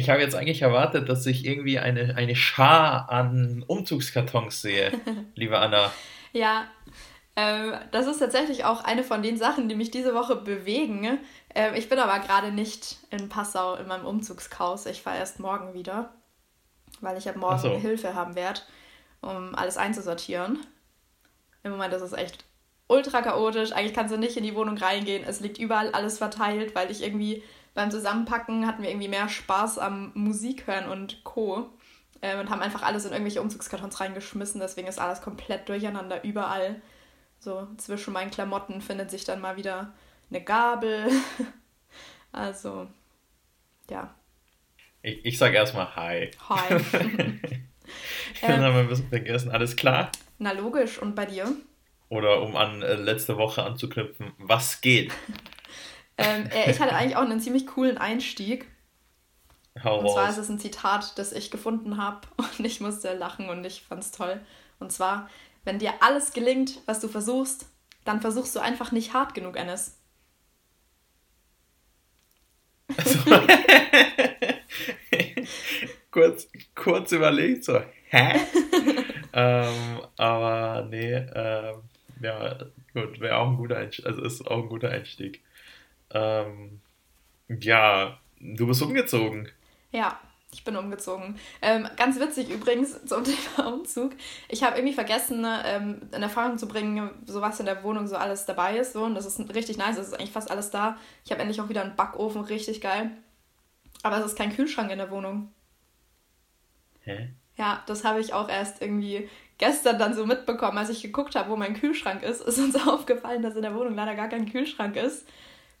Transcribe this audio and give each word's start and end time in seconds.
Ich 0.00 0.08
habe 0.08 0.22
jetzt 0.22 0.34
eigentlich 0.34 0.62
erwartet, 0.62 1.10
dass 1.10 1.26
ich 1.26 1.44
irgendwie 1.44 1.78
eine, 1.78 2.16
eine 2.16 2.34
Schar 2.34 3.10
an 3.10 3.62
Umzugskartons 3.66 4.62
sehe, 4.62 4.92
liebe 5.34 5.58
Anna. 5.58 5.92
Ja, 6.32 6.64
ähm, 7.36 7.74
das 7.90 8.06
ist 8.06 8.18
tatsächlich 8.18 8.64
auch 8.64 8.82
eine 8.82 9.04
von 9.04 9.22
den 9.22 9.36
Sachen, 9.36 9.68
die 9.68 9.74
mich 9.74 9.90
diese 9.90 10.14
Woche 10.14 10.36
bewegen. 10.36 11.18
Ähm, 11.54 11.74
ich 11.74 11.90
bin 11.90 11.98
aber 11.98 12.18
gerade 12.20 12.50
nicht 12.50 12.96
in 13.10 13.28
Passau 13.28 13.74
in 13.74 13.86
meinem 13.88 14.06
Umzugschaos. 14.06 14.86
Ich 14.86 15.02
fahre 15.02 15.18
erst 15.18 15.38
morgen 15.38 15.74
wieder, 15.74 16.14
weil 17.02 17.18
ich 17.18 17.28
ab 17.28 17.36
morgen 17.36 17.58
so. 17.58 17.78
Hilfe 17.78 18.14
haben 18.14 18.36
werde, 18.36 18.60
um 19.20 19.54
alles 19.54 19.76
einzusortieren. 19.76 20.60
Im 21.62 21.72
Moment 21.72 21.92
ist 21.92 22.00
es 22.02 22.14
echt 22.14 22.46
ultra 22.88 23.20
chaotisch. 23.20 23.72
Eigentlich 23.72 23.94
kannst 23.94 24.14
du 24.14 24.18
nicht 24.18 24.38
in 24.38 24.44
die 24.44 24.54
Wohnung 24.54 24.78
reingehen. 24.78 25.24
Es 25.24 25.40
liegt 25.40 25.58
überall 25.58 25.90
alles 25.90 26.16
verteilt, 26.16 26.74
weil 26.74 26.90
ich 26.90 27.02
irgendwie 27.02 27.42
beim 27.74 27.90
Zusammenpacken 27.90 28.66
hatten 28.66 28.82
wir 28.82 28.90
irgendwie 28.90 29.08
mehr 29.08 29.28
Spaß 29.28 29.78
am 29.78 30.12
Musik 30.14 30.66
hören 30.66 30.88
und 30.88 31.22
Co. 31.24 31.70
Ähm, 32.22 32.40
und 32.40 32.50
haben 32.50 32.60
einfach 32.60 32.82
alles 32.82 33.04
in 33.04 33.12
irgendwelche 33.12 33.40
Umzugskartons 33.40 34.00
reingeschmissen. 34.00 34.60
Deswegen 34.60 34.88
ist 34.88 34.98
alles 34.98 35.22
komplett 35.22 35.68
durcheinander 35.68 36.22
überall. 36.24 36.82
So 37.38 37.66
zwischen 37.78 38.12
meinen 38.12 38.30
Klamotten 38.30 38.82
findet 38.82 39.10
sich 39.10 39.24
dann 39.24 39.40
mal 39.40 39.56
wieder 39.56 39.94
eine 40.28 40.44
Gabel. 40.44 41.10
also, 42.32 42.88
ja. 43.88 44.14
Ich, 45.02 45.24
ich 45.24 45.38
sag 45.38 45.54
erstmal 45.54 45.96
Hi. 45.96 46.30
Hi. 46.48 46.76
ich 48.34 48.42
ähm, 48.42 48.60
habe 48.60 48.80
ein 48.80 48.88
bisschen 48.88 49.08
vergessen. 49.08 49.50
Alles 49.50 49.76
klar? 49.76 50.12
Na 50.38 50.52
logisch. 50.52 50.98
Und 50.98 51.14
bei 51.14 51.24
dir? 51.24 51.50
Oder 52.10 52.42
um 52.42 52.56
an 52.56 52.82
äh, 52.82 52.94
letzte 52.94 53.38
Woche 53.38 53.62
anzuknüpfen, 53.62 54.32
was 54.38 54.80
geht? 54.80 55.12
ähm, 56.20 56.48
äh, 56.50 56.70
ich 56.70 56.80
hatte 56.80 56.94
eigentlich 56.94 57.16
auch 57.16 57.22
einen 57.22 57.40
ziemlich 57.40 57.66
coolen 57.66 57.98
Einstieg. 57.98 58.66
Hau 59.82 60.00
und 60.00 60.10
zwar 60.10 60.28
ist 60.28 60.36
es 60.36 60.48
ein 60.48 60.58
Zitat, 60.58 61.18
das 61.18 61.32
ich 61.32 61.50
gefunden 61.50 61.96
habe 61.96 62.26
und 62.36 62.64
ich 62.64 62.80
musste 62.80 63.14
lachen 63.14 63.48
und 63.48 63.64
ich 63.64 63.82
fand 63.82 64.02
es 64.02 64.10
toll. 64.10 64.40
Und 64.78 64.92
zwar, 64.92 65.28
wenn 65.64 65.78
dir 65.78 65.94
alles 66.00 66.32
gelingt, 66.32 66.78
was 66.86 67.00
du 67.00 67.08
versuchst, 67.08 67.66
dann 68.04 68.20
versuchst 68.20 68.54
du 68.56 68.60
einfach 68.60 68.92
nicht 68.92 69.12
hart 69.12 69.34
genug, 69.34 69.56
Ennis. 69.56 69.96
Also, 72.96 73.18
kurz, 76.10 76.48
kurz 76.74 77.12
überlegt, 77.12 77.64
so, 77.64 77.80
hä? 78.08 78.40
ähm, 79.32 80.00
aber 80.16 80.86
nee, 80.90 81.14
ähm, 81.14 81.82
ja, 82.20 82.58
gut, 82.94 83.20
wäre 83.20 83.36
auch 83.36 83.48
ein 83.48 83.56
guter 83.56 83.78
Einstieg, 83.78 84.06
also 84.06 84.22
ist 84.22 84.46
auch 84.46 84.62
ein 84.62 84.68
guter 84.68 84.90
Einstieg. 84.90 85.42
Ähm, 86.12 86.80
ja, 87.48 88.18
du 88.40 88.66
bist 88.66 88.82
umgezogen. 88.82 89.48
Ja, 89.92 90.18
ich 90.52 90.64
bin 90.64 90.76
umgezogen. 90.76 91.38
Ähm, 91.62 91.88
ganz 91.96 92.18
witzig 92.18 92.50
übrigens 92.50 93.04
zum 93.06 93.24
Thema 93.24 93.72
Umzug. 93.72 94.12
Ich 94.48 94.62
habe 94.62 94.76
irgendwie 94.76 94.94
vergessen, 94.94 95.46
ähm, 95.64 96.02
in 96.14 96.22
Erfahrung 96.22 96.58
zu 96.58 96.66
bringen, 96.66 97.10
so 97.26 97.40
was 97.40 97.60
in 97.60 97.66
der 97.66 97.82
Wohnung 97.84 98.06
so 98.06 98.16
alles 98.16 98.46
dabei 98.46 98.76
ist. 98.78 98.92
So. 98.92 99.04
Und 99.04 99.14
das 99.14 99.26
ist 99.26 99.38
richtig 99.54 99.78
nice. 99.78 99.96
Es 99.96 100.08
ist 100.08 100.14
eigentlich 100.14 100.32
fast 100.32 100.50
alles 100.50 100.70
da. 100.70 100.96
Ich 101.24 101.30
habe 101.30 101.40
endlich 101.40 101.60
auch 101.60 101.68
wieder 101.68 101.82
einen 101.82 101.96
Backofen, 101.96 102.42
richtig 102.42 102.80
geil. 102.80 103.12
Aber 104.02 104.18
es 104.18 104.26
ist 104.26 104.38
kein 104.38 104.54
Kühlschrank 104.54 104.90
in 104.90 104.98
der 104.98 105.10
Wohnung. 105.10 105.52
Hä? 107.02 107.30
Ja, 107.56 107.82
das 107.86 108.04
habe 108.04 108.20
ich 108.20 108.32
auch 108.32 108.48
erst 108.48 108.80
irgendwie 108.80 109.28
gestern 109.58 109.98
dann 109.98 110.14
so 110.14 110.24
mitbekommen, 110.24 110.78
als 110.78 110.88
ich 110.88 111.02
geguckt 111.02 111.34
habe, 111.34 111.50
wo 111.50 111.56
mein 111.56 111.74
Kühlschrank 111.74 112.22
ist, 112.22 112.40
ist 112.46 112.58
uns 112.58 112.74
aufgefallen, 112.88 113.42
dass 113.42 113.54
in 113.54 113.62
der 113.62 113.74
Wohnung 113.74 113.94
leider 113.94 114.14
gar 114.14 114.28
kein 114.28 114.50
Kühlschrank 114.50 114.96
ist. 114.96 115.28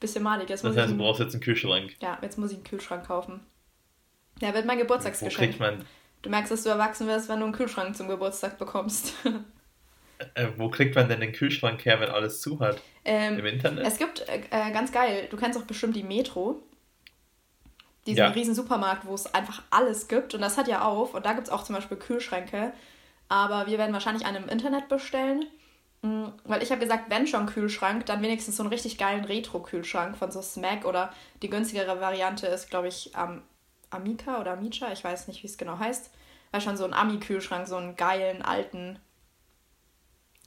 Bisschen 0.00 0.22
malig. 0.22 0.48
Jetzt 0.48 0.64
das 0.64 0.76
heißt, 0.76 0.92
du 0.92 0.96
brauchst 0.96 1.20
jetzt 1.20 1.34
einen 1.34 1.42
Kühlschrank. 1.42 1.94
Ja, 2.00 2.18
jetzt 2.22 2.38
muss 2.38 2.50
ich 2.50 2.56
einen 2.56 2.64
Kühlschrank 2.64 3.06
kaufen. 3.06 3.40
Ja, 4.40 4.54
wird 4.54 4.64
mein 4.64 4.78
Geburtstagsgeschenk. 4.78 5.54
Wo 5.54 5.58
kriegt 5.58 5.60
man... 5.60 5.84
Du 6.22 6.30
merkst, 6.30 6.50
dass 6.50 6.62
du 6.62 6.70
erwachsen 6.70 7.06
wirst, 7.06 7.28
wenn 7.28 7.38
du 7.38 7.44
einen 7.44 7.54
Kühlschrank 7.54 7.94
zum 7.96 8.08
Geburtstag 8.08 8.58
bekommst. 8.58 9.14
äh, 10.34 10.48
wo 10.56 10.68
kriegt 10.68 10.94
man 10.94 11.08
denn 11.08 11.20
den 11.20 11.32
Kühlschrank 11.32 11.84
her, 11.84 12.00
wenn 12.00 12.10
alles 12.10 12.40
zu 12.40 12.60
hat? 12.60 12.80
Ähm, 13.04 13.38
Im 13.38 13.46
Internet? 13.46 13.86
Es 13.86 13.98
gibt, 13.98 14.20
äh, 14.28 14.40
äh, 14.50 14.70
ganz 14.72 14.92
geil, 14.92 15.28
du 15.30 15.36
kennst 15.36 15.58
auch 15.58 15.64
bestimmt 15.64 15.96
die 15.96 16.02
Metro. 16.02 16.62
Diesen 18.06 18.18
ja. 18.18 18.28
riesen 18.28 18.54
Supermarkt, 18.54 19.06
wo 19.06 19.14
es 19.14 19.34
einfach 19.34 19.62
alles 19.70 20.08
gibt. 20.08 20.34
Und 20.34 20.40
das 20.40 20.56
hat 20.56 20.68
ja 20.68 20.82
auf. 20.82 21.14
Und 21.14 21.26
da 21.26 21.34
gibt 21.34 21.46
es 21.46 21.52
auch 21.52 21.64
zum 21.64 21.74
Beispiel 21.74 21.98
Kühlschränke. 21.98 22.72
Aber 23.28 23.66
wir 23.66 23.78
werden 23.78 23.92
wahrscheinlich 23.92 24.26
einen 24.26 24.44
im 24.44 24.48
Internet 24.48 24.88
bestellen. 24.88 25.46
Mm, 26.02 26.28
weil 26.44 26.62
ich 26.62 26.70
habe 26.70 26.80
gesagt, 26.80 27.10
wenn 27.10 27.26
schon 27.26 27.46
Kühlschrank, 27.46 28.06
dann 28.06 28.22
wenigstens 28.22 28.56
so 28.56 28.62
einen 28.62 28.72
richtig 28.72 28.96
geilen 28.98 29.24
Retro-Kühlschrank 29.24 30.16
von 30.16 30.30
so 30.30 30.40
Smack 30.40 30.84
oder 30.84 31.12
die 31.42 31.50
günstigere 31.50 32.00
Variante 32.00 32.46
ist, 32.46 32.70
glaube 32.70 32.88
ich, 32.88 33.14
Am 33.14 33.42
Amica 33.90 34.40
oder 34.40 34.52
Amica, 34.52 34.92
ich 34.92 35.02
weiß 35.02 35.28
nicht, 35.28 35.42
wie 35.42 35.48
es 35.48 35.58
genau 35.58 35.78
heißt. 35.78 36.12
Weil 36.52 36.60
schon 36.60 36.76
so 36.76 36.84
ein 36.84 36.94
Ami-Kühlschrank, 36.94 37.66
so 37.66 37.76
einen 37.76 37.96
geilen, 37.96 38.42
alten, 38.42 38.98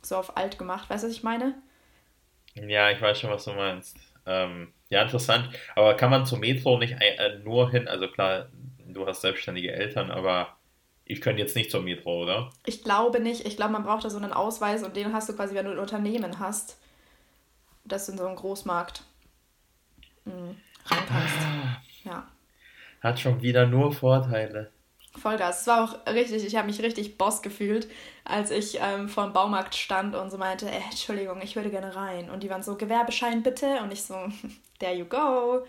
so 0.01 0.17
auf 0.17 0.35
alt 0.37 0.57
gemacht, 0.57 0.89
weißt 0.89 1.03
du, 1.03 1.07
was 1.07 1.15
ich 1.15 1.23
meine? 1.23 1.55
Ja, 2.55 2.91
ich 2.91 3.01
weiß 3.01 3.19
schon, 3.19 3.29
was 3.29 3.45
du 3.45 3.53
meinst. 3.53 3.97
Ähm, 4.25 4.73
ja, 4.89 5.01
interessant. 5.01 5.49
Aber 5.75 5.95
kann 5.95 6.09
man 6.09 6.25
zum 6.25 6.41
Metro 6.41 6.77
nicht 6.77 6.95
äh, 6.99 7.39
nur 7.39 7.71
hin? 7.71 7.87
Also 7.87 8.07
klar, 8.07 8.49
du 8.85 9.07
hast 9.07 9.21
selbstständige 9.21 9.71
Eltern, 9.71 10.11
aber 10.11 10.55
ich 11.05 11.21
könnte 11.21 11.41
jetzt 11.41 11.55
nicht 11.55 11.69
zur 11.69 11.81
Metro, 11.81 12.23
oder? 12.23 12.49
Ich 12.65 12.83
glaube 12.83 13.19
nicht. 13.19 13.45
Ich 13.45 13.57
glaube, 13.57 13.73
man 13.73 13.83
braucht 13.83 14.05
da 14.05 14.09
so 14.09 14.17
einen 14.17 14.33
Ausweis 14.33 14.83
und 14.83 14.95
den 14.95 15.13
hast 15.13 15.27
du 15.29 15.33
quasi, 15.33 15.53
wenn 15.55 15.65
du 15.65 15.71
ein 15.71 15.79
Unternehmen 15.79 16.39
hast, 16.39 16.77
dass 17.83 18.05
du 18.05 18.13
in 18.13 18.17
so 18.17 18.25
einen 18.25 18.35
Großmarkt 18.35 19.03
mh, 20.25 20.33
rein 20.85 20.99
kannst. 21.07 21.35
Ah, 21.39 21.81
ja. 22.05 22.27
Hat 23.01 23.19
schon 23.19 23.41
wieder 23.41 23.67
nur 23.67 23.91
Vorteile. 23.91 24.71
Vollgas. 25.19 25.61
Es 25.61 25.67
war 25.67 25.83
auch 25.83 26.13
richtig, 26.13 26.45
ich 26.45 26.55
habe 26.55 26.67
mich 26.67 26.81
richtig 26.81 27.17
Boss 27.17 27.41
gefühlt, 27.41 27.87
als 28.23 28.49
ich 28.49 28.79
ähm, 28.81 29.09
vor 29.09 29.25
dem 29.25 29.33
Baumarkt 29.33 29.75
stand 29.75 30.15
und 30.15 30.31
so 30.31 30.37
meinte, 30.37 30.67
äh, 30.67 30.79
Entschuldigung, 30.89 31.41
ich 31.41 31.55
würde 31.55 31.69
gerne 31.69 31.95
rein. 31.95 32.29
Und 32.29 32.43
die 32.43 32.49
waren 32.49 32.63
so, 32.63 32.75
Gewerbeschein 32.75 33.43
bitte. 33.43 33.81
Und 33.83 33.91
ich 33.91 34.03
so, 34.03 34.15
there 34.79 34.95
you 34.95 35.05
go. 35.05 35.65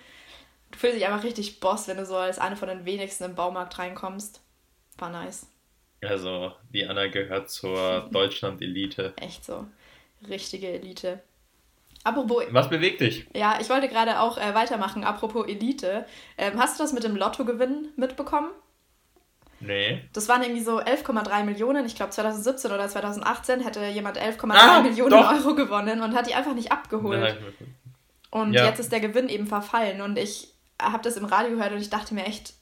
Du 0.71 0.79
fühlst 0.79 0.97
dich 0.97 1.07
einfach 1.07 1.25
richtig 1.25 1.61
Boss, 1.61 1.89
wenn 1.89 1.97
du 1.97 2.07
so 2.07 2.17
als 2.17 2.39
eine 2.39 2.57
von 2.57 2.69
den 2.69 2.85
wenigsten 2.85 3.25
im 3.25 3.35
Baumarkt 3.35 3.79
reinkommst. 3.79 4.41
War 4.99 5.11
nice. 5.11 5.47
Also, 6.03 6.53
die 6.73 6.87
Anna 6.87 7.07
gehört 7.07 7.51
zur 7.51 8.09
Deutschland-Elite. 8.13 9.15
Echt 9.17 9.45
so. 9.45 9.67
Richtige 10.29 10.69
Elite. 10.69 11.21
Apropos. 12.05 12.45
Was 12.51 12.69
bewegt 12.69 13.01
dich? 13.01 13.27
Ja, 13.35 13.59
ich 13.61 13.71
wollte 13.71 13.89
gerade 13.89 14.21
auch 14.21 14.37
äh, 14.37 14.55
weitermachen. 14.55 15.05
Apropos 15.05 15.47
Elite. 15.49 16.05
Ähm, 16.37 16.59
hast 16.59 16.79
du 16.79 16.85
das 16.85 16.93
mit 16.93 17.03
dem 17.03 17.17
Lottogewinn 17.17 17.89
mitbekommen? 17.97 18.51
Nee. 19.61 20.03
Das 20.13 20.29
waren 20.29 20.43
irgendwie 20.43 20.63
so 20.63 20.81
11,3 20.81 21.45
Millionen. 21.45 21.87
Ich 21.87 21.97
glaube 21.97 22.11
2017 22.11 22.71
oder 22.71 22.87
2018 22.89 23.61
hätte 23.61 23.87
jemand 23.87 24.19
11,3 24.19 24.51
ah, 24.51 24.83
Millionen 24.83 25.11
doch. 25.11 25.33
Euro 25.33 25.55
gewonnen 25.55 26.03
und 26.03 26.15
hat 26.15 26.27
die 26.27 26.35
einfach 26.35 26.55
nicht 26.55 26.71
abgeholt. 26.71 27.21
Nein, 27.21 27.37
und 28.31 28.53
ja. 28.53 28.65
jetzt 28.67 28.81
ist 28.81 28.91
der 28.91 28.99
Gewinn 28.99 29.29
eben 29.29 29.47
verfallen. 29.47 30.01
Und 30.01 30.19
ich 30.19 30.53
habe 30.83 31.05
das 31.05 31.17
im 31.17 31.25
Radio 31.25 31.57
gehört 31.57 31.73
und 31.73 31.79
ich 31.79 31.89
dachte 31.89 32.15
mir 32.15 32.25
echt, 32.25 32.55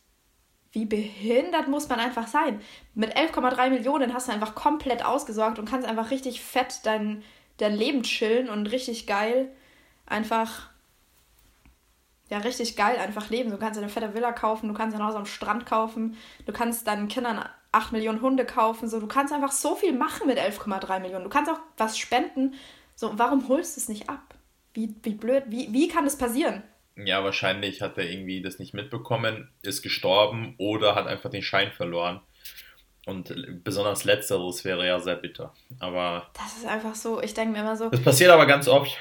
wie 0.72 0.86
behindert 0.86 1.68
muss 1.68 1.88
man 1.88 2.00
einfach 2.00 2.26
sein? 2.26 2.60
Mit 2.94 3.14
11,3 3.14 3.70
Millionen 3.70 4.14
hast 4.14 4.28
du 4.28 4.32
einfach 4.32 4.54
komplett 4.54 5.04
ausgesorgt 5.04 5.58
und 5.58 5.68
kannst 5.68 5.86
einfach 5.86 6.10
richtig 6.10 6.40
fett 6.40 6.80
dein, 6.84 7.22
dein 7.58 7.74
Leben 7.74 8.02
chillen 8.02 8.48
und 8.48 8.66
richtig 8.66 9.06
geil 9.06 9.50
einfach, 10.06 10.70
ja, 12.30 12.38
richtig 12.38 12.74
geil 12.76 12.96
einfach 12.96 13.28
leben. 13.28 13.50
Du 13.50 13.58
kannst 13.58 13.78
eine 13.78 13.90
fette 13.90 14.14
Villa 14.14 14.32
kaufen, 14.32 14.68
du 14.68 14.74
kannst 14.74 14.96
ein 14.96 15.04
Haus 15.04 15.14
am 15.14 15.26
Strand 15.26 15.66
kaufen, 15.66 16.16
du 16.46 16.52
kannst 16.52 16.86
deinen 16.86 17.08
Kindern 17.08 17.46
8 17.72 17.92
Millionen 17.92 18.22
Hunde 18.22 18.46
kaufen, 18.46 18.88
so, 18.88 18.98
du 18.98 19.06
kannst 19.06 19.32
einfach 19.32 19.52
so 19.52 19.74
viel 19.74 19.92
machen 19.92 20.26
mit 20.26 20.38
11,3 20.38 21.00
Millionen. 21.00 21.24
Du 21.24 21.30
kannst 21.30 21.50
auch 21.50 21.60
was 21.76 21.98
spenden. 21.98 22.54
So, 22.94 23.18
warum 23.18 23.48
holst 23.48 23.76
du 23.76 23.80
es 23.80 23.88
nicht 23.88 24.08
ab? 24.08 24.34
Wie, 24.74 24.94
wie 25.02 25.14
blöd, 25.14 25.44
wie, 25.48 25.72
wie 25.72 25.88
kann 25.88 26.04
das 26.04 26.16
passieren? 26.16 26.62
Ja, 26.96 27.24
wahrscheinlich 27.24 27.80
hat 27.80 27.96
er 27.96 28.08
irgendwie 28.08 28.42
das 28.42 28.58
nicht 28.58 28.74
mitbekommen, 28.74 29.50
ist 29.62 29.82
gestorben 29.82 30.54
oder 30.58 30.94
hat 30.94 31.06
einfach 31.06 31.30
den 31.30 31.42
Schein 31.42 31.72
verloren. 31.72 32.20
Und 33.04 33.34
besonders 33.64 34.04
letzteres 34.04 34.64
wäre 34.64 34.86
ja 34.86 35.00
sehr 35.00 35.16
bitter. 35.16 35.52
Aber. 35.80 36.28
Das 36.34 36.56
ist 36.56 36.66
einfach 36.66 36.94
so, 36.94 37.20
ich 37.20 37.34
denke 37.34 37.52
mir 37.52 37.60
immer 37.60 37.76
so. 37.76 37.88
Das 37.88 38.02
passiert 38.02 38.30
aber 38.30 38.46
ganz 38.46 38.68
oft. 38.68 38.96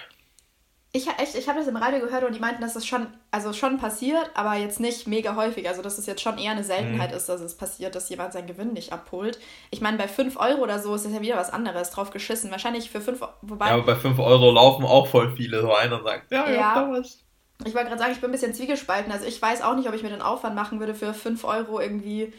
Ich, 0.94 1.08
echt, 1.08 1.36
ich 1.36 1.48
habe 1.48 1.60
das 1.60 1.70
im 1.70 1.78
Radio 1.78 2.02
gehört 2.02 2.26
und 2.26 2.36
die 2.36 2.40
meinten, 2.40 2.62
dass 2.62 2.74
das 2.74 2.86
schon, 2.86 3.08
also 3.30 3.54
schon 3.54 3.78
passiert, 3.78 4.30
aber 4.34 4.56
jetzt 4.56 4.82
nicht 4.82 5.08
mega 5.08 5.38
häufig. 5.38 5.70
Also, 5.70 5.82
dass 5.82 5.98
es 5.98 6.06
jetzt 6.06 6.22
schon 6.22 6.38
eher 6.38 6.52
eine 6.52 6.66
Seltenheit 6.66 7.12
mhm. 7.12 7.18
ist, 7.18 7.30
dass 7.30 7.40
es 7.40 7.56
passiert, 7.56 7.96
dass 7.96 8.10
jemand 8.10 8.34
seinen 8.34 8.48
Gewinn 8.48 8.74
nicht 8.74 8.92
abholt. 8.92 9.40
Ich 9.70 9.80
meine, 9.80 9.98
bei 9.98 10.10
5 10.10 10.36
Euro 10.36 10.64
oder 10.64 10.80
so 10.80 10.94
ist 10.96 11.06
das 11.06 11.14
ja 11.14 11.22
wieder 11.22 11.38
was 11.38 11.54
anderes, 11.54 11.92
drauf 11.92 12.12
geschissen. 12.12 12.52
Wahrscheinlich 12.52 12.90
für 12.90 13.00
5 13.00 13.22
wobei. 13.42 13.68
Ja, 13.68 13.74
aber 13.76 13.84
bei 13.84 13.96
5 13.96 14.20
Euro 14.20 14.52
laufen 14.52 14.84
auch 14.84 15.08
voll 15.08 15.34
viele 15.38 15.62
so 15.62 15.74
ein 15.74 15.94
und 15.94 16.04
sagen, 16.04 16.24
ja, 16.30 16.50
ja, 16.50 16.56
ja 16.56 16.76
da 16.76 16.92
was. 16.92 17.24
Ich 17.66 17.74
wollte 17.74 17.90
gerade 17.90 18.00
sagen, 18.00 18.12
ich 18.14 18.22
bin 18.22 18.30
ein 18.30 18.34
bisschen 18.34 18.54
zwiegespalten. 18.54 19.12
Also, 19.12 19.26
ich 19.26 19.42
weiß 19.42 19.62
auch 19.62 19.76
nicht, 19.76 19.88
ob 19.88 19.96
ich 19.96 20.04
mir 20.04 20.10
den 20.10 20.22
Aufwand 20.22 20.56
machen 20.56 20.80
würde, 20.80 20.94
für 20.94 21.14
5 21.14 21.44
Euro 21.44 21.80
irgendwie 21.80 22.34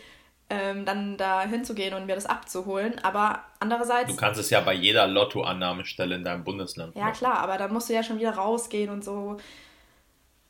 ähm, 0.50 0.84
dann 0.84 1.16
da 1.16 1.42
hinzugehen 1.42 1.94
und 1.94 2.06
mir 2.06 2.14
das 2.14 2.26
abzuholen. 2.26 2.98
Aber 3.02 3.40
andererseits. 3.58 4.10
Du 4.10 4.16
kannst 4.16 4.38
es 4.38 4.50
ja 4.50 4.60
bei 4.60 4.74
jeder 4.74 5.06
Lottoannahmestelle 5.06 6.14
in 6.14 6.24
deinem 6.24 6.44
Bundesland. 6.44 6.94
Ja, 6.94 7.04
machen. 7.04 7.14
klar, 7.14 7.38
aber 7.38 7.56
dann 7.56 7.72
musst 7.72 7.88
du 7.88 7.94
ja 7.94 8.02
schon 8.02 8.18
wieder 8.18 8.34
rausgehen 8.34 8.90
und 8.90 9.02
so. 9.02 9.38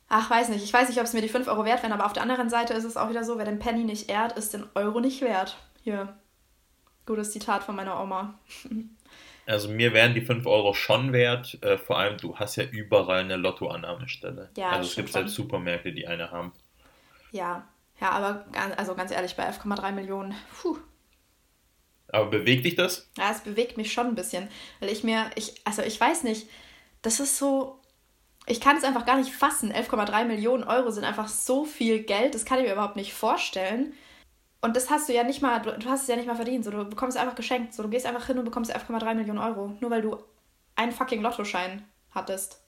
Ach, 0.09 0.29
weiß 0.29 0.49
nicht. 0.49 0.63
Ich 0.63 0.73
weiß 0.73 0.89
nicht, 0.89 0.99
ob 0.99 1.05
es 1.05 1.13
mir 1.13 1.21
die 1.21 1.29
5 1.29 1.47
Euro 1.47 1.65
wert 1.65 1.81
wären, 1.81 1.93
aber 1.93 2.05
auf 2.05 2.13
der 2.13 2.23
anderen 2.23 2.49
Seite 2.49 2.73
ist 2.73 2.83
es 2.83 2.97
auch 2.97 3.09
wieder 3.09 3.23
so, 3.23 3.37
wer 3.37 3.45
den 3.45 3.59
Penny 3.59 3.83
nicht 3.83 4.09
ehrt, 4.09 4.37
ist 4.37 4.53
den 4.53 4.65
Euro 4.75 4.99
nicht 4.99 5.21
wert. 5.21 5.57
Hier. 5.83 6.15
Gutes 7.05 7.31
Zitat 7.31 7.63
von 7.63 7.75
meiner 7.75 7.99
Oma. 8.01 8.35
Also 9.45 9.69
mir 9.69 9.93
wären 9.93 10.13
die 10.13 10.21
5 10.21 10.45
Euro 10.45 10.73
schon 10.73 11.11
wert. 11.11 11.57
Äh, 11.61 11.77
vor 11.77 11.97
allem, 11.99 12.17
du 12.17 12.37
hast 12.37 12.55
ja 12.55 12.63
überall 12.63 13.19
eine 13.19 13.35
Lottoannahmestelle. 13.35 14.49
Ja, 14.57 14.69
also 14.69 14.89
es 14.89 14.95
gibt 14.95 15.09
selbst 15.11 15.35
Supermärkte, 15.35 15.91
die 15.91 16.07
eine 16.07 16.31
haben. 16.31 16.53
Ja, 17.31 17.67
ja, 17.99 18.11
aber 18.11 18.45
ganz, 18.51 18.75
also 18.77 18.95
ganz 18.95 19.11
ehrlich, 19.11 19.35
bei 19.35 19.49
11,3 19.49 19.91
Millionen, 19.91 20.35
puh. 20.61 20.77
Aber 22.09 22.29
bewegt 22.29 22.65
dich 22.65 22.75
das? 22.75 23.09
Ja, 23.17 23.31
es 23.31 23.41
bewegt 23.41 23.75
mich 23.75 23.91
schon 23.91 24.07
ein 24.07 24.15
bisschen. 24.15 24.47
Weil 24.79 24.89
ich 24.89 25.03
mir, 25.03 25.31
ich, 25.35 25.55
also 25.65 25.81
ich 25.81 25.99
weiß 25.99 26.23
nicht, 26.23 26.47
das 27.01 27.19
ist 27.19 27.37
so, 27.37 27.81
ich 28.45 28.61
kann 28.61 28.77
es 28.77 28.83
einfach 28.83 29.05
gar 29.05 29.17
nicht 29.17 29.33
fassen. 29.33 29.73
11,3 29.73 30.25
Millionen 30.25 30.63
Euro 30.63 30.91
sind 30.91 31.05
einfach 31.05 31.27
so 31.27 31.65
viel 31.65 32.03
Geld, 32.03 32.35
das 32.35 32.45
kann 32.45 32.59
ich 32.59 32.65
mir 32.65 32.73
überhaupt 32.73 32.95
nicht 32.95 33.13
vorstellen. 33.13 33.93
Und 34.63 34.77
das 34.77 34.89
hast 34.89 35.09
du 35.09 35.13
ja 35.13 35.25
nicht 35.25 35.41
mal, 35.41 35.61
du, 35.61 35.77
du 35.77 35.89
hast 35.89 36.03
es 36.03 36.07
ja 36.07 36.15
nicht 36.15 36.25
mal 36.25 36.37
verdient. 36.37 36.63
So, 36.63 36.71
du 36.71 36.85
bekommst 36.85 37.17
es 37.17 37.21
einfach 37.21 37.35
geschenkt. 37.35 37.73
So, 37.73 37.83
du 37.83 37.89
gehst 37.89 38.05
einfach 38.05 38.25
hin 38.27 38.39
und 38.39 38.45
bekommst 38.45 38.73
11,3 38.73 39.13
Millionen 39.13 39.39
Euro. 39.39 39.75
Nur 39.81 39.91
weil 39.91 40.01
du 40.01 40.17
einen 40.77 40.93
fucking 40.93 41.21
Lottoschein 41.21 41.83
hattest. 42.11 42.61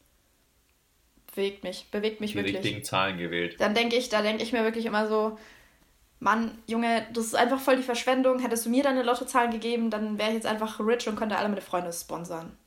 Bewegt 1.33 1.63
mich, 1.63 1.87
bewegt 1.91 2.19
mich 2.19 2.31
Die 2.31 2.37
wirklich. 2.37 2.57
Die 2.57 2.57
richtigen 2.57 2.83
Zahlen 2.83 3.17
gewählt. 3.17 3.55
Dann 3.61 3.73
denke 3.73 3.95
ich, 3.95 4.09
da 4.09 4.21
denke 4.21 4.43
ich 4.43 4.51
mir 4.51 4.65
wirklich 4.65 4.85
immer 4.85 5.07
so, 5.07 5.37
Mann, 6.19 6.57
Junge, 6.67 7.07
das 7.13 7.27
ist 7.27 7.35
einfach 7.35 7.61
voll 7.61 7.77
die 7.77 7.83
Verschwendung. 7.83 8.39
Hättest 8.39 8.65
du 8.65 8.69
mir 8.69 8.83
deine 8.83 9.01
Lottozahlen 9.01 9.51
gegeben, 9.51 9.89
dann 9.89 10.17
wäre 10.17 10.31
ich 10.31 10.35
jetzt 10.35 10.47
einfach 10.47 10.81
rich 10.81 11.07
und 11.07 11.15
könnte 11.15 11.37
alle 11.37 11.47
meine 11.47 11.61
Freunde 11.61 11.93
sponsern. 11.93 12.57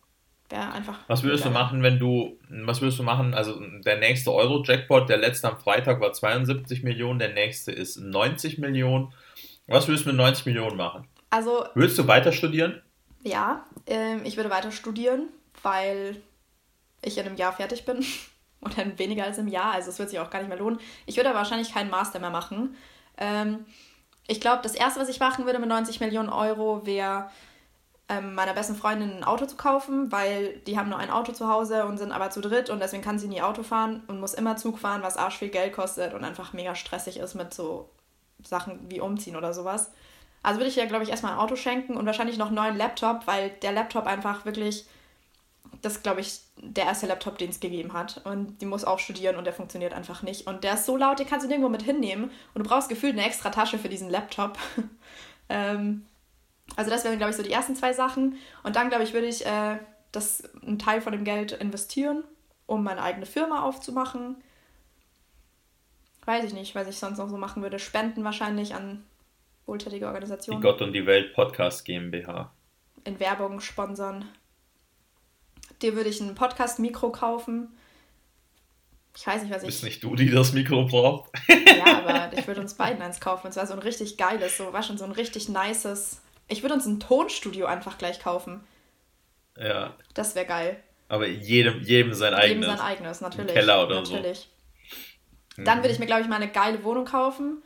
Wäre 0.50 0.72
einfach. 0.72 0.98
Was 1.08 1.22
würdest 1.22 1.44
du 1.44 1.50
machen, 1.50 1.82
wenn 1.82 1.98
du, 1.98 2.38
was 2.48 2.80
würdest 2.80 2.98
du 2.98 3.02
machen, 3.02 3.34
also 3.34 3.60
der 3.84 3.98
nächste 3.98 4.32
Euro-Jackpot, 4.32 5.08
der 5.08 5.18
letzte 5.18 5.48
am 5.48 5.58
Freitag 5.58 6.00
war 6.00 6.12
72 6.12 6.82
Millionen, 6.82 7.18
der 7.18 7.34
nächste 7.34 7.70
ist 7.70 7.98
90 7.98 8.58
Millionen. 8.58 9.12
Was 9.66 9.86
würdest 9.88 10.06
du 10.06 10.10
mit 10.10 10.16
90 10.16 10.46
Millionen 10.46 10.76
machen? 10.76 11.06
Also. 11.28 11.66
Würdest 11.74 11.98
du 11.98 12.06
weiter 12.06 12.32
studieren? 12.32 12.80
Ja, 13.22 13.66
ähm, 13.86 14.22
ich 14.24 14.36
würde 14.36 14.48
weiter 14.48 14.72
studieren, 14.72 15.28
weil 15.62 16.16
ich 17.02 17.18
in 17.18 17.26
einem 17.26 17.36
Jahr 17.36 17.52
fertig 17.52 17.84
bin. 17.84 18.04
Oder 18.60 18.82
in 18.82 18.98
weniger 18.98 19.24
als 19.24 19.38
einem 19.38 19.48
Jahr, 19.48 19.72
also 19.72 19.90
es 19.90 20.00
wird 20.00 20.10
sich 20.10 20.18
auch 20.18 20.30
gar 20.30 20.40
nicht 20.40 20.48
mehr 20.48 20.58
lohnen. 20.58 20.80
Ich 21.06 21.16
würde 21.16 21.28
aber 21.28 21.38
wahrscheinlich 21.38 21.72
keinen 21.72 21.90
Master 21.90 22.18
mehr 22.18 22.30
machen. 22.30 22.74
Ähm, 23.16 23.66
ich 24.26 24.40
glaube, 24.40 24.62
das 24.62 24.74
erste, 24.74 24.98
was 25.00 25.08
ich 25.08 25.20
machen 25.20 25.44
würde 25.44 25.58
mit 25.58 25.68
90 25.68 26.00
Millionen 26.00 26.28
Euro, 26.28 26.84
wäre 26.84 27.30
ähm, 28.08 28.34
meiner 28.34 28.54
besten 28.54 28.74
Freundin 28.74 29.18
ein 29.18 29.24
Auto 29.24 29.46
zu 29.46 29.56
kaufen, 29.56 30.10
weil 30.10 30.58
die 30.66 30.78
haben 30.78 30.88
nur 30.88 30.98
ein 30.98 31.10
Auto 31.10 31.32
zu 31.32 31.48
Hause 31.48 31.84
und 31.84 31.98
sind 31.98 32.12
aber 32.12 32.30
zu 32.30 32.40
dritt 32.40 32.70
und 32.70 32.80
deswegen 32.80 33.02
kann 33.02 33.18
sie 33.18 33.28
nie 33.28 33.42
Auto 33.42 33.62
fahren 33.62 34.02
und 34.06 34.20
muss 34.20 34.34
immer 34.34 34.56
Zug 34.56 34.78
fahren, 34.78 35.02
was 35.02 35.16
arsch 35.16 35.38
viel 35.38 35.50
Geld 35.50 35.74
kostet 35.74 36.14
und 36.14 36.24
einfach 36.24 36.52
mega 36.52 36.74
stressig 36.74 37.18
ist 37.18 37.34
mit 37.34 37.52
so 37.52 37.90
Sachen 38.42 38.78
wie 38.88 39.00
Umziehen 39.00 39.36
oder 39.36 39.52
sowas. 39.52 39.90
Also 40.42 40.60
würde 40.60 40.70
ich 40.70 40.78
ihr, 40.78 40.86
glaube 40.86 41.04
ich, 41.04 41.10
erstmal 41.10 41.32
ein 41.32 41.38
Auto 41.38 41.56
schenken 41.56 41.96
und 41.96 42.06
wahrscheinlich 42.06 42.38
noch 42.38 42.46
einen 42.46 42.56
neuen 42.56 42.76
Laptop, 42.76 43.26
weil 43.26 43.50
der 43.62 43.72
Laptop 43.72 44.06
einfach 44.06 44.44
wirklich, 44.44 44.86
das 45.82 46.02
glaube 46.02 46.20
ich, 46.20 46.40
der 46.56 46.86
erste 46.86 47.06
Laptop, 47.06 47.38
den 47.38 47.50
es 47.50 47.60
gegeben 47.60 47.92
hat. 47.92 48.22
Und 48.24 48.62
die 48.62 48.66
muss 48.66 48.84
auch 48.84 49.00
studieren 49.00 49.36
und 49.36 49.44
der 49.44 49.52
funktioniert 49.52 49.92
einfach 49.92 50.22
nicht. 50.22 50.46
Und 50.46 50.64
der 50.64 50.74
ist 50.74 50.86
so 50.86 50.96
laut, 50.96 51.18
den 51.18 51.26
kannst 51.26 51.44
du 51.44 51.48
nirgendwo 51.48 51.68
mit 51.68 51.82
hinnehmen. 51.82 52.30
Und 52.54 52.64
du 52.64 52.68
brauchst 52.68 52.88
gefühlt 52.88 53.14
eine 53.14 53.26
extra 53.26 53.50
Tasche 53.50 53.78
für 53.78 53.88
diesen 53.88 54.08
Laptop. 54.08 54.56
ähm, 55.48 56.06
also 56.76 56.90
das 56.90 57.04
wären, 57.04 57.18
glaube 57.18 57.30
ich, 57.30 57.36
so 57.36 57.42
die 57.42 57.52
ersten 57.52 57.76
zwei 57.76 57.92
Sachen. 57.92 58.36
Und 58.62 58.76
dann, 58.76 58.88
glaube 58.88 59.04
ich, 59.04 59.12
würde 59.12 59.26
ich 59.26 59.44
äh, 59.44 59.78
das, 60.12 60.42
einen 60.62 60.78
Teil 60.78 61.00
von 61.00 61.12
dem 61.12 61.24
Geld 61.24 61.52
investieren, 61.52 62.24
um 62.66 62.84
meine 62.84 63.02
eigene 63.02 63.26
Firma 63.26 63.62
aufzumachen. 63.62 64.36
Weiß 66.24 66.44
ich 66.44 66.52
nicht, 66.52 66.74
was 66.74 66.88
ich 66.88 66.98
sonst 66.98 67.18
noch 67.18 67.28
so 67.28 67.38
machen 67.38 67.62
würde. 67.62 67.78
Spenden 67.78 68.24
wahrscheinlich 68.24 68.74
an 68.74 69.04
wohltätige 69.66 70.06
Organisationen. 70.06 70.60
Die 70.60 70.66
Gott 70.66 70.82
und 70.82 70.92
die 70.92 71.06
Welt 71.06 71.34
Podcast 71.34 71.84
GmbH. 71.84 72.52
In 73.04 73.18
Werbung 73.18 73.60
sponsern. 73.60 74.26
Dir 75.80 75.94
würde 75.94 76.10
ich 76.10 76.20
ein 76.20 76.34
Podcast-Mikro 76.34 77.12
kaufen. 77.12 77.68
Ich 79.16 79.26
weiß 79.26 79.42
nicht, 79.42 79.52
was 79.52 79.62
ich. 79.62 79.68
Bist 79.68 79.84
nicht 79.84 80.04
du, 80.04 80.14
die 80.16 80.30
das 80.30 80.52
Mikro 80.52 80.84
braucht? 80.84 81.30
ja, 81.48 82.04
aber 82.04 82.36
ich 82.36 82.46
würde 82.46 82.60
uns 82.60 82.74
beiden 82.74 83.00
eins 83.02 83.20
kaufen. 83.20 83.46
Und 83.46 83.52
zwar 83.52 83.66
so 83.66 83.72
ein 83.72 83.78
richtig 83.78 84.16
geiles, 84.16 84.58
so 84.58 84.72
war 84.72 84.82
schon 84.82 84.98
so 84.98 85.04
ein 85.04 85.12
richtig 85.12 85.48
nices 85.48 86.20
ich 86.48 86.62
würde 86.62 86.74
uns 86.74 86.86
ein 86.86 86.98
Tonstudio 86.98 87.66
einfach 87.66 87.98
gleich 87.98 88.20
kaufen. 88.20 88.60
Ja. 89.56 89.94
Das 90.14 90.34
wäre 90.34 90.46
geil. 90.46 90.82
Aber 91.08 91.26
jedem, 91.26 91.80
jedem 91.82 92.12
sein 92.14 92.34
eigenes. 92.34 92.66
Jedem 92.66 92.76
sein 92.76 92.80
eigenes, 92.80 93.20
natürlich. 93.20 93.50
Ein 93.50 93.54
Keller 93.54 93.84
oder 93.86 93.96
natürlich. 93.96 94.48
so. 95.56 95.62
Dann 95.62 95.78
würde 95.78 95.90
ich 95.90 95.98
mir, 95.98 96.06
glaube 96.06 96.22
ich, 96.22 96.28
mal 96.28 96.36
eine 96.36 96.50
geile 96.50 96.82
Wohnung 96.84 97.04
kaufen. 97.04 97.62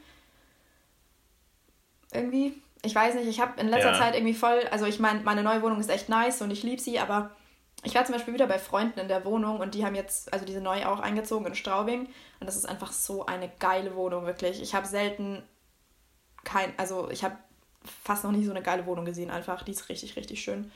Irgendwie. 2.13 2.55
Ich 2.85 2.95
weiß 2.95 3.15
nicht, 3.15 3.29
ich 3.29 3.41
habe 3.41 3.61
in 3.61 3.69
letzter 3.69 3.93
ja. 3.93 3.99
Zeit 3.99 4.15
irgendwie 4.15 4.35
voll, 4.35 4.61
also 4.73 4.87
ich 4.87 4.99
meine, 4.99 5.21
meine 5.21 5.45
neue 5.45 5.63
Wohnung 5.63 5.79
ist 5.79 5.89
echt 5.89 6.09
nice 6.09 6.43
und 6.43 6.51
ich 6.51 6.65
liebe 6.65 6.83
sie, 6.83 6.99
aber 6.99 7.31
ich 7.85 7.95
war 7.95 8.05
zum 8.05 8.15
Beispiel 8.15 8.35
wieder 8.35 8.49
bei 8.49 8.59
Freunden 8.59 8.99
in 8.99 9.07
der 9.07 9.25
Wohnung 9.25 9.61
und 9.61 9.75
die 9.75 9.85
haben 9.85 9.95
jetzt, 9.95 10.33
also 10.33 10.45
diese 10.45 10.61
neu 10.61 10.85
auch 10.87 10.99
eingezogen 10.99 11.47
in 11.47 11.55
Straubing 11.55 12.09
und 12.41 12.47
das 12.47 12.57
ist 12.57 12.69
einfach 12.69 12.91
so 12.91 13.25
eine 13.27 13.49
geile 13.61 13.95
Wohnung, 13.95 14.27
wirklich. 14.27 14.61
Ich 14.61 14.75
habe 14.75 14.89
selten 14.89 15.45
kein, 16.43 16.77
also 16.77 17.09
ich 17.09 17.23
habe 17.23 17.37
fast 17.85 18.25
noch 18.25 18.33
nie 18.33 18.45
so 18.45 18.51
eine 18.51 18.63
geile 18.63 18.87
Wohnung 18.87 19.05
gesehen 19.05 19.31
einfach. 19.31 19.63
Die 19.63 19.73
ist 19.73 19.89
richtig, 19.89 20.17
richtig 20.17 20.43
schön. 20.43 20.71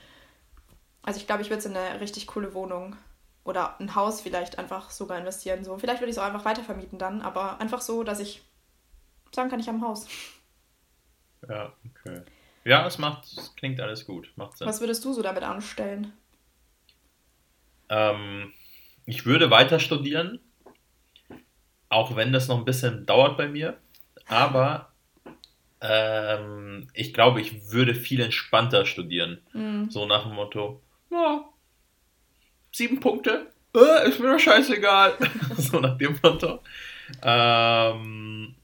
Also 1.02 1.20
ich 1.20 1.26
glaube, 1.26 1.42
ich 1.42 1.50
würde 1.50 1.68
in 1.68 1.76
eine 1.76 2.00
richtig 2.00 2.26
coole 2.26 2.52
Wohnung 2.54 2.96
oder 3.44 3.80
ein 3.80 3.94
Haus 3.94 4.20
vielleicht 4.20 4.58
einfach 4.58 4.90
sogar 4.90 5.18
investieren. 5.18 5.64
So. 5.64 5.78
Vielleicht 5.78 6.00
würde 6.00 6.10
ich 6.10 6.16
es 6.16 6.18
auch 6.18 6.26
einfach 6.26 6.44
weitervermieten 6.44 6.98
dann, 6.98 7.22
aber 7.22 7.60
einfach 7.60 7.80
so, 7.80 8.02
dass 8.02 8.18
ich 8.18 8.42
sagen 9.32 9.50
kann, 9.50 9.60
ich 9.60 9.68
habe 9.68 9.78
ein 9.78 9.82
Haus. 9.82 10.08
Ja, 11.48 11.72
okay. 11.84 12.22
Ja, 12.64 12.84
es 12.86 12.98
macht, 12.98 13.24
es 13.24 13.54
klingt 13.54 13.80
alles 13.80 14.04
gut. 14.04 14.32
Macht 14.34 14.58
Sinn. 14.58 14.66
Was 14.66 14.80
würdest 14.80 15.04
du 15.04 15.12
so 15.12 15.22
damit 15.22 15.44
anstellen? 15.44 16.12
Ähm, 17.88 18.52
ich 19.04 19.24
würde 19.24 19.50
weiter 19.50 19.78
studieren, 19.78 20.40
auch 21.88 22.16
wenn 22.16 22.32
das 22.32 22.48
noch 22.48 22.58
ein 22.58 22.64
bisschen 22.64 23.06
dauert 23.06 23.36
bei 23.36 23.46
mir. 23.46 23.78
Aber 24.26 24.92
ähm, 25.80 26.88
ich 26.94 27.12
glaube, 27.12 27.40
ich 27.40 27.70
würde 27.70 27.94
viel 27.94 28.20
entspannter 28.20 28.86
studieren. 28.86 29.40
Mhm. 29.52 29.90
So 29.90 30.06
nach 30.06 30.24
dem 30.24 30.34
Motto, 30.34 30.82
ja, 31.10 31.44
sieben 32.72 33.00
Punkte, 33.00 33.46
äh, 33.74 34.08
ist 34.08 34.20
mir 34.20 34.32
doch 34.32 34.40
scheißegal. 34.40 35.16
so 35.56 35.80
nach 35.80 35.98
dem 35.98 36.18
Motto. 36.22 36.60
Ähm, 37.22 38.54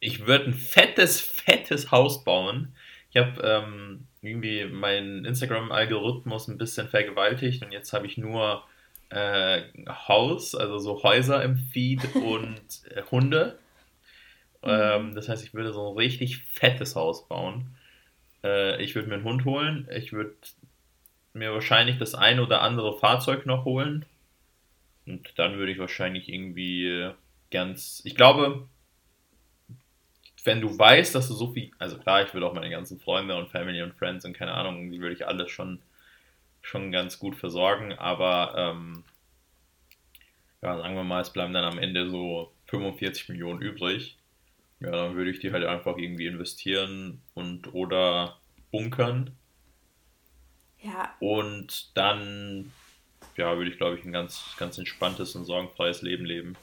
ich 0.00 0.26
würde 0.26 0.46
ein 0.46 0.54
fettes, 0.54 1.20
fettes 1.20 1.90
Haus 1.90 2.24
bauen. 2.24 2.74
Ich 3.10 3.16
habe 3.16 3.40
ähm, 3.42 4.06
irgendwie 4.20 4.64
meinen 4.66 5.24
Instagram-Algorithmus 5.24 6.48
ein 6.48 6.58
bisschen 6.58 6.88
vergewaltigt 6.88 7.62
und 7.64 7.72
jetzt 7.72 7.92
habe 7.92 8.06
ich 8.06 8.18
nur 8.18 8.64
äh, 9.10 9.62
Haus, 9.88 10.54
also 10.54 10.78
so 10.78 11.02
Häuser 11.02 11.42
im 11.42 11.56
Feed 11.56 12.02
und 12.14 12.60
äh, 12.94 13.02
Hunde. 13.10 13.58
Mhm. 14.62 14.70
Ähm, 14.70 15.14
das 15.14 15.28
heißt, 15.28 15.44
ich 15.44 15.54
würde 15.54 15.72
so 15.72 15.90
ein 15.90 15.96
richtig 15.96 16.44
fettes 16.44 16.96
Haus 16.96 17.28
bauen. 17.28 17.76
Äh, 18.42 18.82
ich 18.82 18.94
würde 18.94 19.08
mir 19.08 19.14
einen 19.14 19.24
Hund 19.24 19.44
holen. 19.44 19.88
Ich 19.94 20.12
würde 20.12 20.34
mir 21.32 21.52
wahrscheinlich 21.52 21.98
das 21.98 22.14
ein 22.14 22.40
oder 22.40 22.62
andere 22.62 22.98
Fahrzeug 22.98 23.46
noch 23.46 23.64
holen. 23.64 24.04
Und 25.06 25.38
dann 25.38 25.56
würde 25.56 25.72
ich 25.72 25.78
wahrscheinlich 25.78 26.28
irgendwie 26.28 27.10
ganz. 27.50 28.02
Ich 28.04 28.14
glaube, 28.14 28.68
wenn 30.44 30.60
du 30.60 30.78
weißt, 30.78 31.14
dass 31.14 31.28
du 31.28 31.34
so 31.34 31.52
viel. 31.52 31.70
Also 31.78 31.98
klar, 31.98 32.22
ich 32.22 32.34
würde 32.34 32.46
auch 32.46 32.54
meine 32.54 32.70
ganzen 32.70 33.00
Freunde 33.00 33.36
und 33.36 33.50
Family 33.50 33.82
und 33.82 33.94
Friends 33.94 34.24
und 34.24 34.34
keine 34.34 34.52
Ahnung, 34.52 34.90
die 34.90 35.00
würde 35.00 35.14
ich 35.14 35.26
alles 35.26 35.50
schon, 35.50 35.80
schon 36.60 36.92
ganz 36.92 37.18
gut 37.18 37.36
versorgen. 37.36 37.92
Aber 37.94 38.54
ähm, 38.56 39.04
ja, 40.62 40.76
sagen 40.76 40.94
wir 40.94 41.04
mal, 41.04 41.22
es 41.22 41.32
bleiben 41.32 41.54
dann 41.54 41.64
am 41.64 41.78
Ende 41.78 42.10
so 42.10 42.52
45 42.66 43.30
Millionen 43.30 43.62
übrig. 43.62 44.17
Ja, 44.80 44.90
dann 44.90 45.16
würde 45.16 45.30
ich 45.30 45.40
die 45.40 45.52
halt 45.52 45.64
einfach 45.64 45.96
irgendwie 45.96 46.26
investieren 46.26 47.20
und 47.34 47.74
oder 47.74 48.38
bunkern. 48.70 49.36
Ja. 50.80 51.14
Und 51.18 51.96
dann, 51.96 52.72
ja, 53.36 53.56
würde 53.56 53.70
ich, 53.70 53.76
glaube 53.76 53.98
ich, 53.98 54.04
ein 54.04 54.12
ganz, 54.12 54.54
ganz 54.56 54.78
entspanntes 54.78 55.34
und 55.34 55.44
sorgenfreies 55.44 56.02
Leben 56.02 56.24
leben. 56.24 56.56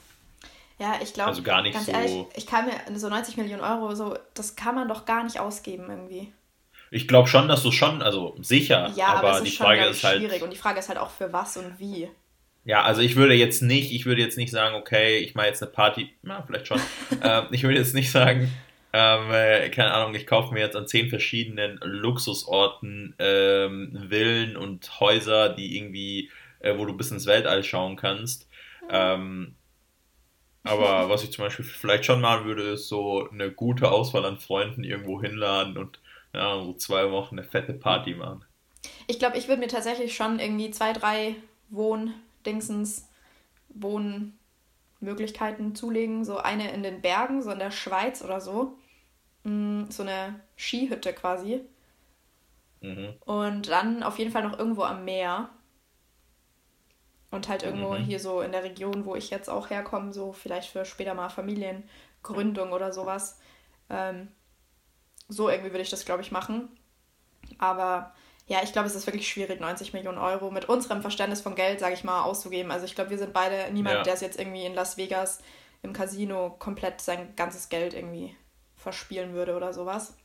Ja, 0.78 0.98
ich 1.02 1.14
glaube, 1.14 1.30
also 1.30 1.42
gar 1.42 1.62
nicht 1.62 1.74
ganz 1.74 1.86
so 1.86 1.92
ehrlich, 1.92 2.26
ich 2.34 2.46
kann 2.46 2.66
mir 2.66 2.98
so 2.98 3.08
90 3.08 3.36
Millionen 3.38 3.62
Euro, 3.62 3.94
so, 3.94 4.18
das 4.34 4.56
kann 4.56 4.74
man 4.74 4.88
doch 4.88 5.06
gar 5.06 5.24
nicht 5.24 5.40
ausgeben 5.40 5.86
irgendwie. 5.88 6.32
Ich 6.90 7.08
glaube 7.08 7.28
schon, 7.28 7.48
dass 7.48 7.62
du 7.62 7.72
schon, 7.72 8.02
also 8.02 8.36
sicher, 8.40 8.92
ja, 8.94 9.08
aber, 9.08 9.30
aber 9.30 9.40
die 9.40 9.50
Frage 9.50 9.86
ist 9.86 10.04
halt. 10.04 10.18
schwierig 10.18 10.42
und 10.42 10.52
die 10.52 10.58
Frage 10.58 10.78
ist 10.78 10.88
halt 10.88 10.98
auch 10.98 11.10
für 11.10 11.32
was 11.32 11.56
und 11.56 11.78
wie. 11.78 12.08
Ja, 12.66 12.82
also 12.82 13.00
ich 13.00 13.16
würde 13.16 13.34
jetzt 13.34 13.62
nicht, 13.62 13.92
ich 13.92 14.06
würde 14.06 14.22
jetzt 14.22 14.36
nicht 14.36 14.50
sagen, 14.50 14.74
okay, 14.76 15.18
ich 15.18 15.34
mache 15.36 15.46
jetzt 15.46 15.62
eine 15.62 15.70
Party, 15.72 16.12
na, 16.22 16.42
vielleicht 16.42 16.66
schon. 16.66 16.82
ähm, 17.22 17.46
ich 17.52 17.62
würde 17.62 17.78
jetzt 17.78 17.94
nicht 17.94 18.10
sagen, 18.10 18.52
ähm, 18.92 19.30
äh, 19.32 19.70
keine 19.70 19.92
Ahnung, 19.94 20.14
ich 20.14 20.26
kaufe 20.26 20.52
mir 20.52 20.60
jetzt 20.60 20.76
an 20.76 20.88
zehn 20.88 21.08
verschiedenen 21.08 21.78
Luxusorten 21.82 23.14
ähm, 23.20 24.06
Villen 24.10 24.56
und 24.56 25.00
Häuser, 25.00 25.50
die 25.50 25.76
irgendwie, 25.78 26.30
äh, 26.60 26.76
wo 26.76 26.84
du 26.86 26.96
bis 26.96 27.10
ins 27.12 27.26
Weltall 27.26 27.62
schauen 27.64 27.96
kannst. 27.96 28.48
Ähm, 28.90 29.56
Aber 30.64 31.08
was 31.08 31.22
ich 31.24 31.30
zum 31.32 31.44
Beispiel 31.44 31.64
vielleicht 31.64 32.04
schon 32.04 32.20
machen 32.20 32.44
würde, 32.46 32.62
ist 32.72 32.88
so 32.88 33.28
eine 33.30 33.50
gute 33.52 33.90
Auswahl 33.90 34.24
an 34.26 34.38
Freunden 34.38 34.84
irgendwo 34.84 35.22
hinladen 35.22 35.78
und 35.78 36.00
ja, 36.34 36.56
so 36.62 36.74
zwei 36.74 37.10
Wochen 37.10 37.38
eine 37.38 37.48
fette 37.48 37.72
Party 37.74 38.14
machen. 38.14 38.44
Ich 39.06 39.18
glaube, 39.18 39.36
ich 39.38 39.48
würde 39.48 39.60
mir 39.60 39.68
tatsächlich 39.68 40.14
schon 40.16 40.38
irgendwie 40.38 40.70
zwei, 40.70 40.92
drei 40.92 41.36
Wohndingsens, 42.46 43.08
Wohnmöglichkeiten 43.70 45.74
zulegen. 45.74 46.24
So 46.24 46.38
eine 46.38 46.72
in 46.72 46.82
den 46.82 47.02
Bergen, 47.02 47.42
so 47.42 47.50
in 47.50 47.58
der 47.58 47.72
Schweiz 47.72 48.22
oder 48.22 48.40
so. 48.40 48.78
Mm, 49.44 49.90
so 49.90 50.02
eine 50.02 50.40
Skihütte 50.56 51.12
quasi. 51.12 51.64
Mhm. 52.80 53.14
Und 53.24 53.68
dann 53.68 54.02
auf 54.02 54.18
jeden 54.18 54.30
Fall 54.30 54.44
noch 54.44 54.58
irgendwo 54.58 54.82
am 54.82 55.04
Meer. 55.04 55.50
Und 57.30 57.48
halt 57.48 57.64
irgendwo 57.64 57.94
mhm. 57.94 58.04
hier 58.04 58.20
so 58.20 58.40
in 58.40 58.52
der 58.52 58.62
Region, 58.62 59.04
wo 59.04 59.16
ich 59.16 59.30
jetzt 59.30 59.50
auch 59.50 59.68
herkomme, 59.68 60.12
so 60.12 60.32
vielleicht 60.32 60.70
für 60.70 60.84
später 60.84 61.14
mal 61.14 61.28
Familiengründung 61.28 62.72
oder 62.72 62.92
sowas. 62.92 63.40
Ähm, 63.90 64.28
so 65.28 65.48
irgendwie 65.48 65.72
würde 65.72 65.82
ich 65.82 65.90
das, 65.90 66.04
glaube 66.04 66.22
ich, 66.22 66.30
machen. 66.30 66.68
Aber 67.58 68.14
ja, 68.48 68.60
ich 68.62 68.72
glaube, 68.72 68.86
es 68.86 68.94
ist 68.94 69.06
wirklich 69.06 69.28
schwierig, 69.28 69.60
90 69.60 69.92
Millionen 69.92 70.18
Euro 70.18 70.50
mit 70.50 70.68
unserem 70.68 71.02
Verständnis 71.02 71.40
von 71.40 71.56
Geld, 71.56 71.80
sage 71.80 71.94
ich 71.94 72.04
mal, 72.04 72.22
auszugeben. 72.22 72.70
Also 72.70 72.84
ich 72.84 72.94
glaube, 72.94 73.10
wir 73.10 73.18
sind 73.18 73.32
beide 73.32 73.72
niemand, 73.72 73.96
ja. 73.96 74.02
der 74.04 74.14
es 74.14 74.20
jetzt 74.20 74.38
irgendwie 74.38 74.64
in 74.64 74.74
Las 74.74 74.96
Vegas 74.96 75.40
im 75.82 75.92
Casino 75.92 76.50
komplett 76.58 77.00
sein 77.00 77.34
ganzes 77.34 77.68
Geld 77.68 77.92
irgendwie 77.92 78.36
verspielen 78.76 79.34
würde 79.34 79.56
oder 79.56 79.72
sowas. 79.72 80.16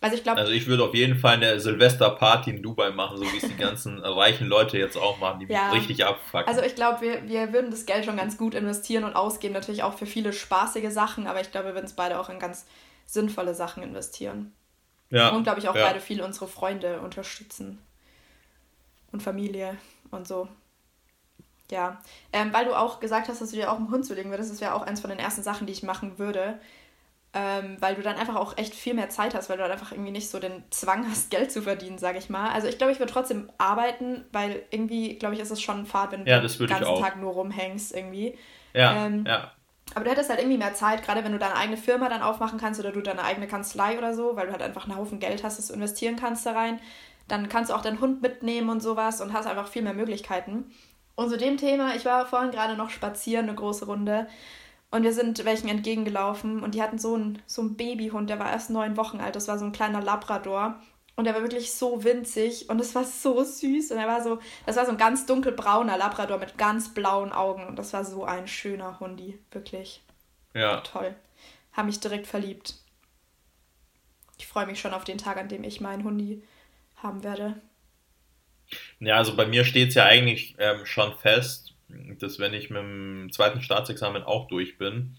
Also 0.00 0.16
ich 0.16 0.22
glaube. 0.22 0.40
Also 0.40 0.52
ich 0.52 0.66
würde 0.66 0.84
auf 0.84 0.94
jeden 0.94 1.18
Fall 1.18 1.34
eine 1.34 1.60
Silvesterparty 1.60 2.50
in 2.50 2.62
Dubai 2.62 2.90
machen, 2.90 3.18
so 3.18 3.24
wie 3.24 3.36
es 3.36 3.46
die 3.46 3.56
ganzen 3.56 3.98
reichen 4.04 4.48
Leute 4.48 4.78
jetzt 4.78 4.96
auch 4.96 5.18
machen, 5.18 5.40
die 5.40 5.52
ja. 5.52 5.70
richtig 5.70 6.04
abfucken. 6.04 6.46
Also 6.46 6.62
ich 6.62 6.74
glaube, 6.74 7.02
wir, 7.02 7.28
wir 7.28 7.52
würden 7.52 7.70
das 7.70 7.84
Geld 7.84 8.06
schon 8.06 8.16
ganz 8.16 8.38
gut 8.38 8.54
investieren 8.54 9.04
und 9.04 9.16
ausgeben, 9.16 9.54
natürlich 9.54 9.82
auch 9.82 9.94
für 9.94 10.06
viele 10.06 10.32
spaßige 10.32 10.90
Sachen, 10.90 11.26
aber 11.26 11.42
ich 11.42 11.50
glaube, 11.50 11.68
wir 11.68 11.74
würden 11.74 11.86
es 11.86 11.94
beide 11.94 12.18
auch 12.18 12.30
in 12.30 12.38
ganz 12.38 12.66
sinnvolle 13.06 13.54
Sachen 13.54 13.82
investieren. 13.82 14.52
Ja. 15.10 15.30
Und 15.30 15.44
glaube 15.44 15.60
ich 15.60 15.68
auch 15.68 15.74
ja. 15.74 15.86
beide 15.86 16.00
viel 16.00 16.20
unsere 16.22 16.48
Freunde 16.48 17.00
unterstützen. 17.00 17.78
Und 19.12 19.22
Familie 19.22 19.76
und 20.10 20.26
so. 20.26 20.48
Ja. 21.70 22.00
Ähm, 22.32 22.52
weil 22.52 22.64
du 22.64 22.74
auch 22.74 23.00
gesagt 23.00 23.28
hast, 23.28 23.40
dass 23.40 23.50
du 23.50 23.56
dir 23.56 23.70
auch 23.70 23.76
einen 23.76 23.90
Hund 23.90 24.04
zulegen 24.04 24.30
würdest, 24.30 24.50
das 24.50 24.60
wäre 24.60 24.74
auch 24.74 24.82
eins 24.82 25.00
von 25.00 25.10
den 25.10 25.18
ersten 25.18 25.42
Sachen, 25.42 25.66
die 25.66 25.72
ich 25.72 25.82
machen 25.82 26.18
würde. 26.18 26.58
Ähm, 27.36 27.78
weil 27.80 27.96
du 27.96 28.02
dann 28.02 28.14
einfach 28.14 28.36
auch 28.36 28.56
echt 28.58 28.76
viel 28.76 28.94
mehr 28.94 29.10
Zeit 29.10 29.34
hast, 29.34 29.48
weil 29.48 29.56
du 29.56 29.64
dann 29.64 29.72
einfach 29.72 29.90
irgendwie 29.90 30.12
nicht 30.12 30.30
so 30.30 30.38
den 30.38 30.62
Zwang 30.70 31.08
hast, 31.10 31.30
Geld 31.32 31.50
zu 31.50 31.62
verdienen, 31.62 31.98
sage 31.98 32.18
ich 32.18 32.30
mal. 32.30 32.50
Also 32.50 32.68
ich 32.68 32.78
glaube, 32.78 32.92
ich 32.92 33.00
würde 33.00 33.12
trotzdem 33.12 33.50
arbeiten, 33.58 34.24
weil 34.30 34.62
irgendwie, 34.70 35.18
glaube 35.18 35.34
ich, 35.34 35.40
ist 35.40 35.50
es 35.50 35.60
schon 35.60 35.84
Fahrt, 35.84 36.12
wenn 36.12 36.24
du 36.24 36.30
ja, 36.30 36.38
den 36.38 36.66
ganzen 36.68 37.00
Tag 37.00 37.20
nur 37.20 37.32
rumhängst 37.32 37.92
irgendwie. 37.94 38.38
Ja, 38.72 39.06
ähm, 39.06 39.24
ja. 39.26 39.50
Aber 39.94 40.04
du 40.04 40.10
hättest 40.10 40.30
halt 40.30 40.40
irgendwie 40.40 40.58
mehr 40.58 40.74
Zeit, 40.74 41.04
gerade 41.04 41.22
wenn 41.24 41.32
du 41.32 41.38
deine 41.38 41.56
eigene 41.56 41.76
Firma 41.76 42.08
dann 42.08 42.22
aufmachen 42.22 42.58
kannst 42.58 42.80
oder 42.80 42.90
du 42.90 43.00
deine 43.00 43.22
eigene 43.22 43.46
Kanzlei 43.46 43.98
oder 43.98 44.14
so, 44.14 44.34
weil 44.34 44.46
du 44.46 44.52
halt 44.52 44.62
einfach 44.62 44.84
einen 44.88 44.96
Haufen 44.96 45.20
Geld 45.20 45.44
hast, 45.44 45.58
das 45.58 45.68
du 45.68 45.74
investieren 45.74 46.16
kannst 46.16 46.46
da 46.46 46.52
rein. 46.52 46.80
Dann 47.28 47.48
kannst 47.48 47.70
du 47.70 47.74
auch 47.74 47.82
deinen 47.82 48.00
Hund 48.00 48.22
mitnehmen 48.22 48.70
und 48.70 48.82
sowas 48.82 49.20
und 49.20 49.32
hast 49.32 49.46
einfach 49.46 49.68
viel 49.68 49.82
mehr 49.82 49.94
Möglichkeiten. 49.94 50.72
Und 51.16 51.30
zu 51.30 51.36
dem 51.38 51.56
Thema, 51.58 51.94
ich 51.94 52.04
war 52.04 52.26
vorhin 52.26 52.50
gerade 52.50 52.76
noch 52.76 52.90
spazieren, 52.90 53.48
eine 53.48 53.54
große 53.54 53.86
Runde. 53.86 54.26
Und 54.90 55.02
wir 55.02 55.12
sind 55.12 55.44
welchen 55.44 55.68
entgegengelaufen 55.68 56.62
und 56.62 56.74
die 56.74 56.82
hatten 56.82 56.98
so 56.98 57.14
einen, 57.14 57.42
so 57.46 57.62
einen 57.62 57.76
Babyhund, 57.76 58.30
der 58.30 58.38
war 58.38 58.50
erst 58.50 58.70
neun 58.70 58.96
Wochen 58.96 59.20
alt. 59.20 59.36
Das 59.36 59.48
war 59.48 59.58
so 59.58 59.64
ein 59.64 59.72
kleiner 59.72 60.00
Labrador. 60.00 60.80
Und 61.16 61.26
er 61.26 61.34
war 61.34 61.42
wirklich 61.42 61.72
so 61.72 62.02
winzig 62.02 62.68
und 62.68 62.80
es 62.80 62.94
war 62.94 63.04
so 63.04 63.44
süß. 63.44 63.92
Und 63.92 63.98
er 63.98 64.08
war 64.08 64.22
so, 64.22 64.40
das 64.66 64.76
war 64.76 64.84
so 64.84 64.90
ein 64.90 64.98
ganz 64.98 65.26
dunkelbrauner 65.26 65.96
Labrador 65.96 66.38
mit 66.38 66.58
ganz 66.58 66.92
blauen 66.92 67.32
Augen. 67.32 67.66
Und 67.66 67.76
das 67.76 67.92
war 67.92 68.04
so 68.04 68.24
ein 68.24 68.48
schöner 68.48 68.98
Hundi, 68.98 69.38
wirklich. 69.52 70.02
Ja. 70.54 70.80
Toll. 70.80 71.14
Habe 71.72 71.86
mich 71.86 72.00
direkt 72.00 72.26
verliebt. 72.26 72.74
Ich 74.38 74.46
freue 74.46 74.66
mich 74.66 74.80
schon 74.80 74.92
auf 74.92 75.04
den 75.04 75.18
Tag, 75.18 75.36
an 75.36 75.48
dem 75.48 75.62
ich 75.62 75.80
meinen 75.80 76.04
Hundi 76.04 76.42
haben 76.96 77.22
werde. 77.22 77.60
Ja, 78.98 79.16
also 79.16 79.36
bei 79.36 79.46
mir 79.46 79.64
steht 79.64 79.90
es 79.90 79.94
ja 79.94 80.04
eigentlich 80.04 80.56
ähm, 80.58 80.84
schon 80.86 81.16
fest, 81.18 81.74
dass 82.18 82.38
wenn 82.38 82.54
ich 82.54 82.70
mit 82.70 82.82
dem 82.82 83.28
zweiten 83.30 83.60
Staatsexamen 83.60 84.22
auch 84.22 84.48
durch 84.48 84.78
bin, 84.78 85.16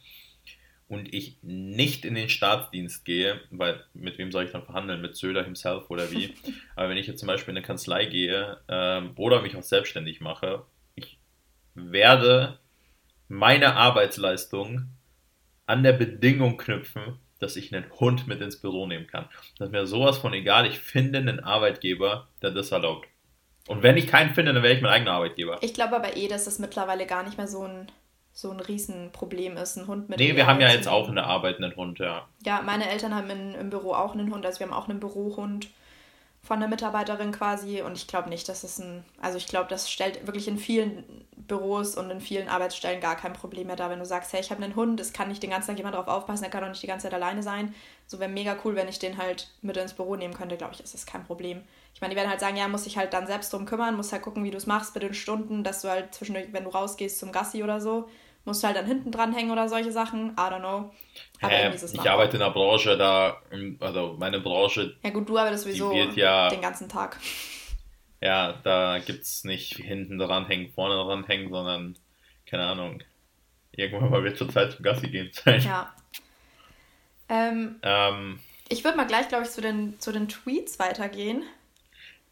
und 0.87 1.13
ich 1.13 1.37
nicht 1.41 2.05
in 2.05 2.15
den 2.15 2.29
Staatsdienst 2.29 3.05
gehe, 3.05 3.41
weil 3.49 3.83
mit 3.93 4.17
wem 4.17 4.31
soll 4.31 4.45
ich 4.45 4.51
dann 4.51 4.63
verhandeln? 4.63 5.01
Mit 5.01 5.15
Söder 5.15 5.43
himself 5.43 5.89
oder 5.89 6.11
wie? 6.11 6.35
Aber 6.75 6.89
wenn 6.89 6.97
ich 6.97 7.07
jetzt 7.07 7.19
zum 7.19 7.27
Beispiel 7.27 7.51
in 7.51 7.57
eine 7.57 7.65
Kanzlei 7.65 8.05
gehe 8.05 8.57
ähm, 8.67 9.11
oder 9.15 9.41
mich 9.41 9.55
auch 9.55 9.63
selbstständig 9.63 10.21
mache, 10.21 10.65
ich 10.95 11.17
werde 11.73 12.59
meine 13.27 13.75
Arbeitsleistung 13.75 14.89
an 15.65 15.81
der 15.81 15.93
Bedingung 15.93 16.57
knüpfen, 16.57 17.19
dass 17.39 17.55
ich 17.55 17.75
einen 17.75 17.89
Hund 17.99 18.27
mit 18.27 18.41
ins 18.41 18.61
Büro 18.61 18.85
nehmen 18.85 19.07
kann. 19.07 19.27
Das 19.57 19.67
ist 19.67 19.71
mir 19.71 19.87
sowas 19.87 20.19
von 20.19 20.33
egal. 20.33 20.67
Ich 20.67 20.79
finde 20.79 21.19
einen 21.19 21.39
Arbeitgeber, 21.39 22.27
der 22.41 22.51
das 22.51 22.71
erlaubt. 22.71 23.07
Und 23.67 23.81
wenn 23.81 23.97
ich 23.97 24.07
keinen 24.07 24.35
finde, 24.35 24.53
dann 24.53 24.61
wäre 24.61 24.75
ich 24.75 24.81
mein 24.81 24.91
eigener 24.91 25.13
Arbeitgeber. 25.13 25.57
Ich 25.61 25.73
glaube 25.73 25.95
aber 25.95 26.15
eh, 26.15 26.27
dass 26.27 26.45
das 26.45 26.59
mittlerweile 26.59 27.07
gar 27.07 27.23
nicht 27.23 27.37
mehr 27.37 27.47
so 27.47 27.63
ein 27.63 27.91
so 28.35 28.51
ein 28.51 28.59
Riesenproblem 28.59 29.55
ist, 29.55 29.77
ein 29.77 29.87
Hund 29.87 30.09
mit. 30.09 30.19
Nee, 30.19 30.35
wir 30.35 30.45
haben 30.45 30.59
ja 30.59 30.69
jetzt 30.69 30.89
auch 30.89 31.07
einen 31.07 31.19
arbeitenden 31.19 31.73
Hund, 31.77 31.99
ja. 31.99 32.27
Ja, 32.45 32.61
meine 32.61 32.89
Eltern 32.89 33.15
haben 33.15 33.29
in, 33.29 33.55
im 33.55 33.69
Büro 33.69 33.93
auch 33.93 34.13
einen 34.13 34.31
Hund, 34.31 34.45
also 34.45 34.59
wir 34.59 34.67
haben 34.67 34.73
auch 34.73 34.89
einen 34.89 34.99
Bürohund 34.99 35.69
von 36.45 36.59
der 36.59 36.69
Mitarbeiterin 36.69 37.31
quasi 37.31 37.81
und 37.81 37.97
ich 37.97 38.07
glaube 38.07 38.29
nicht, 38.29 38.47
dass 38.47 38.63
es 38.63 38.77
ein, 38.77 39.03
also 39.19 39.37
ich 39.37 39.47
glaube, 39.47 39.67
das 39.67 39.89
stellt 39.89 40.27
wirklich 40.27 40.47
in 40.47 40.59
vielen 40.59 41.03
Büros 41.35 41.95
und 41.95 42.11
in 42.11 42.21
vielen 42.21 42.47
Arbeitsstellen 42.47 43.01
gar 43.01 43.15
kein 43.15 43.33
Problem 43.33 43.67
mehr 43.67 43.75
dar, 43.75 43.89
wenn 43.89 43.99
du 43.99 44.05
sagst, 44.05 44.31
hey, 44.31 44.41
ich 44.41 44.51
habe 44.51 44.63
einen 44.63 44.75
Hund, 44.75 44.99
es 44.99 45.11
kann 45.11 45.27
nicht 45.27 45.41
den 45.41 45.49
ganzen 45.49 45.69
Tag 45.69 45.77
jemand 45.77 45.95
drauf 45.95 46.07
aufpassen, 46.07 46.43
der 46.43 46.51
kann 46.51 46.61
doch 46.61 46.69
nicht 46.69 46.83
die 46.83 46.87
ganze 46.87 47.07
Zeit 47.07 47.15
alleine 47.15 47.41
sein. 47.41 47.73
So 48.05 48.19
wäre 48.19 48.29
mega 48.29 48.55
cool, 48.63 48.75
wenn 48.75 48.87
ich 48.87 48.99
den 48.99 49.17
halt 49.17 49.49
mit 49.63 49.75
ins 49.75 49.93
Büro 49.93 50.15
nehmen 50.15 50.35
könnte, 50.35 50.55
glaube 50.55 50.73
ich, 50.75 50.83
ist 50.83 50.93
das 50.93 51.07
kein 51.07 51.25
Problem. 51.25 51.63
Ich 51.95 52.01
meine, 52.01 52.13
die 52.13 52.17
werden 52.17 52.29
halt 52.29 52.39
sagen, 52.39 52.57
ja, 52.57 52.67
muss 52.67 52.85
ich 52.85 52.97
halt 52.97 53.13
dann 53.13 53.25
selbst 53.25 53.51
drum 53.51 53.65
kümmern, 53.65 53.95
muss 53.95 54.11
halt 54.11 54.21
gucken, 54.21 54.43
wie 54.43 54.51
du 54.51 54.57
es 54.57 54.67
machst 54.67 54.93
mit 54.93 55.03
den 55.03 55.15
Stunden, 55.15 55.63
dass 55.63 55.81
du 55.81 55.89
halt 55.89 56.13
zwischendurch, 56.13 56.47
wenn 56.51 56.65
du 56.65 56.69
rausgehst 56.69 57.17
zum 57.17 57.31
Gassi 57.31 57.63
oder 57.63 57.81
so, 57.81 58.07
musst 58.45 58.63
du 58.63 58.67
halt 58.67 58.77
dann 58.77 58.85
hinten 58.85 59.11
dran 59.11 59.33
hängen 59.33 59.51
oder 59.51 59.67
solche 59.67 59.91
Sachen. 59.91 60.31
I 60.31 60.35
don't 60.35 60.59
know. 60.59 60.93
Aber 61.41 61.53
äh, 61.53 61.75
ich 61.75 62.09
arbeite 62.09 62.37
in 62.37 62.43
einer 62.43 62.53
Branche, 62.53 62.97
da, 62.97 63.41
also 63.79 64.15
meine 64.17 64.39
Branche. 64.39 64.95
Ja, 65.03 65.09
gut, 65.09 65.27
du 65.27 65.37
arbeitest 65.37 65.63
sowieso 65.65 65.91
ja, 65.93 66.49
den 66.49 66.61
ganzen 66.61 66.87
Tag. 66.87 67.19
Ja, 68.21 68.53
da 68.63 68.99
gibt 68.99 69.23
es 69.23 69.43
nicht 69.43 69.75
hinten 69.75 70.17
dran 70.17 70.45
hängen, 70.45 70.71
vorne 70.73 70.95
dran 70.95 71.25
hängen, 71.25 71.49
sondern, 71.49 71.97
keine 72.45 72.65
Ahnung, 72.65 73.03
irgendwann 73.71 74.09
mal 74.09 74.23
wird 74.23 74.37
zur 74.37 74.49
Zeit 74.49 74.73
zum 74.73 74.83
Gassi 74.83 75.09
gehen 75.09 75.29
sein. 75.33 75.61
Ja. 75.61 75.93
Ähm, 77.27 77.79
ähm, 77.81 78.39
ich 78.69 78.83
würde 78.83 78.97
mal 78.97 79.07
gleich, 79.07 79.27
glaube 79.27 79.45
ich, 79.45 79.51
zu 79.51 79.61
den, 79.61 79.99
zu 79.99 80.11
den 80.11 80.27
Tweets 80.27 80.79
weitergehen. 80.79 81.43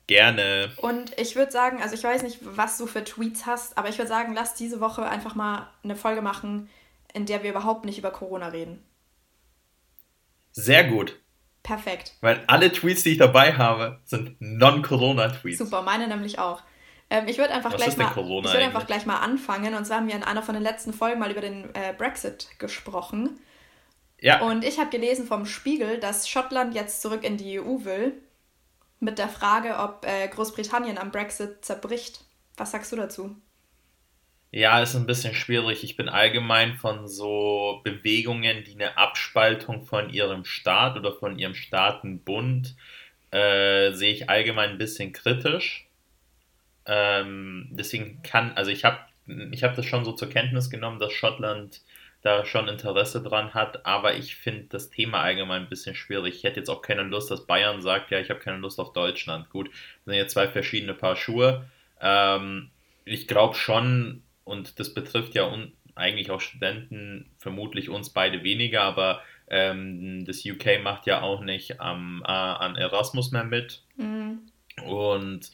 Gerne. 0.07 0.71
Und 0.77 1.17
ich 1.17 1.35
würde 1.35 1.51
sagen, 1.51 1.81
also 1.81 1.95
ich 1.95 2.03
weiß 2.03 2.23
nicht, 2.23 2.39
was 2.41 2.77
du 2.77 2.87
für 2.87 3.03
Tweets 3.03 3.45
hast, 3.45 3.77
aber 3.77 3.89
ich 3.89 3.97
würde 3.97 4.09
sagen, 4.09 4.33
lass 4.33 4.53
diese 4.53 4.81
Woche 4.81 5.03
einfach 5.05 5.35
mal 5.35 5.69
eine 5.83 5.95
Folge 5.95 6.21
machen, 6.21 6.69
in 7.13 7.25
der 7.25 7.43
wir 7.43 7.51
überhaupt 7.51 7.85
nicht 7.85 7.97
über 7.97 8.11
Corona 8.11 8.47
reden. 8.47 8.83
Sehr 10.51 10.83
gut. 10.83 11.19
Perfekt. 11.63 12.13
Weil 12.19 12.43
alle 12.47 12.71
Tweets, 12.71 13.03
die 13.03 13.13
ich 13.13 13.17
dabei 13.17 13.53
habe, 13.53 14.01
sind 14.03 14.35
Non-Corona-Tweets. 14.41 15.59
Super, 15.59 15.81
meine 15.81 16.07
nämlich 16.07 16.37
auch. 16.37 16.61
Ähm, 17.09 17.27
ich 17.29 17.37
würde 17.37 17.53
einfach, 17.53 17.73
gleich 17.75 17.95
mal, 17.95 18.09
ich 18.09 18.15
würd 18.17 18.55
einfach 18.55 18.85
gleich 18.85 19.05
mal 19.05 19.19
anfangen. 19.19 19.73
Und 19.73 19.85
zwar 19.85 19.97
haben 19.97 20.07
wir 20.07 20.15
in 20.15 20.23
einer 20.23 20.43
von 20.43 20.55
den 20.55 20.63
letzten 20.63 20.91
Folgen 20.91 21.19
mal 21.19 21.31
über 21.31 21.39
den 21.39 21.73
äh, 21.73 21.93
Brexit 21.97 22.49
gesprochen. 22.59 23.39
Ja. 24.19 24.41
Und 24.41 24.65
ich 24.65 24.79
habe 24.79 24.89
gelesen 24.89 25.25
vom 25.25 25.45
Spiegel, 25.45 25.99
dass 25.99 26.27
Schottland 26.27 26.75
jetzt 26.75 27.01
zurück 27.01 27.23
in 27.23 27.37
die 27.37 27.59
EU 27.61 27.85
will 27.85 28.13
mit 29.03 29.19
der 29.19 29.29
Frage, 29.29 29.77
ob 29.77 30.05
äh, 30.05 30.27
Großbritannien 30.27 30.97
am 30.97 31.11
Brexit 31.11 31.63
zerbricht. 31.63 32.21
Was 32.57 32.71
sagst 32.71 32.91
du 32.91 32.95
dazu? 32.95 33.35
Ja, 34.51 34.81
ist 34.81 34.95
ein 34.95 35.07
bisschen 35.07 35.33
schwierig. 35.33 35.83
Ich 35.83 35.97
bin 35.97 36.09
allgemein 36.09 36.75
von 36.75 37.07
so 37.07 37.81
Bewegungen, 37.83 38.63
die 38.63 38.75
eine 38.75 38.97
Abspaltung 38.97 39.83
von 39.83 40.11
ihrem 40.11 40.45
Staat 40.45 40.95
oder 40.95 41.11
von 41.11 41.39
ihrem 41.39 41.55
Staatenbund 41.55 42.75
äh, 43.31 43.93
sehe 43.93 44.13
ich 44.13 44.29
allgemein 44.29 44.71
ein 44.71 44.77
bisschen 44.77 45.11
kritisch. 45.11 45.87
Ähm, 46.85 47.67
deswegen 47.71 48.21
kann, 48.21 48.51
also 48.55 48.69
ich 48.69 48.85
habe 48.85 48.99
ich 49.51 49.63
hab 49.63 49.75
das 49.75 49.85
schon 49.85 50.05
so 50.05 50.11
zur 50.11 50.29
Kenntnis 50.29 50.69
genommen, 50.69 50.99
dass 50.99 51.13
Schottland 51.13 51.81
da 52.23 52.45
schon 52.45 52.69
Interesse 52.69 53.21
dran 53.21 53.53
hat, 53.53 53.85
aber 53.85 54.15
ich 54.15 54.37
finde 54.37 54.67
das 54.69 54.89
Thema 54.89 55.19
allgemein 55.19 55.63
ein 55.63 55.69
bisschen 55.69 55.93
schwierig. 55.93 56.35
Ich 56.37 56.43
hätte 56.43 56.59
jetzt 56.59 56.69
auch 56.69 56.81
keine 56.81 57.03
Lust, 57.03 57.29
dass 57.29 57.45
Bayern 57.45 57.81
sagt, 57.81 58.11
ja, 58.11 58.19
ich 58.19 58.29
habe 58.29 58.39
keine 58.39 58.57
Lust 58.57 58.79
auf 58.79 58.93
Deutschland. 58.93 59.49
Gut, 59.49 59.69
das 59.69 60.05
sind 60.05 60.13
jetzt 60.15 60.33
zwei 60.33 60.47
verschiedene 60.47 60.93
Paar 60.93 61.17
Schuhe. 61.17 61.69
Ähm, 61.99 62.71
ich 63.03 63.27
glaube 63.27 63.55
schon, 63.55 64.23
und 64.45 64.79
das 64.79 64.93
betrifft 64.93 65.35
ja 65.35 65.53
eigentlich 65.95 66.31
auch 66.31 66.39
Studenten, 66.39 67.29
vermutlich 67.39 67.89
uns 67.89 68.09
beide 68.09 68.41
weniger, 68.43 68.83
aber 68.83 69.21
ähm, 69.49 70.23
das 70.25 70.45
UK 70.45 70.81
macht 70.81 71.05
ja 71.05 71.21
auch 71.21 71.41
nicht 71.41 71.81
am, 71.81 72.23
äh, 72.25 72.31
an 72.31 72.77
Erasmus 72.77 73.31
mehr 73.31 73.43
mit. 73.43 73.83
Mhm. 73.97 74.39
Und 74.85 75.51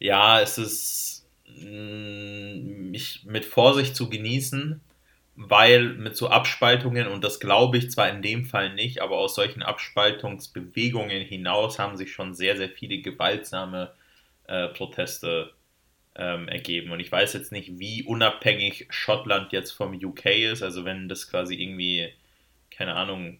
ja, 0.00 0.40
es 0.40 0.58
ist 0.58 1.28
mh, 1.46 1.70
mm, 1.70 2.92
mit 3.24 3.44
Vorsicht 3.44 3.94
zu 3.94 4.10
genießen, 4.10 4.80
weil 5.40 5.90
mit 5.90 6.16
so 6.16 6.28
Abspaltungen, 6.28 7.06
und 7.06 7.22
das 7.22 7.38
glaube 7.38 7.78
ich 7.78 7.92
zwar 7.92 8.10
in 8.10 8.22
dem 8.22 8.44
Fall 8.44 8.74
nicht, 8.74 9.00
aber 9.00 9.18
aus 9.18 9.36
solchen 9.36 9.62
Abspaltungsbewegungen 9.62 11.22
hinaus 11.22 11.78
haben 11.78 11.96
sich 11.96 12.12
schon 12.12 12.34
sehr, 12.34 12.56
sehr 12.56 12.68
viele 12.68 12.98
gewaltsame 12.98 13.92
äh, 14.48 14.66
Proteste 14.66 15.52
ähm, 16.16 16.48
ergeben. 16.48 16.90
Und 16.90 16.98
ich 16.98 17.12
weiß 17.12 17.34
jetzt 17.34 17.52
nicht, 17.52 17.78
wie 17.78 18.02
unabhängig 18.02 18.88
Schottland 18.90 19.52
jetzt 19.52 19.70
vom 19.70 19.94
UK 19.94 20.26
ist. 20.26 20.64
Also 20.64 20.84
wenn 20.84 21.08
das 21.08 21.30
quasi 21.30 21.54
irgendwie, 21.54 22.12
keine 22.72 22.96
Ahnung, 22.96 23.38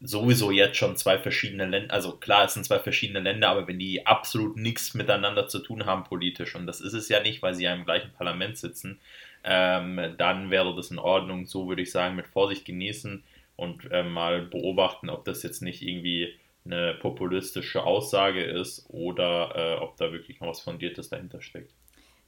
sowieso 0.00 0.52
jetzt 0.52 0.76
schon 0.76 0.96
zwei 0.96 1.18
verschiedene 1.18 1.66
Länder, 1.66 1.92
also 1.92 2.12
klar, 2.18 2.44
es 2.44 2.54
sind 2.54 2.64
zwei 2.64 2.78
verschiedene 2.78 3.18
Länder, 3.18 3.48
aber 3.48 3.66
wenn 3.66 3.80
die 3.80 4.06
absolut 4.06 4.56
nichts 4.56 4.94
miteinander 4.94 5.48
zu 5.48 5.58
tun 5.58 5.86
haben 5.86 6.04
politisch, 6.04 6.54
und 6.54 6.68
das 6.68 6.80
ist 6.80 6.92
es 6.94 7.08
ja 7.08 7.20
nicht, 7.20 7.42
weil 7.42 7.54
sie 7.54 7.64
ja 7.64 7.74
im 7.74 7.84
gleichen 7.84 8.12
Parlament 8.12 8.56
sitzen, 8.58 9.00
ähm, 9.44 10.14
dann 10.18 10.50
wäre 10.50 10.74
das 10.74 10.90
in 10.90 10.98
Ordnung. 10.98 11.46
So 11.46 11.68
würde 11.68 11.82
ich 11.82 11.90
sagen, 11.90 12.16
mit 12.16 12.26
Vorsicht 12.26 12.64
genießen 12.64 13.24
und 13.56 13.90
äh, 13.90 14.02
mal 14.02 14.42
beobachten, 14.42 15.10
ob 15.10 15.24
das 15.24 15.42
jetzt 15.42 15.62
nicht 15.62 15.82
irgendwie 15.82 16.34
eine 16.64 16.94
populistische 16.94 17.84
Aussage 17.84 18.42
ist 18.42 18.86
oder 18.88 19.52
äh, 19.54 19.82
ob 19.82 19.96
da 19.96 20.12
wirklich 20.12 20.40
noch 20.40 20.48
was 20.48 20.60
Fundiertes 20.60 21.08
dahinter 21.08 21.40
steckt. 21.40 21.72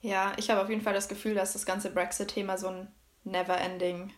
Ja, 0.01 0.33
ich 0.37 0.51
habe 0.51 0.61
auf 0.61 0.69
jeden 0.69 0.81
Fall 0.81 0.95
das 0.95 1.09
Gefühl, 1.09 1.35
dass 1.35 1.53
das 1.53 1.65
ganze 1.65 1.91
Brexit-Thema 1.91 2.59
so 2.59 2.69
ein 2.69 2.89
never-ending 3.25 4.13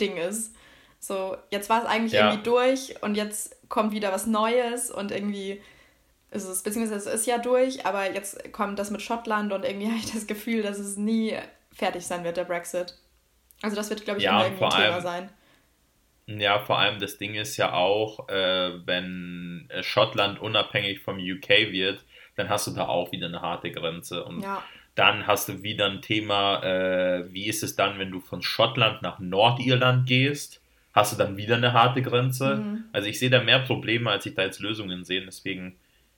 Ding 0.00 0.16
ist. 0.16 0.54
So, 1.00 1.36
jetzt 1.50 1.68
war 1.68 1.82
es 1.82 1.88
eigentlich 1.88 2.12
ja. 2.12 2.28
irgendwie 2.28 2.44
durch 2.44 3.02
und 3.02 3.14
jetzt 3.14 3.68
kommt 3.68 3.92
wieder 3.92 4.12
was 4.12 4.26
Neues 4.26 4.90
und 4.90 5.10
irgendwie 5.10 5.60
ist 6.30 6.44
es, 6.44 6.62
beziehungsweise 6.62 7.10
es 7.10 7.20
ist 7.20 7.26
ja 7.26 7.38
durch, 7.38 7.84
aber 7.84 8.12
jetzt 8.12 8.52
kommt 8.52 8.78
das 8.78 8.90
mit 8.90 9.02
Schottland 9.02 9.52
und 9.52 9.64
irgendwie 9.64 9.86
habe 9.90 9.98
ich 9.98 10.12
das 10.12 10.26
Gefühl, 10.26 10.62
dass 10.62 10.78
es 10.78 10.96
nie 10.96 11.36
fertig 11.74 12.06
sein 12.06 12.24
wird, 12.24 12.36
der 12.36 12.44
Brexit. 12.44 12.94
Also 13.62 13.76
das 13.76 13.90
wird, 13.90 14.04
glaube 14.04 14.18
ich, 14.18 14.24
ja, 14.24 14.36
immer 14.36 14.46
irgendwie 14.46 14.64
ein 14.64 14.70
Thema 14.70 15.00
sein. 15.00 15.30
Ja, 16.26 16.58
vor 16.58 16.78
allem 16.78 17.00
das 17.00 17.18
Ding 17.18 17.34
ist 17.34 17.56
ja 17.56 17.74
auch, 17.74 18.28
äh, 18.28 18.86
wenn 18.86 19.66
äh, 19.68 19.82
Schottland 19.82 20.40
unabhängig 20.40 21.00
vom 21.00 21.18
UK 21.18 21.48
wird, 21.70 22.04
dann 22.36 22.48
hast 22.48 22.66
du 22.66 22.70
da 22.72 22.88
auch 22.88 23.12
wieder 23.12 23.26
eine 23.26 23.42
harte 23.42 23.70
Grenze. 23.70 24.24
Und 24.24 24.42
ja. 24.42 24.62
dann 24.94 25.26
hast 25.26 25.48
du 25.48 25.62
wieder 25.62 25.86
ein 25.86 26.00
Thema, 26.00 26.62
äh, 26.62 27.32
wie 27.32 27.46
ist 27.46 27.62
es 27.62 27.76
dann, 27.76 27.98
wenn 27.98 28.10
du 28.10 28.20
von 28.20 28.42
Schottland 28.42 29.02
nach 29.02 29.18
Nordirland 29.18 30.06
gehst? 30.06 30.62
Hast 30.92 31.12
du 31.12 31.16
dann 31.16 31.36
wieder 31.36 31.56
eine 31.56 31.72
harte 31.72 32.00
Grenze? 32.02 32.56
Mhm. 32.56 32.84
Also 32.92 33.08
ich 33.08 33.18
sehe 33.18 33.30
da 33.30 33.42
mehr 33.42 33.58
Probleme, 33.58 34.10
als 34.10 34.24
ich 34.26 34.34
da 34.34 34.42
jetzt 34.42 34.60
Lösungen 34.60 35.04
sehe. 35.04 35.22
Deswegen 35.24 35.76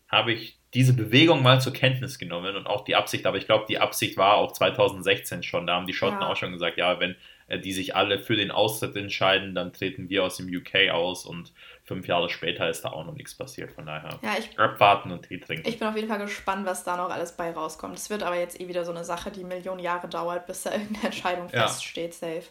habe 0.08 0.32
ich 0.32 0.58
diese 0.76 0.92
Bewegung 0.92 1.42
mal 1.42 1.58
zur 1.58 1.72
Kenntnis 1.72 2.18
genommen 2.18 2.54
und 2.54 2.66
auch 2.66 2.84
die 2.84 2.96
Absicht, 2.96 3.24
aber 3.24 3.38
ich 3.38 3.46
glaube, 3.46 3.64
die 3.66 3.78
Absicht 3.78 4.18
war 4.18 4.34
auch 4.34 4.52
2016 4.52 5.42
schon. 5.42 5.66
Da 5.66 5.74
haben 5.74 5.86
die 5.86 5.94
Schotten 5.94 6.20
ja. 6.20 6.28
auch 6.28 6.36
schon 6.36 6.52
gesagt, 6.52 6.76
ja, 6.76 7.00
wenn 7.00 7.16
äh, 7.46 7.58
die 7.58 7.72
sich 7.72 7.96
alle 7.96 8.18
für 8.18 8.36
den 8.36 8.50
Austritt 8.50 8.94
entscheiden, 8.94 9.54
dann 9.54 9.72
treten 9.72 10.10
wir 10.10 10.22
aus 10.22 10.36
dem 10.36 10.54
UK 10.54 10.90
aus 10.90 11.24
und 11.24 11.54
fünf 11.84 12.06
Jahre 12.06 12.28
später 12.28 12.68
ist 12.68 12.82
da 12.82 12.90
auch 12.90 13.06
noch 13.06 13.14
nichts 13.14 13.34
passiert. 13.34 13.72
Von 13.72 13.86
daher 13.86 14.18
ja, 14.20 14.34
ich, 14.38 14.58
abwarten 14.58 15.12
und 15.12 15.22
Tee 15.26 15.38
trinken. 15.38 15.66
Ich 15.66 15.78
bin 15.78 15.88
auf 15.88 15.96
jeden 15.96 16.08
Fall 16.08 16.18
gespannt, 16.18 16.66
was 16.66 16.84
da 16.84 16.98
noch 16.98 17.08
alles 17.08 17.32
bei 17.32 17.52
rauskommt. 17.52 17.96
Es 17.96 18.10
wird 18.10 18.22
aber 18.22 18.36
jetzt 18.36 18.60
eh 18.60 18.68
wieder 18.68 18.84
so 18.84 18.90
eine 18.92 19.04
Sache, 19.04 19.30
die 19.30 19.44
Millionen 19.44 19.80
Jahre 19.80 20.08
dauert, 20.08 20.46
bis 20.46 20.64
da 20.64 20.72
irgendeine 20.72 21.06
Entscheidung 21.06 21.48
ja. 21.54 21.68
feststeht, 21.68 22.12
safe. 22.12 22.44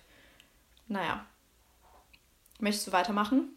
Naja. 0.87 1.23
Möchtest 2.59 2.87
du 2.87 2.91
weitermachen? 2.91 3.49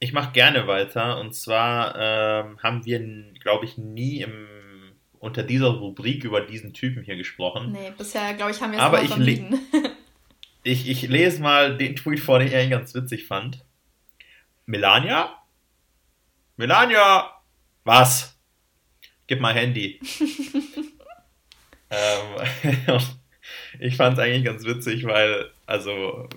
Ich 0.00 0.12
mache 0.12 0.32
gerne 0.32 0.66
weiter. 0.66 1.18
Und 1.18 1.34
zwar 1.34 1.94
ähm, 1.98 2.58
haben 2.62 2.84
wir, 2.84 3.00
glaube 3.40 3.64
ich, 3.64 3.78
nie 3.78 4.20
im, 4.20 4.46
unter 5.18 5.42
dieser 5.42 5.68
Rubrik 5.68 6.24
über 6.24 6.40
diesen 6.40 6.72
Typen 6.72 7.02
hier 7.02 7.16
gesprochen. 7.16 7.72
Nee, 7.72 7.92
bisher, 7.96 8.34
glaube 8.34 8.52
ich, 8.52 8.60
haben 8.60 8.72
wir 8.72 8.78
es 8.78 8.84
Aber 8.84 9.02
ich, 9.02 9.16
le 9.16 9.58
ich, 10.62 10.88
ich 10.88 11.02
lese 11.02 11.42
mal 11.42 11.76
den 11.76 11.96
Tweet 11.96 12.20
vor, 12.20 12.38
den 12.38 12.48
ich 12.48 12.70
ganz 12.70 12.94
witzig 12.94 13.26
fand. 13.26 13.64
Melania? 14.66 15.34
Melania! 16.56 17.30
Was? 17.84 18.38
Gib 19.26 19.40
mal 19.40 19.54
Handy. 19.54 20.00
ähm, 21.90 22.98
ich 23.80 23.96
fand 23.96 24.18
es 24.18 24.24
eigentlich 24.24 24.44
ganz 24.44 24.64
witzig, 24.64 25.04
weil, 25.04 25.50
also, 25.66 26.28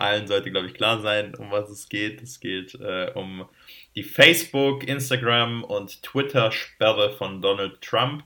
allen 0.00 0.26
sollte, 0.26 0.50
glaube 0.50 0.66
ich, 0.66 0.74
klar 0.74 1.00
sein, 1.00 1.34
um 1.34 1.50
was 1.50 1.68
es 1.70 1.88
geht. 1.88 2.22
Es 2.22 2.40
geht 2.40 2.74
äh, 2.74 3.12
um 3.14 3.48
die 3.94 4.02
Facebook, 4.02 4.86
Instagram 4.86 5.64
und 5.64 6.02
Twitter-Sperre 6.02 7.12
von 7.12 7.42
Donald 7.42 7.80
Trump. 7.80 8.24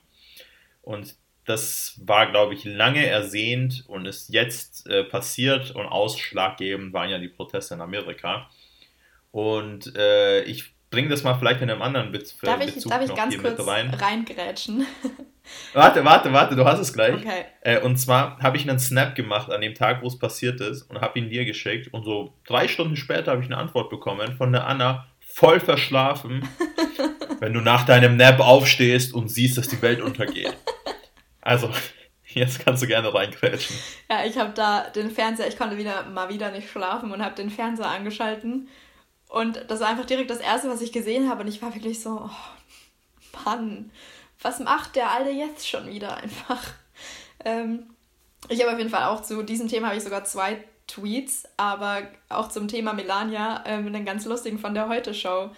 Und 0.82 1.14
das 1.44 2.00
war, 2.04 2.30
glaube 2.30 2.54
ich, 2.54 2.64
lange 2.64 3.06
ersehnt 3.06 3.85
und 3.88 4.06
ist 4.06 4.28
jetzt 4.28 4.87
äh, 4.87 5.04
passiert 5.04 5.72
und 5.72 5.87
ausschlaggebend 5.87 6.92
waren 6.92 7.11
ja 7.11 7.18
die 7.18 7.28
Proteste 7.28 7.74
in 7.74 7.80
Amerika. 7.80 8.48
Und 9.32 9.96
äh, 9.96 10.42
ich 10.44 10.71
bringe 10.92 11.09
das 11.09 11.24
mal 11.24 11.35
vielleicht 11.35 11.61
in 11.61 11.70
einem 11.70 11.83
anderen 11.83 12.12
Witz 12.12 12.37
darf 12.38 12.61
ich, 12.61 12.74
Bezug 12.74 12.92
darf 12.92 13.02
ich 13.02 13.14
ganz 13.14 13.37
kurz 13.37 13.66
rein. 13.66 13.90
reingrätschen? 13.92 14.87
Warte, 15.72 16.05
warte, 16.05 16.33
warte, 16.33 16.55
du 16.55 16.64
hast 16.64 16.78
es 16.78 16.92
gleich. 16.92 17.14
Okay. 17.14 17.44
Äh, 17.62 17.81
und 17.81 17.96
zwar 17.96 18.38
habe 18.38 18.57
ich 18.57 18.68
einen 18.68 18.78
Snap 18.78 19.16
gemacht 19.16 19.50
an 19.50 19.61
dem 19.61 19.74
Tag, 19.74 20.00
wo 20.00 20.07
es 20.07 20.16
passiert 20.16 20.61
ist 20.61 20.83
und 20.83 21.00
habe 21.00 21.18
ihn 21.18 21.31
dir 21.31 21.44
geschickt. 21.44 21.92
Und 21.92 22.05
so 22.05 22.35
drei 22.46 22.68
Stunden 22.68 22.96
später 22.96 23.33
habe 23.33 23.42
ich 23.42 23.48
eine 23.48 23.59
Antwort 23.59 23.90
bekommen 23.90 24.37
von 24.37 24.52
der 24.52 24.68
Anna, 24.68 25.09
voll 25.18 25.59
verschlafen, 25.59 26.48
wenn 27.40 27.52
du 27.52 27.61
nach 27.61 27.85
deinem 27.85 28.16
Nap 28.16 28.38
aufstehst 28.38 29.12
und 29.12 29.28
siehst, 29.28 29.59
dass 29.59 29.66
die 29.66 29.83
Welt 29.83 30.00
untergeht. 30.00 30.57
Also, 31.40 31.70
jetzt 32.28 32.64
kannst 32.64 32.83
du 32.83 32.87
gerne 32.87 33.12
reingrätschen. 33.12 33.76
Ja, 34.09 34.24
ich 34.24 34.38
habe 34.38 34.52
da 34.55 34.90
den 34.90 35.11
Fernseher, 35.11 35.48
ich 35.48 35.59
konnte 35.59 35.76
wieder 35.76 36.05
mal 36.05 36.28
wieder 36.28 36.52
nicht 36.52 36.70
schlafen 36.70 37.11
und 37.11 37.20
habe 37.20 37.35
den 37.35 37.50
Fernseher 37.50 37.88
angeschalten. 37.88 38.68
Und 39.33 39.64
das 39.68 39.81
war 39.81 39.88
einfach 39.88 40.05
direkt 40.05 40.31
das 40.31 40.40
Erste, 40.40 40.68
was 40.68 40.83
ich 40.83 40.92
gesehen 40.92 41.29
habe. 41.29 41.42
Und 41.42 41.49
ich 41.49 41.62
war 41.62 41.75
wirklich 41.75 42.01
so, 42.03 42.29
oh, 42.29 43.45
Mann 43.45 43.90
was 44.42 44.61
macht 44.61 44.97
der 44.97 45.11
Alte 45.11 45.31
jetzt 45.31 45.68
schon 45.68 45.87
wieder 45.87 46.16
einfach? 46.16 46.62
Ähm, 47.45 47.87
ich 48.49 48.61
habe 48.61 48.73
auf 48.73 48.79
jeden 48.79 48.90
Fall 48.90 49.05
auch 49.05 49.23
zu 49.23 49.42
diesem 49.42 49.68
Thema 49.68 49.88
habe 49.88 49.97
ich 49.97 50.05
sogar 50.05 50.25
zwei 50.25 50.64
Tweets, 50.87 51.45
aber 51.57 52.03
auch 52.29 52.49
zum 52.49 52.68
Thema 52.68 52.92
Melania 52.92 53.62
ähm, 53.66 53.87
einen 53.87 54.05
ganz 54.05 54.25
lustigen 54.25 54.59
von 54.59 54.75
der 54.75 54.88
Heute-Show 54.88 55.51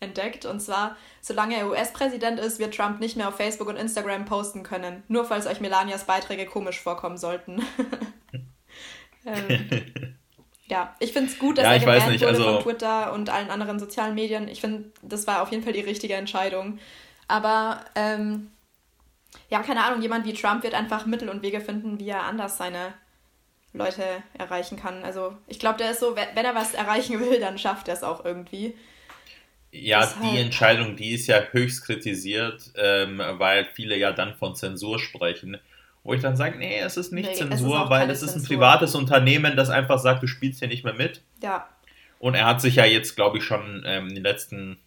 entdeckt. 0.00 0.44
Und 0.44 0.60
zwar, 0.60 0.96
solange 1.20 1.56
er 1.56 1.68
US-Präsident 1.68 2.40
ist, 2.40 2.58
wird 2.58 2.74
Trump 2.74 3.00
nicht 3.00 3.16
mehr 3.16 3.28
auf 3.28 3.36
Facebook 3.36 3.68
und 3.68 3.76
Instagram 3.76 4.24
posten 4.24 4.64
können. 4.64 5.04
Nur 5.08 5.24
falls 5.24 5.46
euch 5.46 5.60
Melanias 5.60 6.04
Beiträge 6.04 6.46
komisch 6.46 6.80
vorkommen 6.80 7.16
sollten. 7.16 7.62
ähm, 9.24 10.16
ja, 10.66 10.94
ich 11.00 11.12
finde 11.12 11.30
es 11.30 11.38
gut, 11.38 11.58
dass 11.58 11.64
ja, 11.64 11.72
er 11.72 11.78
gebannt 11.80 12.20
wurde 12.20 12.28
also... 12.28 12.44
von 12.44 12.62
Twitter 12.62 13.12
und 13.12 13.30
allen 13.30 13.50
anderen 13.50 13.78
sozialen 13.78 14.14
Medien. 14.14 14.48
Ich 14.48 14.60
finde, 14.60 14.90
das 15.02 15.26
war 15.26 15.42
auf 15.42 15.50
jeden 15.50 15.62
Fall 15.62 15.72
die 15.72 15.80
richtige 15.80 16.14
Entscheidung. 16.14 16.78
Aber 17.28 17.84
ähm, 17.94 18.50
ja, 19.50 19.62
keine 19.62 19.84
Ahnung, 19.84 20.02
jemand 20.02 20.26
wie 20.26 20.34
Trump 20.34 20.62
wird 20.62 20.74
einfach 20.74 21.06
Mittel 21.06 21.28
und 21.28 21.42
Wege 21.42 21.60
finden, 21.60 21.98
wie 21.98 22.08
er 22.08 22.22
anders 22.22 22.56
seine 22.56 22.94
Leute 23.72 24.04
erreichen 24.34 24.78
kann. 24.78 25.02
Also 25.02 25.36
ich 25.46 25.58
glaube, 25.58 25.78
der 25.78 25.92
ist 25.92 26.00
so, 26.00 26.16
wenn 26.16 26.44
er 26.44 26.54
was 26.54 26.74
erreichen 26.74 27.20
will, 27.20 27.40
dann 27.40 27.58
schafft 27.58 27.88
er 27.88 27.94
es 27.94 28.02
auch 28.02 28.24
irgendwie. 28.24 28.74
Ja, 29.70 30.00
Deshalb. 30.00 30.30
die 30.30 30.38
Entscheidung, 30.38 30.96
die 30.96 31.12
ist 31.12 31.26
ja 31.26 31.40
höchst 31.50 31.84
kritisiert, 31.84 32.70
ähm, 32.76 33.22
weil 33.38 33.66
viele 33.74 33.96
ja 33.96 34.12
dann 34.12 34.34
von 34.36 34.54
Zensur 34.54 34.98
sprechen. 34.98 35.58
Wo 36.04 36.14
ich 36.14 36.20
dann 36.20 36.36
sage, 36.36 36.58
nee, 36.58 36.78
es 36.80 36.96
ist 36.96 37.12
nicht 37.12 37.28
nee, 37.28 37.34
Zensur, 37.34 37.76
es 37.76 37.84
ist 37.84 37.90
weil 37.90 38.10
es 38.10 38.22
ist 38.22 38.36
ein 38.36 38.42
privates 38.42 38.94
Unternehmen, 38.94 39.56
das 39.56 39.70
einfach 39.70 39.98
sagt, 39.98 40.22
du 40.22 40.26
spielst 40.26 40.58
hier 40.58 40.68
nicht 40.68 40.84
mehr 40.84 40.94
mit. 40.94 41.22
Ja. 41.42 41.68
Und 42.18 42.34
er 42.34 42.46
hat 42.46 42.60
sich 42.60 42.76
ja 42.76 42.84
jetzt, 42.84 43.14
glaube 43.14 43.38
ich, 43.38 43.44
schon 43.44 43.82
ähm, 43.86 44.08
in 44.08 44.14
den 44.14 44.24
letzten 44.24 44.78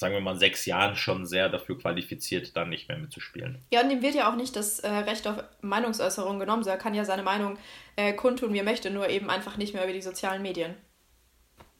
sagen 0.00 0.14
wir 0.14 0.20
mal, 0.20 0.36
sechs 0.36 0.64
Jahren 0.66 0.96
schon 0.96 1.26
sehr 1.26 1.48
dafür 1.50 1.78
qualifiziert, 1.78 2.56
dann 2.56 2.70
nicht 2.70 2.88
mehr 2.88 2.96
mitzuspielen. 2.98 3.58
Ja, 3.70 3.82
und 3.82 3.90
ihm 3.90 4.02
wird 4.02 4.14
ja 4.14 4.30
auch 4.30 4.34
nicht 4.34 4.56
das 4.56 4.80
äh, 4.80 4.88
Recht 4.88 5.28
auf 5.28 5.44
Meinungsäußerung 5.60 6.40
genommen. 6.40 6.64
So, 6.64 6.70
er 6.70 6.78
kann 6.78 6.94
ja 6.94 7.04
seine 7.04 7.22
Meinung 7.22 7.58
äh, 7.96 8.14
kundtun, 8.14 8.52
wie 8.54 8.58
er 8.58 8.64
möchte, 8.64 8.90
nur 8.90 9.08
eben 9.10 9.30
einfach 9.30 9.58
nicht 9.58 9.74
mehr 9.74 9.84
über 9.84 9.92
die 9.92 10.00
sozialen 10.00 10.42
Medien. 10.42 10.74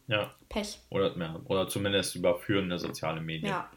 Ja. 0.06 0.34
Pech. 0.50 0.78
Oder, 0.90 1.16
ja, 1.16 1.40
oder 1.46 1.66
zumindest 1.68 2.14
über 2.14 2.38
führende 2.38 2.78
soziale 2.78 3.20
Medien. 3.20 3.48
Ja. 3.48 3.70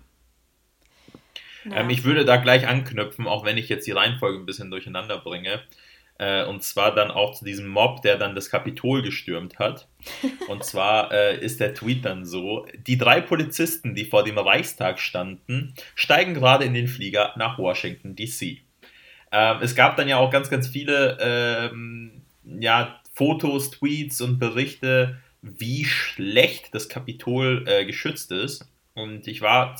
Ähm, 1.71 1.89
ich 1.89 2.04
würde 2.04 2.26
da 2.26 2.38
gleich 2.38 2.67
anknüpfen, 2.67 3.28
auch 3.28 3.45
wenn 3.45 3.58
ich 3.58 3.69
jetzt 3.69 3.88
die 3.88 3.91
Reihenfolge 3.91 4.39
ein 4.39 4.45
bisschen 4.45 4.71
durcheinander 4.71 5.19
bringe. 5.19 5.62
Äh, 6.19 6.45
und 6.45 6.63
zwar 6.63 6.93
dann 6.93 7.12
auch 7.12 7.34
zu 7.34 7.43
diesem 7.43 7.67
Mob, 7.67 8.02
der 8.02 8.17
dann 8.17 8.36
das 8.36 8.49
Kapitol 8.49 9.02
gestürmt 9.02 9.60
hat. 9.60 9.88
Und 10.47 10.63
zwar 10.63 11.12
äh, 11.12 11.43
ist 11.43 11.60
der 11.60 11.73
Tweet 11.73 12.06
dann 12.06 12.26
so: 12.26 12.67
Die 12.86 12.97
drei 12.97 13.19
Polizisten, 13.19 13.95
die 13.95 14.06
vor 14.06 14.23
dem 14.23 14.38
Reichstag 14.38 14.99
standen, 14.99 15.73
steigen 15.95 16.36
gerade 16.36 16.65
in 16.65 16.73
den 16.73 16.88
Flieger 16.88 17.34
nach 17.36 17.58
Washington, 17.58 18.15
D.C. 18.15 18.62
Ähm, 19.32 19.58
es 19.62 19.76
gab 19.76 19.97
dann 19.97 20.08
ja 20.08 20.17
auch 20.17 20.30
ganz, 20.30 20.49
ganz 20.49 20.67
viele 20.67 21.17
ähm, 21.19 22.21
ja, 22.43 23.02
Fotos, 23.13 23.71
Tweets 23.71 24.21
und 24.21 24.38
Berichte, 24.38 25.17
wie 25.41 25.86
schlecht 25.86 26.73
das 26.73 26.89
Kapitol 26.89 27.65
äh, 27.67 27.86
geschützt 27.86 28.32
ist. 28.32 28.69
Und 28.93 29.28
ich 29.28 29.41
war 29.41 29.76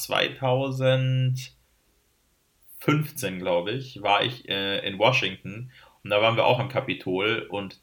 2015, 2.84 3.40
glaube 3.40 3.72
ich, 3.72 4.02
war 4.02 4.24
ich 4.24 4.48
äh, 4.50 4.86
in 4.88 5.00
Washington 5.00 5.72
und 6.04 6.10
da 6.10 6.22
waren 6.22 6.36
wir 6.36 6.46
auch 6.46 6.60
am 6.60 6.70
Kapitol 6.70 7.48
und 7.50 7.80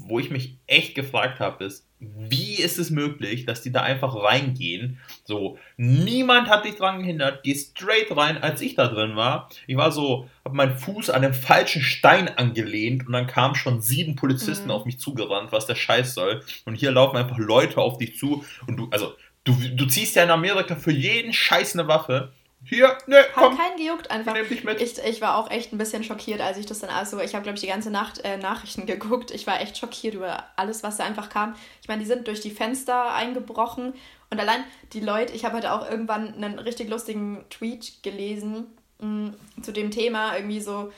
wo 0.00 0.18
ich 0.18 0.30
mich 0.30 0.56
echt 0.66 0.94
gefragt 0.94 1.40
habe, 1.40 1.64
ist, 1.64 1.88
wie 1.98 2.54
ist 2.54 2.78
es 2.78 2.90
möglich, 2.90 3.44
dass 3.46 3.62
die 3.62 3.72
da 3.72 3.82
einfach 3.82 4.14
reingehen? 4.14 4.98
So, 5.24 5.58
niemand 5.76 6.48
hat 6.48 6.64
dich 6.64 6.76
dran 6.76 7.00
gehindert, 7.00 7.42
geh 7.42 7.56
straight 7.56 8.16
rein, 8.16 8.38
als 8.38 8.60
ich 8.60 8.76
da 8.76 8.86
drin 8.86 9.16
war. 9.16 9.50
Ich 9.66 9.76
war 9.76 9.90
so, 9.90 10.28
hab 10.44 10.52
meinen 10.52 10.76
Fuß 10.76 11.10
an 11.10 11.22
dem 11.22 11.34
falschen 11.34 11.82
Stein 11.82 12.28
angelehnt 12.28 13.06
und 13.06 13.12
dann 13.12 13.26
kamen 13.26 13.56
schon 13.56 13.80
sieben 13.80 14.14
Polizisten 14.14 14.66
mhm. 14.66 14.70
auf 14.70 14.84
mich 14.84 15.00
zugerannt, 15.00 15.50
was 15.50 15.66
der 15.66 15.74
Scheiß 15.74 16.14
soll. 16.14 16.42
Und 16.64 16.76
hier 16.76 16.92
laufen 16.92 17.16
einfach 17.16 17.38
Leute 17.38 17.78
auf 17.78 17.98
dich 17.98 18.16
zu 18.16 18.44
und 18.68 18.76
du, 18.76 18.88
also, 18.92 19.14
du, 19.42 19.56
du 19.74 19.86
ziehst 19.86 20.14
ja 20.14 20.22
in 20.22 20.30
Amerika 20.30 20.76
für 20.76 20.92
jeden 20.92 21.32
Scheiß 21.32 21.74
eine 21.74 21.88
Waffe 21.88 22.32
hier, 22.64 22.98
ne, 23.06 23.24
komm. 23.34 23.52
Hat 23.52 23.58
keinen 23.58 23.76
gejuckt 23.76 24.10
einfach. 24.10 24.34
Ich, 24.78 24.98
ich 24.98 25.20
war 25.20 25.36
auch 25.36 25.50
echt 25.50 25.72
ein 25.72 25.78
bisschen 25.78 26.04
schockiert, 26.04 26.40
als 26.40 26.58
ich 26.58 26.66
das 26.66 26.80
dann 26.80 26.90
also, 26.90 27.20
ich 27.20 27.34
habe 27.34 27.42
glaube 27.42 27.54
ich 27.54 27.62
die 27.62 27.68
ganze 27.68 27.90
Nacht 27.90 28.24
äh, 28.24 28.36
Nachrichten 28.36 28.86
geguckt. 28.86 29.30
Ich 29.30 29.46
war 29.46 29.60
echt 29.60 29.78
schockiert 29.78 30.14
über 30.14 30.44
alles, 30.56 30.82
was 30.82 30.96
da 30.96 31.04
einfach 31.04 31.28
kam. 31.28 31.54
Ich 31.82 31.88
meine, 31.88 32.00
die 32.00 32.08
sind 32.08 32.26
durch 32.26 32.40
die 32.40 32.50
Fenster 32.50 33.12
eingebrochen 33.14 33.94
und 34.30 34.40
allein 34.40 34.64
die 34.92 35.00
Leute, 35.00 35.32
ich 35.32 35.44
habe 35.44 35.56
heute 35.56 35.72
auch 35.72 35.88
irgendwann 35.88 36.34
einen 36.34 36.58
richtig 36.58 36.88
lustigen 36.90 37.44
Tweet 37.50 38.02
gelesen 38.02 38.66
mh, 38.98 39.06
mm, 39.06 39.62
zu 39.62 39.72
dem 39.72 39.90
Thema, 39.90 40.36
irgendwie 40.36 40.60
so 40.60 40.92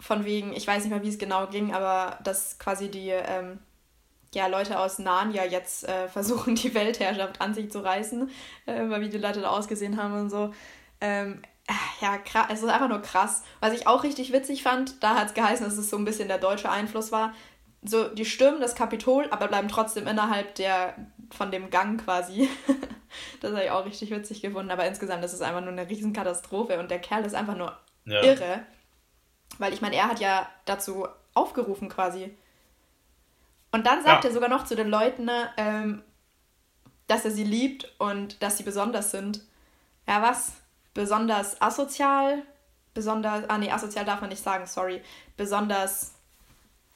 von 0.00 0.24
wegen, 0.24 0.52
ich 0.52 0.66
weiß 0.66 0.82
nicht 0.82 0.92
mehr, 0.92 1.02
wie 1.02 1.08
es 1.08 1.18
genau 1.18 1.46
ging, 1.46 1.72
aber 1.72 2.18
dass 2.24 2.58
quasi 2.58 2.90
die 2.90 3.08
ähm, 3.08 3.58
ja, 4.34 4.48
Leute 4.48 4.78
aus 4.78 4.98
Narnia 4.98 5.44
jetzt 5.44 5.88
äh, 5.88 6.08
versuchen, 6.08 6.56
die 6.56 6.74
Weltherrschaft 6.74 7.40
an 7.40 7.54
sich 7.54 7.70
zu 7.70 7.82
reißen, 7.82 8.28
äh, 8.66 8.88
weil 8.88 9.00
wie 9.00 9.08
die 9.08 9.18
Leute 9.18 9.40
da 9.40 9.50
ausgesehen 9.50 9.96
haben 9.96 10.14
und 10.14 10.30
so. 10.30 10.52
Ähm, 11.04 11.42
ja, 12.00 12.16
krass, 12.16 12.46
es 12.50 12.62
ist 12.62 12.68
einfach 12.68 12.88
nur 12.88 13.02
krass. 13.02 13.44
Was 13.60 13.74
ich 13.74 13.86
auch 13.86 14.04
richtig 14.04 14.32
witzig 14.32 14.62
fand, 14.62 15.02
da 15.02 15.16
hat 15.16 15.28
es 15.28 15.34
geheißen, 15.34 15.64
dass 15.64 15.76
es 15.76 15.90
so 15.90 15.98
ein 15.98 16.04
bisschen 16.06 16.28
der 16.28 16.38
deutsche 16.38 16.70
Einfluss 16.70 17.12
war. 17.12 17.34
So, 17.82 18.08
die 18.08 18.24
stürmen 18.24 18.60
das 18.60 18.74
Kapitol, 18.74 19.28
aber 19.30 19.48
bleiben 19.48 19.68
trotzdem 19.68 20.06
innerhalb 20.06 20.54
der, 20.54 20.94
von 21.30 21.50
dem 21.50 21.68
Gang 21.68 22.02
quasi. 22.02 22.48
das 23.40 23.52
habe 23.52 23.64
ich 23.64 23.70
auch 23.70 23.84
richtig 23.84 24.10
witzig 24.10 24.40
gefunden. 24.40 24.70
Aber 24.70 24.86
insgesamt 24.86 25.22
ist 25.24 25.34
es 25.34 25.42
einfach 25.42 25.60
nur 25.60 25.72
eine 25.72 25.88
Riesenkatastrophe 25.88 26.78
und 26.78 26.90
der 26.90 27.00
Kerl 27.00 27.26
ist 27.26 27.34
einfach 27.34 27.56
nur 27.56 27.76
ja. 28.06 28.22
irre. 28.22 28.60
Weil 29.58 29.74
ich 29.74 29.82
meine, 29.82 29.96
er 29.96 30.08
hat 30.08 30.20
ja 30.20 30.48
dazu 30.64 31.06
aufgerufen 31.34 31.90
quasi. 31.90 32.34
Und 33.72 33.86
dann 33.86 34.02
sagt 34.02 34.24
ja. 34.24 34.30
er 34.30 34.34
sogar 34.34 34.48
noch 34.48 34.64
zu 34.64 34.74
den 34.74 34.88
Leuten, 34.88 35.28
ähm, 35.58 36.02
dass 37.06 37.26
er 37.26 37.30
sie 37.30 37.44
liebt 37.44 37.92
und 37.98 38.42
dass 38.42 38.56
sie 38.56 38.62
besonders 38.62 39.10
sind. 39.10 39.42
Ja, 40.08 40.22
was? 40.22 40.63
Besonders 40.94 41.60
asozial, 41.60 42.42
besonders, 42.94 43.48
ah 43.48 43.58
nee, 43.58 43.70
asozial 43.70 44.04
darf 44.04 44.20
man 44.20 44.30
nicht 44.30 44.42
sagen, 44.42 44.66
sorry, 44.66 45.02
besonders 45.36 46.14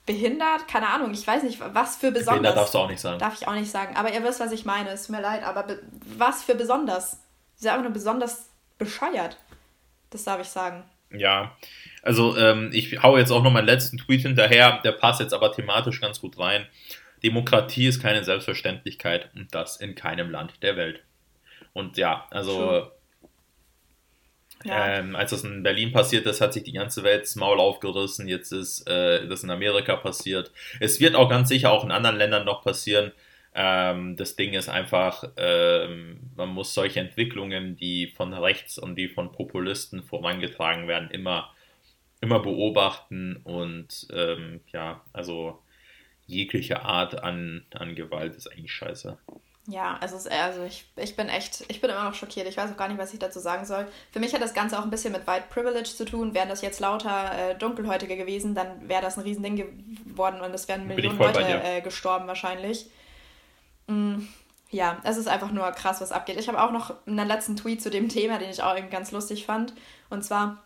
behindert, 0.06 0.66
keine 0.68 0.88
Ahnung, 0.88 1.12
ich 1.12 1.26
weiß 1.26 1.42
nicht, 1.42 1.61
was 1.61 1.96
für 1.96 2.11
besonders. 2.11 2.34
Behindert 2.34 2.56
darfst 2.56 2.74
du 2.74 2.78
auch 2.78 2.88
nicht 2.88 3.00
sagen. 3.00 3.18
Darf 3.18 3.34
ich 3.34 3.46
auch 3.46 3.52
nicht 3.52 3.70
sagen, 3.70 3.94
aber 3.96 4.12
ihr 4.12 4.24
wisst, 4.24 4.40
was 4.40 4.52
ich 4.52 4.64
meine, 4.64 4.90
es 4.90 5.06
tut 5.06 5.16
mir 5.16 5.22
leid, 5.22 5.44
aber 5.44 5.66
was 6.16 6.42
für 6.42 6.54
besonders? 6.54 7.18
Sie 7.56 7.66
ist 7.66 7.70
einfach 7.70 7.84
nur 7.84 7.92
besonders 7.92 8.48
bescheuert. 8.78 9.37
Das 10.11 10.24
darf 10.24 10.40
ich 10.40 10.48
sagen. 10.48 10.84
Ja, 11.11 11.56
also 12.02 12.37
ähm, 12.37 12.70
ich 12.72 13.02
hau 13.02 13.18
jetzt 13.18 13.30
auch 13.30 13.42
noch 13.42 13.50
meinen 13.50 13.66
letzten 13.66 13.98
Tweet 13.98 14.22
hinterher, 14.22 14.80
der 14.82 14.92
passt 14.92 15.20
jetzt 15.20 15.34
aber 15.34 15.52
thematisch 15.52 16.00
ganz 16.00 16.20
gut 16.20 16.38
rein. 16.38 16.66
Demokratie 17.22 17.87
ist 17.87 18.00
keine 18.00 18.24
Selbstverständlichkeit 18.24 19.28
und 19.34 19.54
das 19.54 19.76
in 19.76 19.94
keinem 19.94 20.30
Land 20.30 20.62
der 20.62 20.76
Welt. 20.76 21.02
Und 21.72 21.96
ja, 21.96 22.26
also 22.30 22.58
True. 22.58 22.92
Ja. 24.64 24.99
Ähm, 24.99 25.14
als 25.14 25.31
das 25.31 25.44
in 25.44 25.62
Berlin 25.62 25.92
passiert 25.92 26.27
ist, 26.27 26.40
hat 26.40 26.53
sich 26.53 26.64
die 26.64 26.73
ganze 26.73 27.05
Welt 27.05 27.23
das 27.23 27.37
Maul 27.37 27.61
aufgerissen. 27.61 28.27
Jetzt 28.27 28.53
ist 28.53 28.88
äh, 28.88 29.27
das 29.29 29.44
in 29.44 29.51
Amerika 29.51 29.97
passiert. 29.97 30.51
Es 30.81 31.01
wird 31.01 31.14
auch 31.14 31.29
ganz 31.29 31.49
sicher 31.49 31.71
auch 31.71 31.85
in 31.85 31.92
anderen 31.92 32.16
Ländern 32.16 32.44
noch 32.44 32.62
passieren. 32.62 33.12
Ähm, 33.55 34.16
das 34.16 34.37
Ding 34.37 34.53
ist 34.53 34.68
einfach, 34.68 35.25
ähm, 35.37 36.21
man 36.37 36.49
muss 36.49 36.75
solche 36.75 37.01
Entwicklungen, 37.01 37.77
die 37.77 38.09
von 38.09 38.33
rechts 38.33 38.79
und 38.79 38.97
die 38.97 39.09
von 39.09 39.33
Populisten 39.33 40.03
vorangetragen 40.03 40.87
werden, 40.87 41.11
immer, 41.11 41.53
immer 42.21 42.40
beobachten 42.40 43.37
und 43.44 44.07
ähm, 44.12 44.61
ja, 44.73 45.03
also 45.12 45.59
jegliche 46.27 46.83
Art 46.83 47.23
an, 47.23 47.64
an 47.75 47.94
Gewalt 47.94 48.35
ist 48.35 48.49
eigentlich 48.49 48.73
scheiße. 48.73 49.18
Ja, 49.70 49.98
also, 50.00 50.16
also 50.31 50.64
ich, 50.64 50.87
ich 50.96 51.14
bin 51.14 51.28
echt, 51.28 51.62
ich 51.68 51.83
bin 51.83 51.90
immer 51.90 52.04
noch 52.04 52.14
schockiert. 52.14 52.48
Ich 52.48 52.57
weiß 52.57 52.72
auch 52.72 52.76
gar 52.78 52.88
nicht, 52.88 52.96
was 52.96 53.12
ich 53.12 53.18
dazu 53.18 53.38
sagen 53.38 53.66
soll. 53.66 53.87
Für 54.11 54.18
mich 54.18 54.33
hat 54.33 54.40
das 54.40 54.54
Ganze 54.54 54.78
auch 54.78 54.83
ein 54.83 54.88
bisschen 54.88 55.12
mit 55.12 55.26
White 55.26 55.44
Privilege 55.50 55.90
zu 55.90 56.07
tun. 56.07 56.33
Wären 56.33 56.48
das 56.48 56.62
jetzt 56.62 56.81
lauter 56.81 57.50
äh, 57.50 57.54
Dunkelhäutige 57.54 58.16
gewesen, 58.16 58.54
dann 58.54 58.88
wäre 58.88 59.02
das 59.02 59.18
ein 59.18 59.24
Riesending 59.24 59.57
geworden 60.07 60.40
und 60.40 60.54
es 60.54 60.68
wären 60.68 60.87
Millionen 60.87 61.18
Leute 61.18 61.42
äh, 61.42 61.83
gestorben 61.83 62.26
wahrscheinlich. 62.26 62.88
Mm, 63.88 64.20
ja, 64.70 64.96
es 65.04 65.18
ist 65.18 65.28
einfach 65.28 65.50
nur 65.50 65.70
krass, 65.72 66.00
was 66.00 66.12
abgeht. 66.12 66.40
Ich 66.40 66.48
habe 66.48 66.62
auch 66.62 66.72
noch 66.72 66.94
einen 67.07 67.28
letzten 67.28 67.54
Tweet 67.54 67.83
zu 67.83 67.90
dem 67.90 68.09
Thema, 68.09 68.38
den 68.38 68.48
ich 68.48 68.62
auch 68.62 68.74
irgendwie 68.74 68.96
ganz 68.96 69.12
lustig 69.12 69.44
fand. 69.44 69.74
Und 70.09 70.24
zwar, 70.24 70.62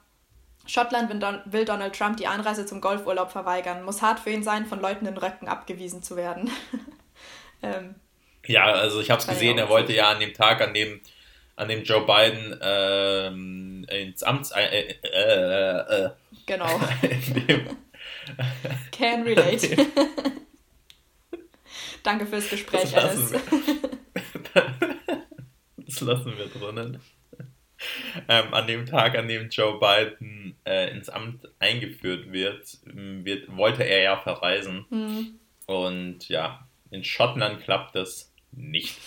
Schottland 0.65 1.11
will 1.47 1.65
Donald 1.65 1.99
Trump 1.99 2.19
die 2.19 2.29
Einreise 2.29 2.67
zum 2.67 2.81
Golfurlaub 2.81 3.33
verweigern. 3.33 3.83
Muss 3.83 4.01
hart 4.01 4.21
für 4.21 4.31
ihn 4.31 4.45
sein, 4.45 4.67
von 4.67 4.81
Leuten 4.81 5.07
in 5.07 5.17
Röcken 5.17 5.49
abgewiesen 5.49 6.05
zu 6.05 6.15
werden. 6.15 6.53
ähm, 7.65 7.97
ja, 8.47 8.65
also 8.65 9.01
ich 9.01 9.11
habe 9.11 9.21
es 9.21 9.27
gesehen, 9.27 9.59
er 9.59 9.69
wollte 9.69 9.93
ja 9.93 10.11
an 10.11 10.21
dem 10.21 10.35
Tag, 10.35 10.61
an 10.61 10.75
dem, 10.75 11.01
an 11.57 11.69
dem 11.69 11.85
Joe 11.85 12.05
Biden 12.07 12.59
ähm, 12.63 13.87
ins 13.89 14.23
Amt. 14.23 14.51
Äh, 14.55 14.91
äh, 14.91 14.97
äh, 15.03 16.05
äh 16.05 16.11
genau. 16.47 16.67
Can 18.93 19.23
relate. 19.23 19.77
Danke 22.03 22.27
fürs 22.27 22.51
Gespräch, 22.51 22.93
das 22.93 22.95
Alice. 22.95 23.33
das 25.77 26.01
lassen 26.01 26.37
wir 26.37 26.47
drinnen. 26.47 27.01
Ähm, 28.29 28.55
an 28.55 28.67
dem 28.67 28.87
Tag, 28.87 29.17
an 29.17 29.29
dem 29.29 29.49
Joe 29.51 29.79
Biden 29.79 30.57
äh, 30.65 30.91
ins 30.91 31.09
Amt 31.09 31.49
eingeführt 31.59 32.33
wird, 32.33 32.79
wird, 32.85 33.57
wollte 33.57 33.85
er 33.85 34.03
ja 34.03 34.17
verreisen. 34.19 34.87
Hm. 34.89 35.39
Und 35.67 36.29
ja, 36.29 36.69
in 36.91 37.05
Schottland 37.05 37.63
klappt 37.63 37.95
das 37.97 38.32
nicht. 38.53 38.99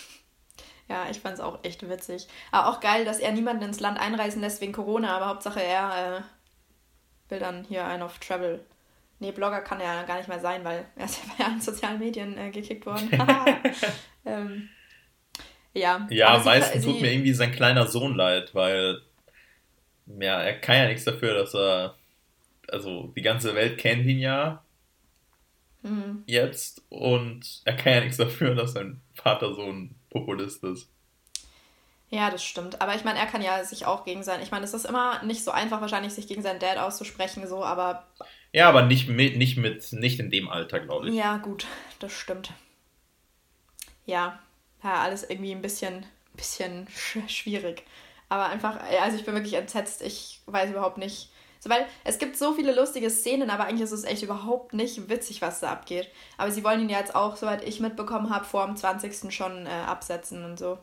Ja, 0.88 1.08
ich 1.10 1.18
fand 1.18 1.34
es 1.34 1.40
auch 1.40 1.64
echt 1.64 1.88
witzig. 1.88 2.28
Aber 2.52 2.68
auch 2.68 2.80
geil, 2.80 3.04
dass 3.04 3.18
er 3.18 3.32
niemanden 3.32 3.64
ins 3.64 3.80
Land 3.80 3.98
einreisen 3.98 4.40
lässt 4.40 4.60
wegen 4.60 4.72
Corona, 4.72 5.16
aber 5.16 5.26
Hauptsache 5.26 5.62
er 5.62 6.18
äh, 6.18 7.30
will 7.30 7.40
dann 7.40 7.64
hier 7.64 7.84
einen 7.86 8.02
auf 8.02 8.18
Travel. 8.18 8.64
Nee, 9.18 9.32
Blogger 9.32 9.62
kann 9.62 9.80
er 9.80 9.94
ja 9.94 10.02
gar 10.02 10.18
nicht 10.18 10.28
mehr 10.28 10.40
sein, 10.40 10.64
weil 10.64 10.86
er 10.96 11.06
ist 11.06 11.18
ja 11.24 11.32
bei 11.36 11.44
allen 11.44 11.60
sozialen 11.60 11.98
Medien 11.98 12.38
äh, 12.38 12.50
gekickt 12.50 12.86
worden. 12.86 13.10
ähm, 14.24 14.68
ja, 15.72 16.06
ja 16.10 16.34
am 16.34 16.44
meisten 16.44 16.82
tut 16.82 17.00
mir 17.00 17.12
irgendwie 17.12 17.34
sein 17.34 17.52
kleiner 17.52 17.86
Sohn 17.86 18.14
leid, 18.14 18.54
weil 18.54 19.02
ja, 20.06 20.40
er 20.40 20.60
kann 20.60 20.76
ja 20.76 20.86
nichts 20.86 21.04
dafür, 21.04 21.34
dass 21.34 21.54
er. 21.54 21.94
Also, 22.68 23.12
die 23.14 23.22
ganze 23.22 23.54
Welt 23.54 23.78
kennt 23.78 24.06
ihn 24.06 24.18
ja 24.18 24.64
mhm. 25.86 26.22
jetzt 26.26 26.82
und 26.88 27.62
er 27.64 27.76
kann 27.76 27.92
ja 27.92 28.00
nichts 28.00 28.16
dafür, 28.16 28.54
dass 28.54 28.72
sein 28.72 29.00
Vater 29.14 29.54
so 29.54 29.62
ein 29.62 29.94
Populist 30.10 30.64
ist. 30.64 30.88
Ja, 32.08 32.30
das 32.30 32.44
stimmt. 32.44 32.80
Aber 32.80 32.94
ich 32.94 33.04
meine, 33.04 33.18
er 33.18 33.26
kann 33.26 33.42
ja 33.42 33.64
sich 33.64 33.84
auch 33.84 34.04
gegen 34.04 34.22
sein. 34.22 34.40
Ich 34.40 34.50
meine, 34.50 34.64
es 34.64 34.74
ist 34.74 34.86
immer 34.86 35.22
nicht 35.24 35.42
so 35.42 35.50
einfach, 35.50 35.80
wahrscheinlich 35.80 36.12
sich 36.12 36.28
gegen 36.28 36.42
seinen 36.42 36.60
Dad 36.60 36.78
auszusprechen, 36.78 37.46
so, 37.48 37.64
aber. 37.64 38.06
Ja, 38.52 38.68
aber 38.68 38.82
nicht 38.82 39.08
mit, 39.08 39.36
nicht 39.36 39.56
mit, 39.56 39.92
nicht 39.92 40.20
in 40.20 40.30
dem 40.30 40.48
Alter, 40.48 40.80
glaube 40.80 41.08
ich. 41.08 41.14
Ja, 41.14 41.38
gut, 41.38 41.66
das 41.98 42.12
stimmt. 42.12 42.52
Ja, 44.04 44.38
ja, 44.84 45.02
alles 45.02 45.28
irgendwie 45.28 45.52
ein 45.52 45.62
bisschen, 45.62 46.06
bisschen 46.34 46.86
schwierig. 47.28 47.82
Aber 48.28 48.46
einfach, 48.46 48.78
also 49.02 49.16
ich 49.18 49.24
bin 49.24 49.34
wirklich 49.34 49.54
entsetzt. 49.54 50.02
Ich 50.02 50.40
weiß 50.46 50.70
überhaupt 50.70 50.98
nicht, 50.98 51.30
so, 51.60 51.70
weil 51.70 51.86
es 52.04 52.18
gibt 52.18 52.36
so 52.36 52.52
viele 52.54 52.74
lustige 52.74 53.10
Szenen, 53.10 53.50
aber 53.50 53.64
eigentlich 53.64 53.82
ist 53.82 53.92
es 53.92 54.04
echt 54.04 54.22
überhaupt 54.22 54.74
nicht 54.74 55.08
witzig, 55.08 55.42
was 55.42 55.60
da 55.60 55.72
abgeht. 55.72 56.08
Aber 56.38 56.50
sie 56.50 56.64
wollen 56.64 56.80
ihn 56.80 56.88
ja 56.88 56.98
jetzt 56.98 57.14
auch, 57.14 57.36
soweit 57.36 57.66
ich 57.66 57.80
mitbekommen 57.80 58.30
habe, 58.30 58.44
vor 58.44 58.66
dem 58.66 58.76
20. 58.76 59.34
schon 59.34 59.66
äh, 59.66 59.70
absetzen 59.70 60.44
und 60.44 60.58
so. 60.58 60.78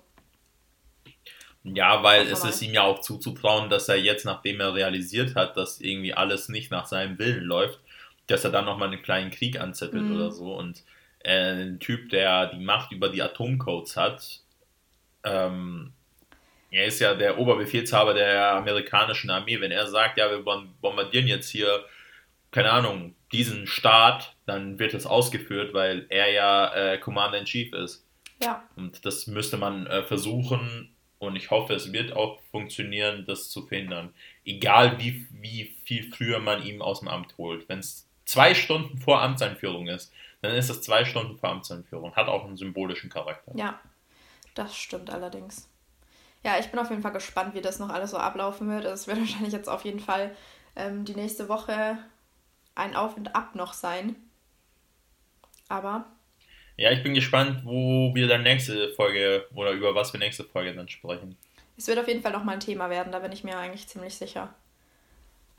Ja, 1.64 2.04
weil 2.04 2.28
es 2.28 2.44
ist 2.44 2.62
ihm 2.62 2.74
ja 2.74 2.84
auch 2.84 3.00
zuzutrauen, 3.00 3.70
dass 3.70 3.88
er 3.88 3.96
jetzt, 3.96 4.26
nachdem 4.26 4.60
er 4.60 4.74
realisiert 4.74 5.36
hat, 5.36 5.56
dass 5.56 5.80
irgendwie 5.80 6.14
alles 6.14 6.50
nicht 6.50 6.72
nach 6.72 6.88
seinem 6.88 7.18
Willen 7.20 7.46
läuft, 7.46 7.80
dass 8.28 8.44
er 8.44 8.52
dann 8.52 8.66
nochmal 8.66 8.90
einen 8.90 9.02
kleinen 9.02 9.32
Krieg 9.32 9.60
anzettelt 9.60 10.04
mhm. 10.04 10.16
oder 10.16 10.32
so. 10.32 10.54
Und 10.56 10.84
äh, 11.20 11.64
ein 11.64 11.80
Typ, 11.80 12.10
der 12.10 12.48
die 12.48 12.60
Macht 12.60 12.92
über 12.92 13.08
die 13.08 13.22
Atomcodes 13.22 13.96
hat, 13.96 14.42
ähm, 15.24 15.94
er 16.74 16.86
ist 16.86 17.00
ja 17.00 17.14
der 17.14 17.38
Oberbefehlshaber 17.38 18.14
der 18.14 18.54
amerikanischen 18.56 19.30
Armee. 19.30 19.62
Wenn 19.62 19.72
er 19.72 19.88
sagt, 19.88 20.18
ja, 20.18 20.30
wir 20.32 20.44
bombardieren 20.82 21.28
jetzt 21.28 21.50
hier, 21.50 21.86
keine 22.52 22.72
Ahnung, 22.72 23.16
diesen 23.32 23.68
Staat, 23.68 24.36
dann 24.46 24.80
wird 24.80 24.94
das 24.94 25.06
ausgeführt, 25.06 25.74
weil 25.74 26.08
er 26.10 26.32
ja 26.32 26.74
äh, 26.74 26.98
Commander 26.98 27.38
in 27.38 27.46
Chief 27.46 27.72
ist. 27.74 28.06
Ja. 28.42 28.68
Und 28.76 29.06
das 29.06 29.28
müsste 29.28 29.58
man 29.58 29.86
äh, 29.88 30.04
versuchen 30.04 30.90
und 31.20 31.36
ich 31.36 31.52
hoffe, 31.52 31.74
es 31.74 31.94
wird 31.94 32.14
auch 32.14 32.42
funktionieren, 32.52 33.26
das 33.26 33.50
zu 33.50 33.66
verhindern. 33.66 34.14
Egal 34.44 35.00
wie, 35.00 35.28
wie 35.32 35.76
viel 35.86 36.12
früher 36.12 36.40
man 36.40 36.66
ihm 36.66 36.82
aus 36.82 37.00
dem 37.00 37.08
Amt 37.08 37.38
holt. 37.38 37.70
Wenn 37.70 37.80
es 37.80 38.10
zwei 38.26 38.56
Stunden 38.56 38.98
vor 38.98 39.22
Amtseinführung 39.22 39.88
ist, 39.88 40.12
dann 40.42 40.56
ist 40.56 40.70
es 40.70 40.82
zwei 40.82 41.06
Stunden 41.06 41.38
vor 41.38 41.50
Amtseinführung. 41.50 42.16
Hat 42.16 42.28
auch 42.28 42.46
einen 42.46 42.58
symbolischen 42.58 43.10
Charakter. 43.10 43.52
Ja, 43.56 43.80
das 44.56 44.76
stimmt 44.76 45.10
allerdings. 45.12 45.70
Ja, 46.44 46.60
ich 46.60 46.68
bin 46.68 46.80
auf 46.80 46.90
jeden 46.90 47.02
Fall 47.02 47.14
gespannt, 47.14 47.56
wie 47.56 47.62
das 47.62 47.80
noch 47.80 47.90
alles 47.90 48.12
so 48.12 48.18
ablaufen 48.18 48.70
wird. 48.70 48.86
Es 48.86 49.08
wird 49.08 49.20
wahrscheinlich 49.20 49.54
jetzt 49.54 49.70
auf 49.70 49.86
jeden 49.86 50.00
Fall 50.00 50.36
ähm, 50.76 51.06
die 51.06 51.16
nächste 51.16 51.50
Woche 51.50 51.98
ein 52.76 52.96
Auf 52.96 53.16
und 53.18 53.36
Ab 53.36 53.56
noch 53.56 53.74
sein. 53.74 54.16
Aber. 55.70 56.06
Ja, 56.76 56.92
ich 56.92 57.04
bin 57.04 57.14
gespannt, 57.14 57.62
wo 57.64 58.14
wir 58.14 58.28
dann 58.28 58.44
nächste 58.44 58.94
Folge 58.94 59.48
oder 59.54 59.72
über 59.72 59.94
was 59.96 60.12
wir 60.12 60.20
nächste 60.20 60.44
Folge 60.44 60.74
dann 60.74 60.90
sprechen. 60.90 61.38
Es 61.78 61.88
wird 61.88 62.00
auf 62.00 62.08
jeden 62.08 62.22
Fall 62.22 62.32
noch 62.32 62.44
mal 62.44 62.54
ein 62.54 62.60
Thema 62.60 62.90
werden, 62.90 63.12
da 63.12 63.20
bin 63.20 63.32
ich 63.32 63.44
mir 63.44 63.58
eigentlich 63.58 63.88
ziemlich 63.88 64.16
sicher. 64.16 64.54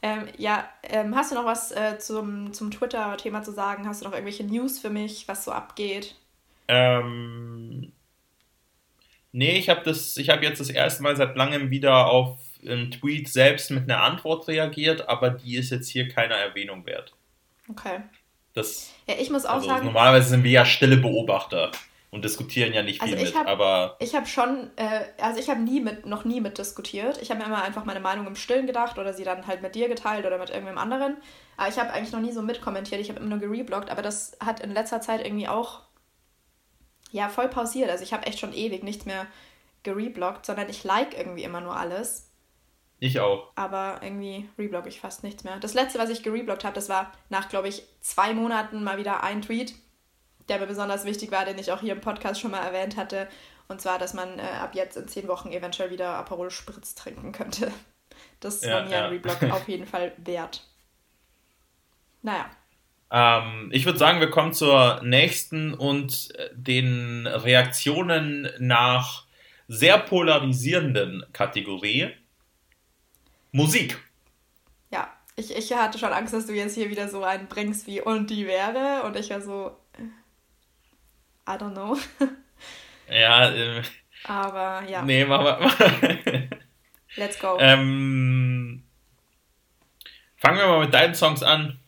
Ähm, 0.03 0.29
ja, 0.37 0.69
ähm, 0.83 1.17
hast 1.17 1.31
du 1.31 1.35
noch 1.35 1.47
was 1.47 1.73
äh, 1.73 1.99
zum, 1.99 2.53
zum 2.53 2.71
Twitter-Thema 2.71 3.43
zu 3.43 3.53
sagen? 3.53 3.89
Hast 3.89 4.03
du 4.03 4.05
noch 4.05 4.13
irgendwelche 4.13 4.45
News 4.45 4.79
für 4.79 4.91
mich, 4.91 5.27
was 5.29 5.45
so 5.45 5.53
abgeht? 5.53 6.15
Ähm, 6.69 7.91
nee, 9.35 9.59
ich 9.59 9.69
habe 9.69 9.83
das, 9.85 10.17
ich 10.17 10.31
habe 10.31 10.45
jetzt 10.45 10.61
das 10.61 10.71
erste 10.71 11.03
Mal 11.03 11.17
seit 11.17 11.37
langem 11.37 11.71
wieder 11.71 12.07
auf 12.07 12.39
einen 12.67 12.91
Tweet 12.91 13.29
selbst 13.29 13.71
mit 13.71 13.83
einer 13.85 14.03
Antwort 14.03 14.49
reagiert, 14.49 15.09
aber 15.09 15.31
die 15.31 15.57
ist 15.57 15.71
jetzt 15.71 15.89
hier 15.89 16.09
keiner 16.09 16.37
Erwähnung 16.37 16.87
wert. 16.87 17.13
Okay. 17.69 18.01
Das, 18.55 18.93
ja, 19.07 19.17
ich 19.19 19.31
muss 19.31 19.45
auch 19.45 19.55
also 19.55 19.69
sagen. 19.69 19.85
Normalerweise 19.85 20.31
sind 20.31 20.45
wir 20.45 20.51
ja 20.51 20.65
stille 20.65 20.97
Beobachter 20.97 21.73
und 22.11 22.25
diskutieren 22.25 22.73
ja 22.73 22.85
nicht 22.85 23.03
viel 23.03 23.13
also 23.15 23.25
mit, 23.25 23.35
hab, 23.35 23.49
aber. 23.49 23.97
Ich 23.99 24.15
habe 24.15 24.27
schon, 24.27 24.71
äh, 24.77 25.01
also 25.21 25.41
ich 25.41 25.51
habe 25.51 25.61
nie 25.61 25.81
mit, 25.81 26.07
noch 26.07 26.25
nie 26.25 26.41
mit 26.41 26.57
diskutiert. 26.57 27.21
Ich 27.21 27.31
habe 27.31 27.41
mir 27.41 27.47
immer 27.47 27.65
einfach 27.65 27.85
meine 27.85 28.01
Meinung 28.01 28.29
im 28.29 28.37
Stillen 28.37 28.69
gedacht 28.69 28.99
oder 28.99 29.13
sie 29.13 29.25
dann 29.25 29.49
halt 29.49 29.63
mit 29.63 29.75
dir 29.75 29.89
geteilt 29.89 30.25
oder 30.25 30.39
mit 30.39 30.51
irgendwem 30.51 30.79
anderen. 30.79 31.17
Aber 31.57 31.69
ich 31.69 31.79
habe 31.79 31.93
eigentlich 31.93 32.13
noch 32.13 32.21
nie 32.21 32.33
so 32.33 32.41
mitkommentiert, 32.41 33.01
ich 33.01 33.09
habe 33.09 33.19
immer 33.19 33.37
nur 33.37 33.41
gereblockt, 33.41 33.91
aber 33.91 34.03
das 34.03 34.37
hat 34.39 34.61
in 34.61 34.73
letzter 34.73 35.01
Zeit 35.01 35.25
irgendwie 35.27 35.49
auch 35.49 35.81
ja 37.15 37.29
voll 37.29 37.49
pausiert. 37.49 37.91
Also 37.91 38.05
ich 38.05 38.13
habe 38.13 38.27
echt 38.27 38.39
schon 38.39 38.53
ewig 38.53 38.83
nichts 38.83 39.07
mehr 39.07 39.27
gereblockt, 39.83 40.45
sondern 40.47 40.69
ich 40.69 40.85
like 40.85 41.17
irgendwie 41.17 41.45
immer 41.45 41.61
nur 41.61 41.77
alles. 41.77 42.31
Ich 43.01 43.21
auch. 43.21 43.51
Aber 43.55 44.01
irgendwie 44.03 44.49
reblogge 44.59 44.89
ich 44.89 45.01
fast 45.01 45.25
nichts 45.25 45.45
mehr. 45.45 45.59
Das 45.59 45.75
letzte, 45.75 45.99
was 45.99 46.11
ich 46.11 46.23
gereblockt 46.23 46.65
habe, 46.65 46.75
das 46.75 46.89
war 46.89 47.13
nach, 47.29 47.49
glaube 47.49 47.69
ich, 47.69 47.83
zwei 48.01 48.35
Monaten 48.35 48.85
mal 48.85 48.99
wieder 48.99 49.23
ein 49.23 49.43
Tweet 49.43 49.75
der 50.49 50.59
mir 50.59 50.67
besonders 50.67 51.05
wichtig 51.05 51.31
war, 51.31 51.45
den 51.45 51.59
ich 51.59 51.73
auch 51.73 51.81
hier 51.81 51.93
im 51.93 52.01
Podcast 52.01 52.41
schon 52.41 52.51
mal 52.51 52.65
erwähnt 52.65 52.97
hatte. 52.97 53.29
Und 53.69 53.81
zwar, 53.81 53.99
dass 53.99 54.13
man 54.13 54.39
äh, 54.39 54.43
ab 54.43 54.75
jetzt 54.75 54.97
in 54.97 55.09
zehn 55.09 55.27
Wochen 55.29 55.51
eventuell 55.51 55.91
wieder 55.91 56.11
Aperol 56.11 56.51
Spritz 56.51 56.95
trinken 56.95 57.33
könnte. 57.33 57.73
Das 58.41 58.63
ja, 58.63 58.75
war 58.75 58.85
mir 58.85 58.91
ja. 58.91 59.05
ein 59.05 59.11
Reblock 59.11 59.43
auf 59.51 59.69
jeden 59.69 59.87
Fall 59.87 60.13
wert. 60.19 60.67
Naja. 62.23 62.51
Ähm, 63.17 63.69
ich 63.73 63.87
würde 63.87 63.97
sagen, 63.97 64.19
wir 64.19 64.29
kommen 64.29 64.53
zur 64.53 65.01
nächsten 65.05 65.73
und 65.73 66.35
äh, 66.37 66.49
den 66.53 67.29
Reaktionen 67.29 68.49
nach 68.59 69.25
sehr 69.69 69.99
polarisierenden 69.99 71.25
Kategorie. 71.33 72.11
Musik. 73.53 74.03
Ja, 74.91 75.13
ich, 75.37 75.57
ich 75.57 75.73
hatte 75.73 75.97
schon 75.97 76.13
Angst, 76.13 76.35
dass 76.35 76.47
du 76.47 76.55
jetzt 76.55 76.75
hier 76.75 76.91
wieder 76.91 77.09
so 77.09 77.23
einen 77.23 77.47
bringst 77.47 77.87
wie 77.87 78.01
und 78.01 78.31
die 78.31 78.49
wäre. 78.49 79.05
Und 79.05 79.15
ich 79.17 79.31
war 79.31 79.41
so, 79.41 79.77
I 81.49 81.53
don't 81.53 81.73
know. 81.73 81.97
Ja, 83.07 83.51
äh, 83.51 83.83
aber 84.25 84.83
ja. 84.89 85.03
Nee, 85.03 85.27
mach 85.27 85.43
mal. 85.43 85.71
Let's 87.17 87.39
go. 87.39 87.59
Ähm, 87.61 88.83
fangen 90.37 90.59
wir 90.59 90.67
mal 90.67 90.81
mit 90.81 90.95
deinen 90.95 91.15
Songs 91.15 91.43
an. 91.43 91.79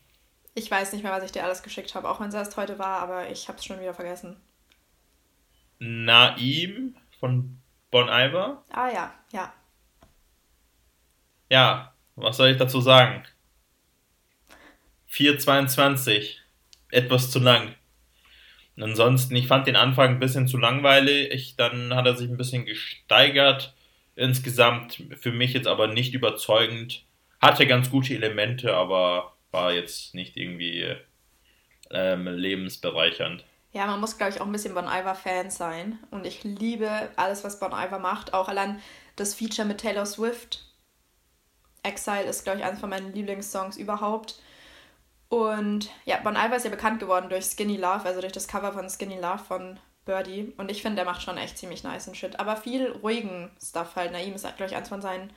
Ich 0.58 0.70
weiß 0.70 0.94
nicht 0.94 1.02
mehr, 1.02 1.12
was 1.12 1.22
ich 1.22 1.32
dir 1.32 1.44
alles 1.44 1.62
geschickt 1.62 1.94
habe, 1.94 2.08
auch 2.08 2.18
wenn 2.18 2.30
es 2.30 2.34
erst 2.34 2.56
heute 2.56 2.78
war, 2.78 3.02
aber 3.02 3.28
ich 3.28 3.46
habe 3.46 3.58
es 3.58 3.64
schon 3.66 3.78
wieder 3.78 3.92
vergessen. 3.92 4.40
Naim 5.78 6.96
von 7.20 7.60
Bon 7.90 8.08
Iver. 8.08 8.64
Ah 8.70 8.88
ja, 8.88 9.14
ja. 9.32 9.52
Ja, 11.50 11.92
was 12.14 12.38
soll 12.38 12.48
ich 12.48 12.56
dazu 12.56 12.80
sagen? 12.80 13.22
4,22. 15.12 16.36
Etwas 16.90 17.30
zu 17.30 17.38
lang. 17.38 17.74
Ansonsten, 18.80 19.36
ich 19.36 19.48
fand 19.48 19.66
den 19.66 19.76
Anfang 19.76 20.12
ein 20.12 20.20
bisschen 20.20 20.48
zu 20.48 20.56
langweilig. 20.56 21.32
Ich, 21.32 21.56
dann 21.56 21.94
hat 21.94 22.06
er 22.06 22.16
sich 22.16 22.30
ein 22.30 22.38
bisschen 22.38 22.64
gesteigert. 22.64 23.74
Insgesamt 24.14 25.02
für 25.20 25.32
mich 25.32 25.52
jetzt 25.52 25.68
aber 25.68 25.88
nicht 25.88 26.14
überzeugend. 26.14 27.04
Hatte 27.42 27.66
ganz 27.66 27.90
gute 27.90 28.14
Elemente, 28.14 28.74
aber 28.74 29.35
war 29.56 29.72
jetzt 29.72 30.14
nicht 30.14 30.36
irgendwie 30.36 30.94
ähm, 31.90 32.28
lebensbereichernd. 32.28 33.44
Ja, 33.72 33.86
man 33.86 34.00
muss, 34.00 34.16
glaube 34.16 34.32
ich, 34.32 34.40
auch 34.40 34.46
ein 34.46 34.52
bisschen 34.52 34.74
Bon 34.74 34.84
Iver-Fan 34.84 35.50
sein. 35.50 35.98
Und 36.10 36.26
ich 36.26 36.44
liebe 36.44 37.10
alles, 37.16 37.42
was 37.42 37.58
Bon 37.58 37.72
Iver 37.72 37.98
macht. 37.98 38.34
Auch 38.34 38.48
allein 38.48 38.80
das 39.16 39.34
Feature 39.34 39.66
mit 39.66 39.78
Taylor 39.78 40.06
Swift. 40.06 40.64
Exile 41.82 42.24
ist, 42.24 42.44
glaube 42.44 42.58
ich, 42.58 42.64
eines 42.64 42.80
von 42.80 42.90
meinen 42.90 43.12
Lieblingssongs 43.12 43.76
überhaupt. 43.76 44.40
Und 45.28 45.90
ja, 46.04 46.18
Bon 46.18 46.36
Iver 46.36 46.56
ist 46.56 46.64
ja 46.64 46.70
bekannt 46.70 47.00
geworden 47.00 47.28
durch 47.28 47.46
Skinny 47.46 47.76
Love, 47.76 48.04
also 48.04 48.20
durch 48.20 48.32
das 48.32 48.48
Cover 48.48 48.72
von 48.72 48.88
Skinny 48.88 49.18
Love 49.18 49.44
von 49.46 49.80
Birdie. 50.04 50.52
Und 50.56 50.70
ich 50.70 50.82
finde, 50.82 50.96
der 50.96 51.04
macht 51.04 51.22
schon 51.22 51.38
echt 51.38 51.58
ziemlich 51.58 51.82
nice 51.82 52.08
und 52.08 52.16
Shit. 52.16 52.38
Aber 52.38 52.56
viel 52.56 52.92
ruhigen 52.92 53.50
Stuff 53.62 53.96
halt. 53.96 54.12
Naim 54.12 54.34
ist, 54.34 54.42
glaube 54.42 54.70
ich, 54.70 54.76
eins 54.76 54.88
von 54.88 55.02
seinen 55.02 55.32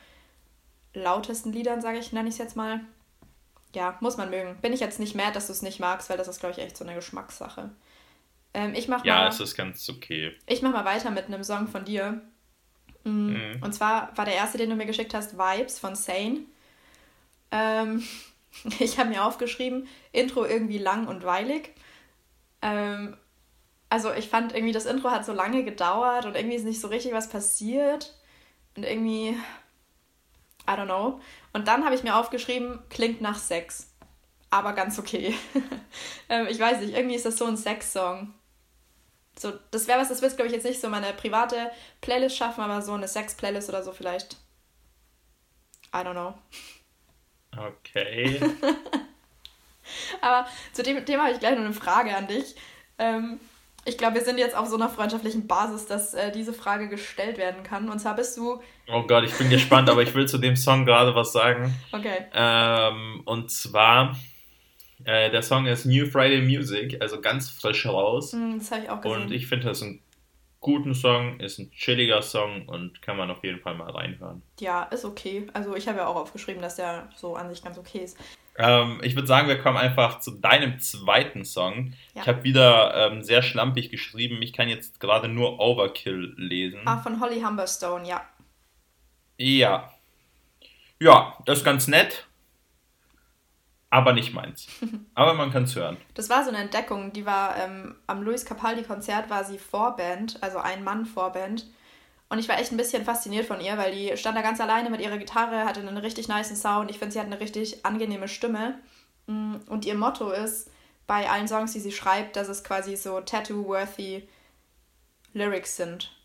lautesten 0.93 1.53
Liedern, 1.53 1.81
sage 1.81 1.99
ich, 1.99 2.11
nenne 2.11 2.29
ich 2.29 2.35
es 2.35 2.39
jetzt 2.39 2.55
mal. 2.55 2.81
Ja, 3.75 3.97
muss 3.99 4.17
man 4.17 4.29
mögen. 4.29 4.57
Bin 4.61 4.73
ich 4.73 4.79
jetzt 4.79 4.99
nicht 4.99 5.15
mad, 5.15 5.33
dass 5.33 5.47
du 5.47 5.53
es 5.53 5.61
nicht 5.61 5.79
magst, 5.79 6.09
weil 6.09 6.17
das 6.17 6.27
ist, 6.27 6.39
glaube 6.39 6.53
ich, 6.53 6.63
echt 6.63 6.77
so 6.77 6.83
eine 6.83 6.95
Geschmackssache. 6.95 7.69
Ähm, 8.53 8.73
ich 8.73 8.87
mach 8.87 9.05
ja, 9.05 9.17
mal, 9.17 9.27
es 9.27 9.39
ist 9.39 9.55
ganz 9.55 9.87
okay. 9.89 10.35
Ich 10.47 10.61
mach 10.61 10.71
mal 10.71 10.85
weiter 10.85 11.11
mit 11.11 11.25
einem 11.25 11.43
Song 11.43 11.67
von 11.67 11.85
dir. 11.85 12.21
Mhm. 13.03 13.33
Mhm. 13.33 13.63
Und 13.63 13.73
zwar 13.73 14.15
war 14.17 14.25
der 14.25 14.35
erste, 14.35 14.57
den 14.57 14.69
du 14.69 14.75
mir 14.75 14.87
geschickt 14.87 15.13
hast, 15.13 15.37
Vibes 15.37 15.77
von 15.77 15.95
Sane. 15.95 16.41
Ähm, 17.51 18.03
Ich 18.79 18.99
habe 18.99 19.09
mir 19.09 19.23
aufgeschrieben, 19.23 19.87
Intro 20.11 20.45
irgendwie 20.45 20.77
lang 20.77 21.07
und 21.07 21.23
weilig. 21.23 21.73
Ähm, 22.61 23.15
also 23.89 24.13
ich 24.13 24.29
fand 24.29 24.53
irgendwie, 24.53 24.73
das 24.73 24.85
Intro 24.85 25.09
hat 25.09 25.25
so 25.25 25.33
lange 25.33 25.63
gedauert 25.63 26.25
und 26.25 26.35
irgendwie 26.35 26.55
ist 26.55 26.65
nicht 26.65 26.81
so 26.81 26.87
richtig 26.87 27.13
was 27.13 27.29
passiert. 27.29 28.15
Und 28.75 28.83
irgendwie, 28.83 29.35
I 30.67 30.71
don't 30.71 30.85
know. 30.85 31.19
Und 31.53 31.67
dann 31.67 31.85
habe 31.85 31.95
ich 31.95 32.03
mir 32.03 32.15
aufgeschrieben, 32.15 32.79
klingt 32.89 33.21
nach 33.21 33.37
Sex. 33.37 33.93
Aber 34.51 34.73
ganz 34.73 34.97
okay. 34.97 35.35
ähm, 36.29 36.47
ich 36.49 36.59
weiß 36.59 36.81
nicht, 36.81 36.95
irgendwie 36.95 37.15
ist 37.15 37.25
das 37.25 37.37
so 37.37 37.45
ein 37.45 37.57
Sex-Song. 37.57 38.33
So, 39.37 39.53
das 39.71 39.87
wäre 39.87 39.99
was, 39.99 40.09
das 40.09 40.21
wird, 40.21 40.35
glaube 40.35 40.47
ich, 40.47 40.53
jetzt 40.53 40.65
nicht 40.65 40.81
so 40.81 40.89
meine 40.89 41.13
private 41.13 41.71
Playlist 42.01 42.35
schaffen, 42.35 42.61
aber 42.61 42.81
so 42.81 42.93
eine 42.93 43.07
Sex-Playlist 43.07 43.69
oder 43.69 43.83
so 43.83 43.91
vielleicht. 43.91 44.37
I 45.93 45.97
don't 45.97 46.13
know. 46.13 46.33
Okay. 47.55 48.39
Aber 50.21 50.47
zu 50.73 50.83
dem 50.83 51.03
Thema 51.05 51.23
habe 51.23 51.33
ich 51.33 51.39
gleich 51.39 51.55
noch 51.55 51.65
eine 51.65 51.73
Frage 51.73 52.15
an 52.15 52.27
dich. 52.27 52.55
Ähm, 52.97 53.39
ich 53.85 53.97
glaube, 53.97 54.15
wir 54.15 54.23
sind 54.23 54.37
jetzt 54.37 54.55
auf 54.55 54.67
so 54.67 54.75
einer 54.75 54.89
freundschaftlichen 54.89 55.47
Basis, 55.47 55.85
dass 55.85 56.13
äh, 56.13 56.31
diese 56.31 56.53
Frage 56.53 56.89
gestellt 56.89 57.37
werden 57.37 57.63
kann. 57.63 57.89
Und 57.89 57.99
zwar 57.99 58.15
bist 58.15 58.37
du. 58.37 58.61
Oh 58.87 59.03
Gott, 59.03 59.23
ich 59.23 59.33
bin 59.37 59.49
gespannt, 59.49 59.89
aber 59.89 60.01
ich 60.01 60.13
will 60.13 60.27
zu 60.27 60.37
dem 60.37 60.55
Song 60.55 60.85
gerade 60.85 61.15
was 61.15 61.31
sagen. 61.31 61.73
Okay. 61.91 62.25
Ähm, 62.33 63.21
und 63.25 63.51
zwar, 63.51 64.15
äh, 65.05 65.29
der 65.31 65.41
Song 65.41 65.65
ist 65.65 65.85
New 65.85 66.05
Friday 66.05 66.41
Music, 66.41 67.01
also 67.01 67.21
ganz 67.21 67.49
frisch 67.49 67.85
raus. 67.85 68.33
Mm, 68.33 68.57
das 68.59 68.71
habe 68.71 68.83
ich 68.83 68.89
auch 68.89 69.01
gesehen. 69.01 69.21
Und 69.21 69.31
ich 69.31 69.47
finde 69.47 69.67
das 69.67 69.81
ein 69.81 70.01
guten 70.59 70.93
Song, 70.93 71.39
ist 71.39 71.57
ein 71.59 71.71
chilliger 71.71 72.21
Song 72.21 72.67
und 72.67 73.01
kann 73.01 73.17
man 73.17 73.31
auf 73.31 73.43
jeden 73.43 73.59
Fall 73.59 73.75
mal 73.75 73.89
reinhören. 73.89 74.41
Ja, 74.59 74.83
ist 74.83 75.05
okay. 75.05 75.47
Also 75.53 75.75
ich 75.75 75.87
habe 75.87 75.99
ja 75.99 76.07
auch 76.07 76.15
aufgeschrieben, 76.15 76.61
dass 76.61 76.75
der 76.75 77.09
so 77.15 77.35
an 77.35 77.49
sich 77.49 77.63
ganz 77.63 77.77
okay 77.77 77.99
ist. 77.99 78.17
Ähm, 78.57 78.99
ich 79.03 79.15
würde 79.15 79.27
sagen, 79.27 79.47
wir 79.47 79.57
kommen 79.57 79.77
einfach 79.77 80.19
zu 80.19 80.31
deinem 80.31 80.79
zweiten 80.79 81.45
Song. 81.45 81.93
Ja. 82.13 82.21
Ich 82.21 82.27
habe 82.27 82.43
wieder 82.43 83.11
ähm, 83.11 83.23
sehr 83.23 83.41
schlampig 83.41 83.89
geschrieben. 83.89 84.41
Ich 84.41 84.51
kann 84.51 84.67
jetzt 84.67 84.99
gerade 84.99 85.29
nur 85.29 85.59
Overkill 85.59 86.33
lesen. 86.35 86.81
Ah, 86.85 86.97
von 86.97 87.21
Holly 87.21 87.41
Humberstone, 87.41 88.07
ja. 88.07 88.21
Ja. 89.37 89.93
Ja, 90.99 91.37
das 91.45 91.59
ist 91.59 91.63
ganz 91.63 91.87
nett 91.87 92.28
aber 93.89 94.13
nicht 94.13 94.33
meins. 94.33 94.67
aber 95.15 95.33
man 95.33 95.51
kann 95.51 95.63
es 95.63 95.75
hören. 95.75 95.97
Das 96.13 96.29
war 96.29 96.43
so 96.43 96.49
eine 96.49 96.59
Entdeckung, 96.59 97.11
die 97.13 97.25
war 97.25 97.57
ähm, 97.57 97.95
am 98.07 98.21
Luis 98.21 98.45
Capaldi-Konzert 98.45 99.29
war 99.29 99.43
sie 99.43 99.57
Vorband, 99.57 100.41
also 100.41 100.59
ein 100.59 100.83
Mann-Vorband. 100.83 101.67
Und 102.29 102.37
ich 102.37 102.47
war 102.47 102.59
echt 102.59 102.71
ein 102.71 102.77
bisschen 102.77 103.03
fasziniert 103.03 103.47
von 103.47 103.59
ihr, 103.59 103.77
weil 103.77 103.91
die 103.91 104.15
stand 104.15 104.37
da 104.37 104.43
ganz 104.43 104.61
alleine 104.61 104.91
mit 104.91 105.01
ihrer 105.01 105.17
Gitarre, 105.17 105.65
hatte 105.65 105.79
einen 105.79 105.97
richtig 105.97 106.27
nice 106.27 106.55
Sound. 106.61 106.91
Ich 106.91 106.99
finde, 106.99 107.13
sie 107.13 107.19
hat 107.19 107.25
eine 107.25 107.39
richtig 107.39 107.83
angenehme 107.85 108.27
Stimme. 108.27 108.77
Mm, 109.25 109.55
und 109.67 109.85
ihr 109.85 109.95
Motto 109.95 110.29
ist 110.29 110.69
bei 111.07 111.27
allen 111.27 111.47
Songs, 111.47 111.73
die 111.73 111.79
sie 111.79 111.91
schreibt, 111.91 112.35
dass 112.35 112.47
es 112.47 112.63
quasi 112.63 112.95
so 112.95 113.19
tattoo-worthy 113.19 114.29
Lyrics 115.33 115.75
sind. 115.75 116.15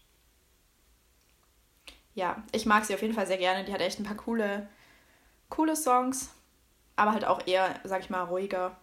Ja, 2.15 2.43
ich 2.53 2.67
mag 2.67 2.85
sie 2.85 2.93
auf 2.93 3.01
jeden 3.01 3.15
Fall 3.15 3.27
sehr 3.27 3.39
gerne. 3.39 3.65
Die 3.65 3.73
hat 3.73 3.81
echt 3.81 3.99
ein 3.99 4.05
paar 4.05 4.17
coole, 4.17 4.69
coole 5.49 5.75
Songs 5.75 6.34
aber 6.97 7.13
halt 7.13 7.25
auch 7.25 7.47
eher, 7.47 7.81
sag 7.85 8.03
ich 8.03 8.11
mal, 8.11 8.23
ruhiger. 8.23 8.77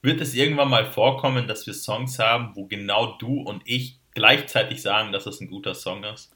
Wird 0.00 0.20
es 0.20 0.34
irgendwann 0.34 0.68
mal 0.68 0.84
vorkommen, 0.84 1.46
dass 1.46 1.66
wir 1.66 1.74
Songs 1.74 2.18
haben, 2.18 2.54
wo 2.56 2.66
genau 2.66 3.16
du 3.18 3.40
und 3.40 3.62
ich 3.64 4.00
gleichzeitig 4.14 4.82
sagen, 4.82 5.12
dass 5.12 5.26
es 5.26 5.40
ein 5.40 5.48
guter 5.48 5.74
Song 5.74 6.04
ist? 6.04 6.34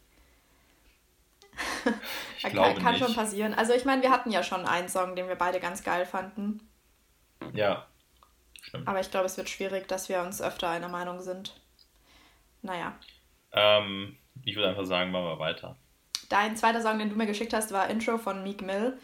Ich 2.38 2.52
kann, 2.54 2.78
kann 2.78 2.96
schon 2.96 3.14
passieren. 3.14 3.54
Also 3.54 3.72
ich 3.72 3.86
meine, 3.86 4.02
wir 4.02 4.10
hatten 4.10 4.30
ja 4.30 4.42
schon 4.42 4.66
einen 4.66 4.88
Song, 4.88 5.16
den 5.16 5.26
wir 5.26 5.36
beide 5.36 5.58
ganz 5.58 5.82
geil 5.82 6.04
fanden. 6.04 6.60
Ja, 7.54 7.86
stimmt. 8.62 8.86
Aber 8.86 9.00
ich 9.00 9.10
glaube, 9.10 9.26
es 9.26 9.36
wird 9.36 9.48
schwierig, 9.48 9.88
dass 9.88 10.08
wir 10.08 10.20
uns 10.20 10.42
öfter 10.42 10.68
einer 10.68 10.88
Meinung 10.88 11.20
sind. 11.20 11.58
Naja. 12.62 12.94
Ähm, 13.52 14.16
ich 14.44 14.54
würde 14.54 14.68
einfach 14.68 14.84
sagen, 14.84 15.10
machen 15.10 15.24
wir 15.24 15.38
weiter. 15.38 15.76
Dein 16.28 16.56
zweiter 16.56 16.82
Song, 16.82 16.98
den 16.98 17.08
du 17.08 17.16
mir 17.16 17.26
geschickt 17.26 17.54
hast, 17.54 17.72
war 17.72 17.88
Intro 17.88 18.18
von 18.18 18.42
Meek 18.42 18.62
Mill. 18.62 18.98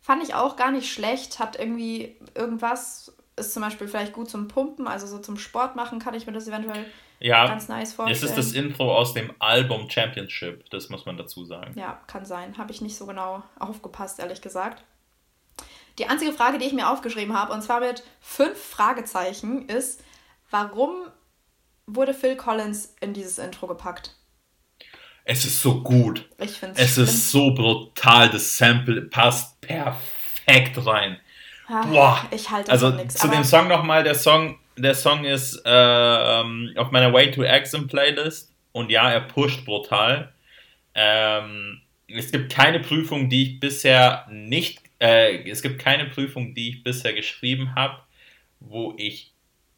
Fand 0.00 0.22
ich 0.22 0.34
auch 0.34 0.56
gar 0.56 0.70
nicht 0.70 0.90
schlecht, 0.90 1.38
hat 1.38 1.58
irgendwie 1.58 2.16
irgendwas, 2.34 3.14
ist 3.36 3.52
zum 3.52 3.62
Beispiel 3.62 3.86
vielleicht 3.86 4.12
gut 4.12 4.30
zum 4.30 4.48
Pumpen, 4.48 4.86
also 4.86 5.06
so 5.06 5.18
zum 5.18 5.36
Sport 5.36 5.76
machen 5.76 5.98
kann 5.98 6.14
ich 6.14 6.26
mir 6.26 6.32
das 6.32 6.48
eventuell 6.48 6.86
ja, 7.20 7.46
ganz 7.46 7.68
nice 7.68 7.92
vorstellen. 7.92 8.16
Es 8.16 8.22
ist 8.22 8.38
das 8.38 8.52
Intro 8.52 8.96
aus 8.96 9.12
dem 9.12 9.32
Album 9.38 9.90
Championship, 9.90 10.68
das 10.70 10.88
muss 10.88 11.04
man 11.04 11.18
dazu 11.18 11.44
sagen. 11.44 11.78
Ja, 11.78 12.00
kann 12.06 12.24
sein. 12.24 12.56
Habe 12.56 12.72
ich 12.72 12.80
nicht 12.80 12.96
so 12.96 13.06
genau 13.06 13.42
aufgepasst, 13.58 14.18
ehrlich 14.18 14.40
gesagt. 14.40 14.82
Die 15.98 16.06
einzige 16.06 16.32
Frage, 16.32 16.56
die 16.56 16.64
ich 16.64 16.72
mir 16.72 16.88
aufgeschrieben 16.88 17.38
habe, 17.38 17.52
und 17.52 17.62
zwar 17.62 17.80
mit 17.80 18.02
fünf 18.20 18.58
Fragezeichen, 18.58 19.68
ist, 19.68 20.02
warum 20.50 20.94
wurde 21.86 22.14
Phil 22.14 22.36
Collins 22.36 22.94
in 23.00 23.12
dieses 23.12 23.38
Intro 23.38 23.66
gepackt? 23.66 24.16
Es 25.24 25.44
ist 25.44 25.60
so 25.60 25.82
gut. 25.82 26.28
Ich 26.38 26.52
finde 26.52 26.80
es 26.80 26.96
ist 26.96 27.30
so 27.30 27.52
brutal. 27.52 28.30
Das 28.30 28.56
Sample 28.56 29.02
passt 29.02 29.59
perfekt 29.70 30.86
rein. 30.86 31.18
Ach, 31.68 31.86
Boah. 31.86 32.26
Ich 32.30 32.50
halte 32.50 32.70
also 32.70 32.90
nichts. 32.90 33.14
Zu 33.14 33.28
dem 33.28 33.44
Song 33.44 33.68
nochmal. 33.68 34.02
Der 34.02 34.14
Song, 34.14 34.58
der 34.76 34.94
Song 34.94 35.24
ist 35.24 35.62
äh, 35.64 35.68
auf 36.76 36.90
meiner 36.90 37.12
Way 37.12 37.30
to 37.30 37.42
Exim 37.42 37.86
Playlist. 37.86 38.52
Und 38.72 38.90
ja, 38.90 39.10
er 39.10 39.20
pusht 39.20 39.64
brutal. 39.64 40.32
Ähm, 40.94 41.80
es 42.08 42.32
gibt 42.32 42.52
keine 42.52 42.80
Prüfung, 42.80 43.28
die 43.28 43.42
ich 43.42 43.60
bisher 43.60 44.26
nicht, 44.30 44.82
äh, 45.00 45.48
es 45.48 45.62
gibt 45.62 45.78
keine 45.78 46.06
Prüfung, 46.06 46.54
die 46.54 46.70
ich 46.70 46.82
bisher 46.82 47.12
geschrieben 47.12 47.74
habe, 47.74 47.98
wo 48.58 48.94
ich 48.96 49.32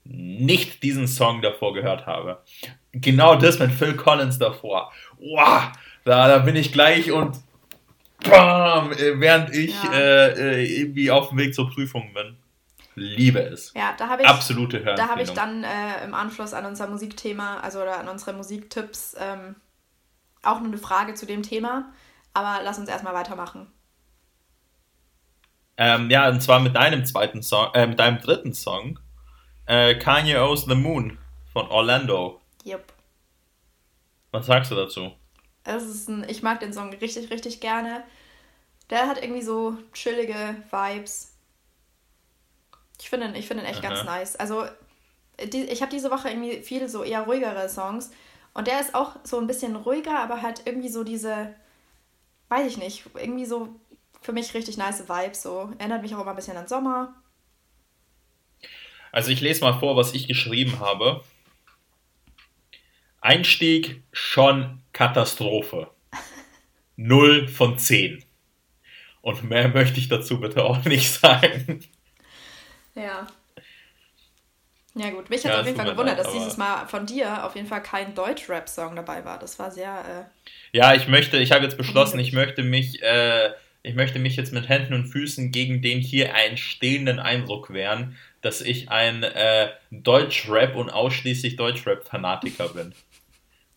nicht 0.04 0.82
diesen 0.82 1.06
Song 1.06 1.42
davor 1.42 1.74
gehört 1.74 2.06
habe. 2.06 2.42
Genau 2.92 3.36
das 3.36 3.58
mit 3.58 3.70
Phil 3.72 3.94
Collins 3.94 4.38
davor. 4.38 4.92
Wow, 5.18 5.70
da, 6.04 6.28
da 6.28 6.38
bin 6.38 6.56
ich 6.56 6.72
gleich 6.72 7.12
und 7.12 7.36
bam, 8.22 8.90
während 8.90 9.54
ich 9.54 9.74
ja. 9.84 9.92
äh, 9.92 10.64
irgendwie 10.64 11.10
auf 11.10 11.30
dem 11.30 11.38
Weg 11.38 11.54
zur 11.54 11.70
Prüfung 11.70 12.12
bin. 12.14 12.36
Liebe 12.94 13.40
es. 13.40 13.72
Ja, 13.74 13.94
da 13.96 14.08
habe 14.08 14.22
ich 14.22 14.28
absolute 14.28 14.80
Da 14.80 15.08
habe 15.08 15.22
ich 15.22 15.30
dann 15.30 15.64
äh, 15.64 16.04
im 16.04 16.14
Anschluss 16.14 16.52
an 16.52 16.66
unser 16.66 16.88
Musikthema, 16.88 17.58
also 17.60 17.80
oder 17.80 17.98
an 17.98 18.08
unsere 18.08 18.34
Musiktipps, 18.34 19.16
ähm, 19.18 19.56
auch 20.42 20.60
noch 20.60 20.66
eine 20.66 20.78
Frage 20.78 21.14
zu 21.14 21.24
dem 21.24 21.42
Thema. 21.42 21.92
Aber 22.34 22.60
lass 22.62 22.78
uns 22.78 22.88
erstmal 22.88 23.14
weitermachen. 23.14 23.66
Ähm, 25.76 26.10
ja, 26.10 26.28
und 26.28 26.42
zwar 26.42 26.60
mit 26.60 26.76
deinem 26.76 27.06
zweiten 27.06 27.42
Song, 27.42 27.72
äh, 27.74 27.86
mit 27.86 27.98
deinem 27.98 28.20
dritten 28.20 28.52
Song. 28.52 28.98
Äh, 29.66 29.94
Kanye 29.94 30.36
Owes 30.36 30.66
the 30.66 30.74
Moon 30.74 31.18
von 31.52 31.68
Orlando. 31.68 32.40
Yep. 32.66 32.92
Was 34.32 34.46
sagst 34.46 34.70
du 34.70 34.74
dazu? 34.74 35.12
Es 35.64 35.84
ist 35.84 36.08
ein, 36.08 36.28
ich 36.28 36.42
mag 36.42 36.60
den 36.60 36.72
Song 36.72 36.92
richtig, 36.94 37.30
richtig 37.30 37.60
gerne. 37.60 38.02
Der 38.90 39.06
hat 39.08 39.22
irgendwie 39.22 39.42
so 39.42 39.76
chillige 39.92 40.56
Vibes. 40.70 41.32
Ich 43.00 43.08
finde 43.08 43.28
ihn, 43.28 43.34
ich 43.34 43.46
find 43.46 43.60
ihn 43.60 43.66
echt 43.66 43.84
Aha. 43.84 43.88
ganz 43.88 44.04
nice. 44.04 44.36
Also, 44.36 44.64
die, 45.52 45.64
ich 45.64 45.82
habe 45.82 45.90
diese 45.90 46.10
Woche 46.10 46.28
irgendwie 46.28 46.62
viele 46.62 46.88
so 46.88 47.02
eher 47.02 47.22
ruhigere 47.22 47.68
Songs. 47.68 48.10
Und 48.54 48.66
der 48.66 48.80
ist 48.80 48.94
auch 48.94 49.16
so 49.24 49.38
ein 49.38 49.46
bisschen 49.46 49.76
ruhiger, 49.76 50.18
aber 50.18 50.42
hat 50.42 50.62
irgendwie 50.66 50.90
so 50.90 51.04
diese, 51.04 51.54
weiß 52.48 52.66
ich 52.66 52.76
nicht, 52.76 53.04
irgendwie 53.14 53.46
so 53.46 53.68
für 54.20 54.32
mich 54.32 54.52
richtig 54.54 54.76
nice 54.76 55.08
Vibes. 55.08 55.42
So 55.42 55.72
erinnert 55.78 56.02
mich 56.02 56.14
auch 56.14 56.20
immer 56.20 56.30
ein 56.30 56.36
bisschen 56.36 56.56
an 56.56 56.68
Sommer. 56.68 57.14
Also 59.10 59.30
ich 59.30 59.40
lese 59.40 59.62
mal 59.62 59.78
vor, 59.78 59.96
was 59.96 60.14
ich 60.14 60.28
geschrieben 60.28 60.80
habe. 60.80 61.22
Einstieg 63.22 64.02
schon 64.12 64.80
Katastrophe. 64.92 65.88
Null 66.96 67.48
von 67.48 67.78
zehn. 67.78 68.22
Und 69.22 69.44
mehr 69.44 69.68
möchte 69.68 69.98
ich 70.00 70.08
dazu 70.08 70.40
bitte 70.40 70.64
auch 70.64 70.84
nicht 70.84 71.10
sagen. 71.10 71.80
Ja. 72.94 73.26
Ja 74.94 75.08
gut, 75.08 75.30
mich 75.30 75.42
hat 75.44 75.52
ja, 75.52 75.60
auf 75.60 75.66
jeden 75.66 75.78
Fall 75.78 75.90
gewundert, 75.90 76.18
leid, 76.18 76.26
dass 76.26 76.34
dieses 76.34 76.58
Mal 76.58 76.86
von 76.86 77.06
dir 77.06 77.46
auf 77.46 77.54
jeden 77.56 77.66
Fall 77.66 77.82
kein 77.82 78.14
Deutsch-Rap-Song 78.14 78.94
dabei 78.94 79.24
war. 79.24 79.38
Das 79.38 79.58
war 79.58 79.70
sehr... 79.70 80.28
Äh, 80.74 80.76
ja, 80.76 80.94
ich 80.94 81.08
möchte, 81.08 81.38
ich 81.38 81.52
habe 81.52 81.64
jetzt 81.64 81.78
beschlossen, 81.78 82.18
ich 82.18 82.32
möchte 82.32 82.62
mich... 82.62 83.02
Äh, 83.02 83.52
ich 83.84 83.94
möchte 83.96 84.20
mich 84.20 84.36
jetzt 84.36 84.52
mit 84.52 84.68
Händen 84.68 84.94
und 84.94 85.06
Füßen 85.06 85.50
gegen 85.50 85.82
den 85.82 85.98
hier 85.98 86.32
entstehenden 86.34 87.18
Eindruck 87.18 87.72
wehren, 87.72 88.16
dass 88.40 88.60
ich 88.60 88.90
ein 88.90 89.24
äh, 89.24 89.70
Deutschrap 89.90 90.76
und 90.76 90.90
ausschließlich 90.90 91.56
Deutschrap-Fanatiker 91.56 92.68
bin. 92.68 92.94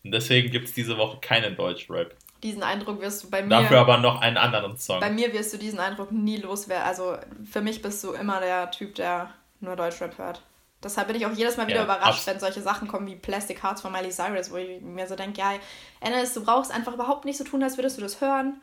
Und 0.06 0.12
deswegen 0.12 0.52
gibt 0.52 0.68
es 0.68 0.74
diese 0.74 0.98
Woche 0.98 1.18
keinen 1.20 1.56
Deutschrap. 1.56 2.14
Diesen 2.44 2.62
Eindruck 2.62 3.02
wirst 3.02 3.24
du 3.24 3.30
bei 3.32 3.42
mir. 3.42 3.50
Dafür 3.50 3.80
aber 3.80 3.98
noch 3.98 4.22
einen 4.22 4.38
anderen 4.38 4.78
Song. 4.78 5.00
Bei 5.00 5.10
mir 5.10 5.34
wirst 5.34 5.52
du 5.52 5.58
diesen 5.58 5.80
Eindruck 5.80 6.12
nie 6.12 6.38
loswerden. 6.38 6.86
Also 6.86 7.18
für 7.52 7.62
mich 7.62 7.82
bist 7.82 8.04
du 8.04 8.12
immer 8.12 8.40
der 8.40 8.70
Typ, 8.70 8.94
der 8.94 9.32
nur 9.62 9.76
Deutschrap 9.76 10.20
hört. 10.20 10.44
Deshalb 10.84 11.08
bin 11.08 11.18
ich 11.18 11.26
auch 11.26 11.34
jedes 11.34 11.58
Mal 11.58 11.66
wieder 11.66 11.78
ja, 11.78 11.84
überrascht, 11.86 12.28
wenn 12.28 12.40
solche 12.40 12.62
Sachen 12.62 12.88
kommen 12.88 13.08
wie 13.08 13.16
Plastic 13.16 13.64
Hearts 13.64 13.82
von 13.82 13.92
Miley 13.92 14.12
Cyrus, 14.12 14.52
wo 14.52 14.58
ich 14.58 14.80
mir 14.82 15.08
so 15.08 15.16
denke, 15.16 15.40
ja, 15.40 15.54
Ennis, 16.00 16.36
du 16.36 16.46
brauchst 16.46 16.72
einfach 16.72 16.94
überhaupt 16.94 17.26
nicht 17.26 17.38
so 17.38 17.44
tun, 17.44 17.64
als 17.64 17.76
würdest 17.76 17.98
du 17.98 18.02
das 18.04 18.22
hören. 18.22 18.62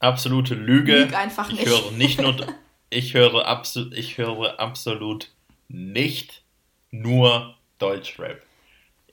Absolute 0.00 0.54
Lüge. 0.54 0.98
Lüg 0.98 1.14
einfach 1.14 1.50
nicht. 1.50 1.62
Ich 1.62 1.68
höre 1.70 1.92
nicht 1.92 2.20
nur 2.20 2.36
ich 2.90 3.14
höre, 3.14 3.46
absolut, 3.46 3.94
ich 3.94 4.18
höre 4.18 4.60
absolut 4.60 5.30
nicht 5.68 6.42
nur 6.90 7.54
Deutschrap. 7.78 8.42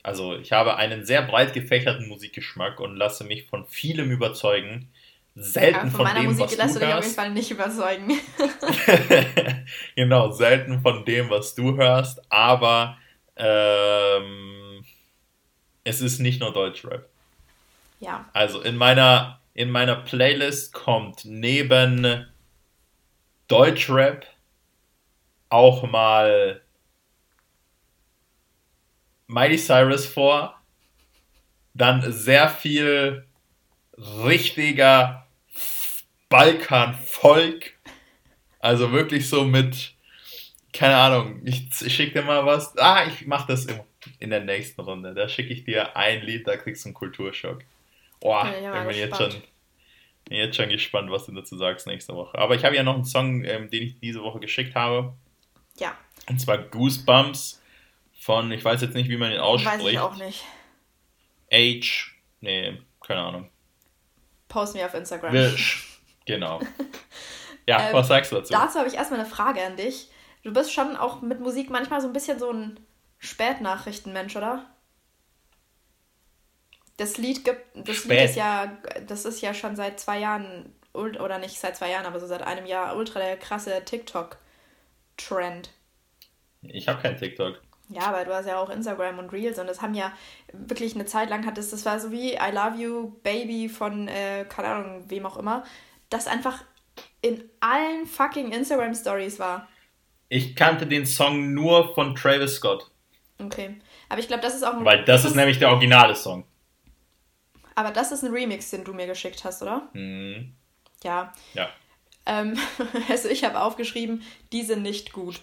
Also 0.03 0.35
ich 0.35 0.51
habe 0.51 0.77
einen 0.77 1.05
sehr 1.05 1.21
breit 1.21 1.53
gefächerten 1.53 2.07
Musikgeschmack 2.07 2.79
und 2.79 2.95
lasse 2.95 3.23
mich 3.23 3.47
von 3.47 3.65
vielem 3.67 4.09
überzeugen. 4.11 4.89
Selten 5.35 5.75
ja, 5.75 5.81
von, 5.81 5.91
von 5.91 6.03
meiner 6.03 6.21
dem, 6.21 6.25
Musik 6.25 6.43
was 6.43 6.57
lässt 6.57 6.75
du 6.75 6.79
dich 6.79 6.93
auf 6.93 7.03
jeden 7.03 7.15
Fall 7.15 7.31
nicht 7.31 7.51
überzeugen. 7.51 8.19
genau, 9.95 10.31
selten 10.31 10.81
von 10.81 11.05
dem, 11.05 11.29
was 11.29 11.55
du 11.55 11.77
hörst, 11.77 12.21
aber 12.29 12.97
ähm, 13.37 14.83
es 15.83 16.01
ist 16.01 16.19
nicht 16.19 16.41
nur 16.41 16.51
Deutschrap. 16.51 17.07
Ja. 17.99 18.25
Also 18.33 18.61
in 18.61 18.75
meiner, 18.75 19.39
in 19.53 19.71
meiner 19.71 19.95
Playlist 19.95 20.73
kommt 20.73 21.23
neben 21.23 22.27
Deutschrap 23.47 24.25
auch 25.49 25.89
mal 25.89 26.60
Miley 29.31 29.57
Cyrus 29.57 30.05
vor, 30.05 30.59
dann 31.73 32.11
sehr 32.11 32.49
viel 32.49 33.25
richtiger 33.97 35.25
Balkan-Volk, 36.29 37.73
also 38.59 38.91
wirklich 38.91 39.29
so 39.29 39.45
mit, 39.45 39.93
keine 40.73 40.97
Ahnung, 40.97 41.41
ich, 41.45 41.69
ich 41.81 41.95
schicke 41.95 42.19
dir 42.19 42.25
mal 42.25 42.45
was, 42.45 42.77
ah, 42.77 43.05
ich 43.07 43.25
mach 43.25 43.47
das 43.47 43.65
in, 43.65 43.79
in 44.19 44.29
der 44.31 44.41
nächsten 44.41 44.81
Runde, 44.81 45.13
da 45.13 45.29
schicke 45.29 45.53
ich 45.53 45.63
dir 45.63 45.95
ein 45.95 46.21
Lied, 46.21 46.45
da 46.47 46.57
kriegst 46.57 46.83
du 46.83 46.89
einen 46.89 46.93
Kulturschock. 46.93 47.63
Boah, 48.19 48.53
ja, 48.61 48.81
ich 48.81 48.87
bin 48.87 48.97
jetzt 48.97 49.17
schon 49.17 49.41
bin 50.25 50.37
jetzt 50.37 50.55
schon 50.55 50.69
gespannt, 50.69 51.09
was 51.09 51.25
du 51.25 51.33
dazu 51.33 51.57
sagst 51.57 51.87
nächste 51.87 52.13
Woche. 52.13 52.37
Aber 52.37 52.55
ich 52.55 52.63
habe 52.63 52.75
ja 52.75 52.83
noch 52.83 52.95
einen 52.95 53.05
Song, 53.05 53.43
ähm, 53.43 53.69
den 53.69 53.83
ich 53.83 53.99
diese 53.99 54.21
Woche 54.21 54.39
geschickt 54.39 54.75
habe. 54.75 55.13
Ja. 55.77 55.97
Und 56.29 56.39
zwar 56.39 56.59
Goosebumps 56.59 57.60
von, 58.21 58.51
ich 58.51 58.63
weiß 58.63 58.81
jetzt 58.81 58.93
nicht, 58.93 59.09
wie 59.09 59.17
man 59.17 59.31
ihn 59.31 59.39
ausspricht. 59.39 59.79
Weiß 59.79 59.91
ich 59.91 59.99
auch 59.99 60.15
nicht. 60.15 60.43
H, 61.51 62.11
nee, 62.41 62.79
keine 63.05 63.19
Ahnung. 63.19 63.49
Post 64.47 64.75
mir 64.75 64.85
auf 64.85 64.93
Instagram. 64.93 65.33
Wish. 65.33 65.99
Genau. 66.25 66.59
Ja, 67.67 67.89
ähm, 67.89 67.93
was 67.93 68.07
sagst 68.07 68.31
du 68.31 68.37
dazu? 68.37 68.51
Dazu 68.51 68.79
habe 68.79 68.89
ich 68.89 68.95
erstmal 68.95 69.19
eine 69.19 69.29
Frage 69.29 69.63
an 69.63 69.77
dich. 69.77 70.09
Du 70.41 70.51
bist 70.51 70.73
schon 70.73 70.97
auch 70.97 71.21
mit 71.21 71.39
Musik 71.39 71.69
manchmal 71.69 72.01
so 72.01 72.07
ein 72.07 72.11
bisschen 72.11 72.39
so 72.39 72.51
ein 72.51 72.79
Spätnachrichtenmensch, 73.19 74.35
oder? 74.35 74.65
Das 76.97 77.17
Lied 77.17 77.45
gibt, 77.45 77.63
das 77.75 78.03
Lied 78.05 78.19
ist 78.19 78.35
ja, 78.35 78.79
das 79.05 79.25
ist 79.25 79.41
ja 79.41 79.53
schon 79.53 79.75
seit 79.75 79.99
zwei 79.99 80.17
Jahren, 80.17 80.73
oder 80.93 81.37
nicht 81.37 81.59
seit 81.59 81.77
zwei 81.77 81.91
Jahren, 81.91 82.07
aber 82.07 82.19
so 82.19 82.25
seit 82.25 82.41
einem 82.41 82.65
Jahr 82.65 82.97
ultra 82.97 83.19
der 83.19 83.37
krasse 83.37 83.85
TikTok-Trend. 83.85 85.69
Ich 86.63 86.87
habe 86.87 86.99
kein 86.99 87.15
TikTok. 87.15 87.61
Ja, 87.91 88.03
aber 88.03 88.23
du 88.23 88.33
hast 88.33 88.47
ja 88.47 88.57
auch 88.57 88.69
Instagram 88.69 89.19
und 89.19 89.33
Reels 89.33 89.59
und 89.59 89.67
das 89.67 89.81
haben 89.81 89.93
ja 89.93 90.13
wirklich 90.53 90.95
eine 90.95 91.05
Zeit 91.05 91.29
lang 91.29 91.45
hat 91.45 91.57
das, 91.57 91.85
war 91.85 91.99
so 91.99 92.11
wie 92.11 92.33
I 92.33 92.51
Love 92.51 92.77
You 92.77 93.11
Baby 93.21 93.67
von, 93.67 94.07
äh, 94.07 94.45
keine 94.47 94.69
Ahnung, 94.69 95.03
wem 95.09 95.25
auch 95.25 95.37
immer, 95.37 95.63
das 96.09 96.27
einfach 96.27 96.63
in 97.21 97.43
allen 97.59 98.05
fucking 98.05 98.51
Instagram 98.51 98.95
Stories 98.95 99.39
war. 99.39 99.67
Ich 100.29 100.55
kannte 100.55 100.87
den 100.87 101.05
Song 101.05 101.53
nur 101.53 101.93
von 101.93 102.15
Travis 102.15 102.55
Scott. 102.55 102.89
Okay. 103.39 103.75
Aber 104.07 104.19
ich 104.19 104.27
glaube, 104.27 104.41
das 104.41 104.55
ist 104.55 104.63
auch 104.63 104.73
ein. 104.73 104.85
Weil 104.85 105.03
das 105.03 105.21
ist, 105.21 105.31
ist 105.31 105.35
nämlich 105.35 105.59
der 105.59 105.69
originale 105.69 106.15
Song. 106.15 106.45
Aber 107.75 107.91
das 107.91 108.11
ist 108.11 108.23
ein 108.23 108.31
Remix, 108.31 108.69
den 108.69 108.83
du 108.83 108.93
mir 108.93 109.07
geschickt 109.07 109.43
hast, 109.43 109.61
oder? 109.61 109.89
Mhm. 109.93 110.53
Ja. 111.03 111.33
Ja. 111.53 111.69
Ähm, 112.25 112.57
also 113.09 113.29
ich 113.29 113.43
habe 113.43 113.59
aufgeschrieben, 113.59 114.23
die 114.51 114.63
sind 114.63 114.81
nicht 114.83 115.13
gut. 115.13 115.41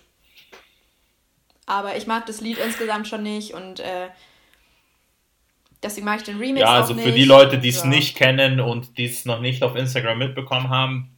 Aber 1.68 1.96
ich 1.96 2.06
mag 2.06 2.24
das 2.24 2.40
Lied 2.40 2.56
insgesamt 2.56 3.08
schon 3.08 3.22
nicht 3.22 3.52
und 3.52 3.78
äh, 3.80 4.08
deswegen 5.82 6.06
mag 6.06 6.16
ich 6.16 6.22
den 6.22 6.38
Remix 6.38 6.62
Ja, 6.62 6.72
also 6.72 6.94
für 6.94 7.12
die 7.12 7.26
Leute, 7.26 7.58
die 7.58 7.68
es 7.68 7.82
ja. 7.82 7.86
nicht 7.86 8.16
kennen 8.16 8.58
und 8.58 8.96
die 8.96 9.04
es 9.04 9.26
noch 9.26 9.40
nicht 9.40 9.62
auf 9.62 9.76
Instagram 9.76 10.16
mitbekommen 10.16 10.70
haben, 10.70 11.14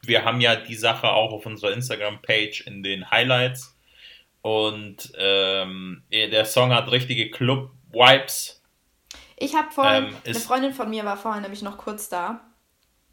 wir 0.00 0.24
haben 0.24 0.40
ja 0.40 0.56
die 0.56 0.74
Sache 0.74 1.10
auch 1.10 1.32
auf 1.32 1.44
unserer 1.44 1.72
Instagram-Page 1.72 2.62
in 2.62 2.82
den 2.82 3.10
Highlights. 3.10 3.76
Und 4.40 5.12
ähm, 5.18 6.02
der 6.10 6.46
Song 6.46 6.72
hat 6.72 6.90
richtige 6.90 7.30
Club-Vibes. 7.30 8.62
Ich 9.36 9.54
habe 9.54 9.70
vorhin, 9.70 10.04
ähm, 10.06 10.14
eine 10.24 10.40
Freundin 10.40 10.72
von 10.72 10.88
mir 10.88 11.04
war 11.04 11.18
vorhin 11.18 11.42
nämlich 11.42 11.60
noch 11.60 11.76
kurz 11.76 12.08
da. 12.08 12.40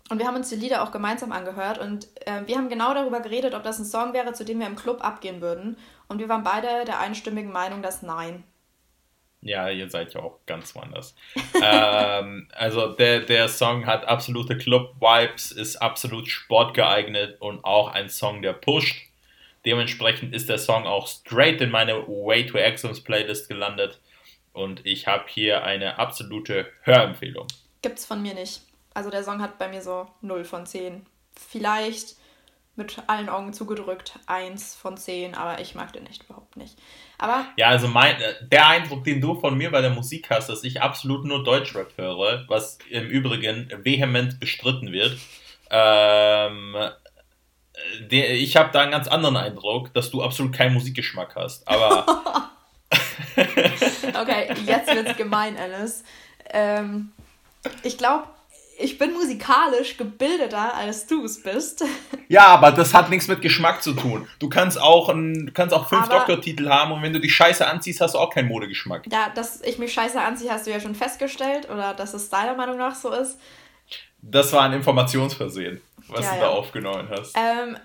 Und 0.09 0.19
wir 0.19 0.25
haben 0.25 0.37
uns 0.37 0.47
die 0.47 0.55
Lieder 0.55 0.83
auch 0.83 0.91
gemeinsam 0.91 1.33
angehört. 1.33 1.79
Und 1.79 2.07
äh, 2.25 2.47
wir 2.47 2.55
haben 2.55 2.69
genau 2.69 2.93
darüber 2.93 3.19
geredet, 3.19 3.53
ob 3.53 3.63
das 3.63 3.77
ein 3.77 3.83
Song 3.83 4.13
wäre, 4.13 4.31
zu 4.31 4.45
dem 4.45 4.59
wir 4.59 4.67
im 4.67 4.77
Club 4.77 5.03
abgehen 5.03 5.41
würden. 5.41 5.75
Und 6.07 6.19
wir 6.19 6.29
waren 6.29 6.43
beide 6.43 6.85
der 6.85 6.99
einstimmigen 6.99 7.51
Meinung, 7.51 7.81
dass 7.81 8.01
nein. 8.01 8.43
Ja, 9.41 9.69
ihr 9.69 9.89
seid 9.89 10.13
ja 10.13 10.21
auch 10.21 10.39
ganz 10.45 10.73
woanders. 10.75 11.15
ähm, 11.63 12.47
also 12.53 12.87
der, 12.93 13.21
der 13.21 13.49
Song 13.49 13.85
hat 13.85 14.05
absolute 14.05 14.57
Club-Vibes, 14.57 15.51
ist 15.51 15.77
absolut 15.77 16.27
sportgeeignet 16.27 17.39
und 17.39 17.63
auch 17.63 17.89
ein 17.89 18.09
Song, 18.09 18.41
der 18.41 18.53
pusht. 18.53 19.07
Dementsprechend 19.65 20.33
ist 20.33 20.49
der 20.49 20.57
Song 20.57 20.85
auch 20.85 21.07
straight 21.07 21.61
in 21.61 21.71
meine 21.71 22.07
Way 22.07 22.45
to 22.47 22.57
Excellence 22.57 23.03
Playlist 23.03 23.49
gelandet. 23.49 23.99
Und 24.53 24.85
ich 24.85 25.07
habe 25.07 25.25
hier 25.27 25.63
eine 25.63 25.99
absolute 25.99 26.67
Hörempfehlung. 26.81 27.47
Gibt's 27.81 28.05
von 28.05 28.21
mir 28.21 28.33
nicht. 28.33 28.61
Also 28.93 29.11
der 29.11 29.23
Song 29.23 29.41
hat 29.41 29.59
bei 29.59 29.67
mir 29.67 29.81
so 29.81 30.07
0 30.21 30.45
von 30.45 30.65
10. 30.65 31.05
Vielleicht 31.35 32.15
mit 32.77 33.01
allen 33.07 33.29
Augen 33.29 33.53
zugedrückt, 33.53 34.19
1 34.27 34.75
von 34.75 34.97
10, 34.97 35.35
aber 35.35 35.59
ich 35.59 35.75
mag 35.75 35.93
den 35.93 36.05
echt 36.05 36.23
überhaupt 36.23 36.57
nicht. 36.57 36.77
Aber 37.17 37.45
ja, 37.57 37.67
also 37.67 37.87
mein, 37.87 38.21
äh, 38.21 38.33
der 38.47 38.67
Eindruck, 38.67 39.03
den 39.03 39.19
du 39.19 39.39
von 39.39 39.57
mir 39.57 39.71
bei 39.71 39.81
der 39.81 39.89
Musik 39.89 40.29
hast, 40.29 40.49
dass 40.49 40.63
ich 40.63 40.81
absolut 40.81 41.25
nur 41.25 41.43
Deutschrap 41.43 41.97
höre, 41.97 42.45
was 42.47 42.77
im 42.89 43.07
Übrigen 43.07 43.71
vehement 43.83 44.39
bestritten 44.39 44.91
wird. 44.91 45.17
Ähm, 45.69 46.75
der, 47.99 48.31
ich 48.35 48.55
habe 48.55 48.69
da 48.71 48.81
einen 48.81 48.91
ganz 48.91 49.07
anderen 49.07 49.37
Eindruck, 49.37 49.93
dass 49.93 50.11
du 50.11 50.21
absolut 50.21 50.53
keinen 50.53 50.73
Musikgeschmack 50.73 51.35
hast. 51.35 51.67
Aber. 51.67 52.05
okay, 54.21 54.53
jetzt 54.65 54.93
wird's 54.93 55.17
gemein, 55.17 55.57
Alice. 55.57 56.03
Ähm, 56.49 57.11
ich 57.83 57.97
glaube, 57.97 58.27
ich 58.79 58.97
bin 58.97 59.13
musikalisch 59.13 59.97
gebildeter, 59.97 60.73
als 60.75 61.07
du 61.07 61.23
es 61.23 61.41
bist. 61.41 61.83
Ja, 62.29 62.47
aber 62.47 62.73
das 62.73 62.93
hat 62.93 63.09
nichts 63.09 63.29
mit 63.29 63.41
Geschmack 63.41 63.81
zu 63.81 63.93
tun. 63.93 64.27
Du 64.39 64.49
kannst 64.49 64.81
auch, 64.81 65.07
ein, 65.07 65.51
kannst 65.53 65.73
auch 65.73 65.87
fünf 65.87 66.07
aber, 66.07 66.17
Doktortitel 66.17 66.67
haben 66.67 66.91
und 66.91 67.01
wenn 67.01 67.13
du 67.13 67.21
dich 67.21 67.33
scheiße 67.33 67.65
anziehst, 67.65 68.01
hast 68.01 68.15
du 68.15 68.17
auch 68.17 68.31
keinen 68.33 68.49
Modegeschmack. 68.49 69.07
Ja, 69.09 69.29
dass 69.33 69.61
ich 69.61 69.77
mich 69.77 69.93
scheiße 69.93 70.19
anziehe, 70.19 70.51
hast 70.51 70.67
du 70.67 70.71
ja 70.71 70.81
schon 70.81 70.93
festgestellt 70.93 71.69
oder 71.69 71.93
dass 71.93 72.13
es 72.13 72.29
deiner 72.29 72.53
Meinung 72.53 72.77
nach 72.77 72.95
so 72.95 73.13
ist. 73.13 73.39
Das 74.21 74.51
war 74.51 74.63
ein 74.63 74.73
Informationsversehen, 74.73 75.79
was 76.09 76.25
ja, 76.25 76.31
du 76.31 76.35
ja. 76.35 76.41
da 76.41 76.49
aufgenommen 76.49 77.07
hast. 77.09 77.33
Ähm, 77.37 77.77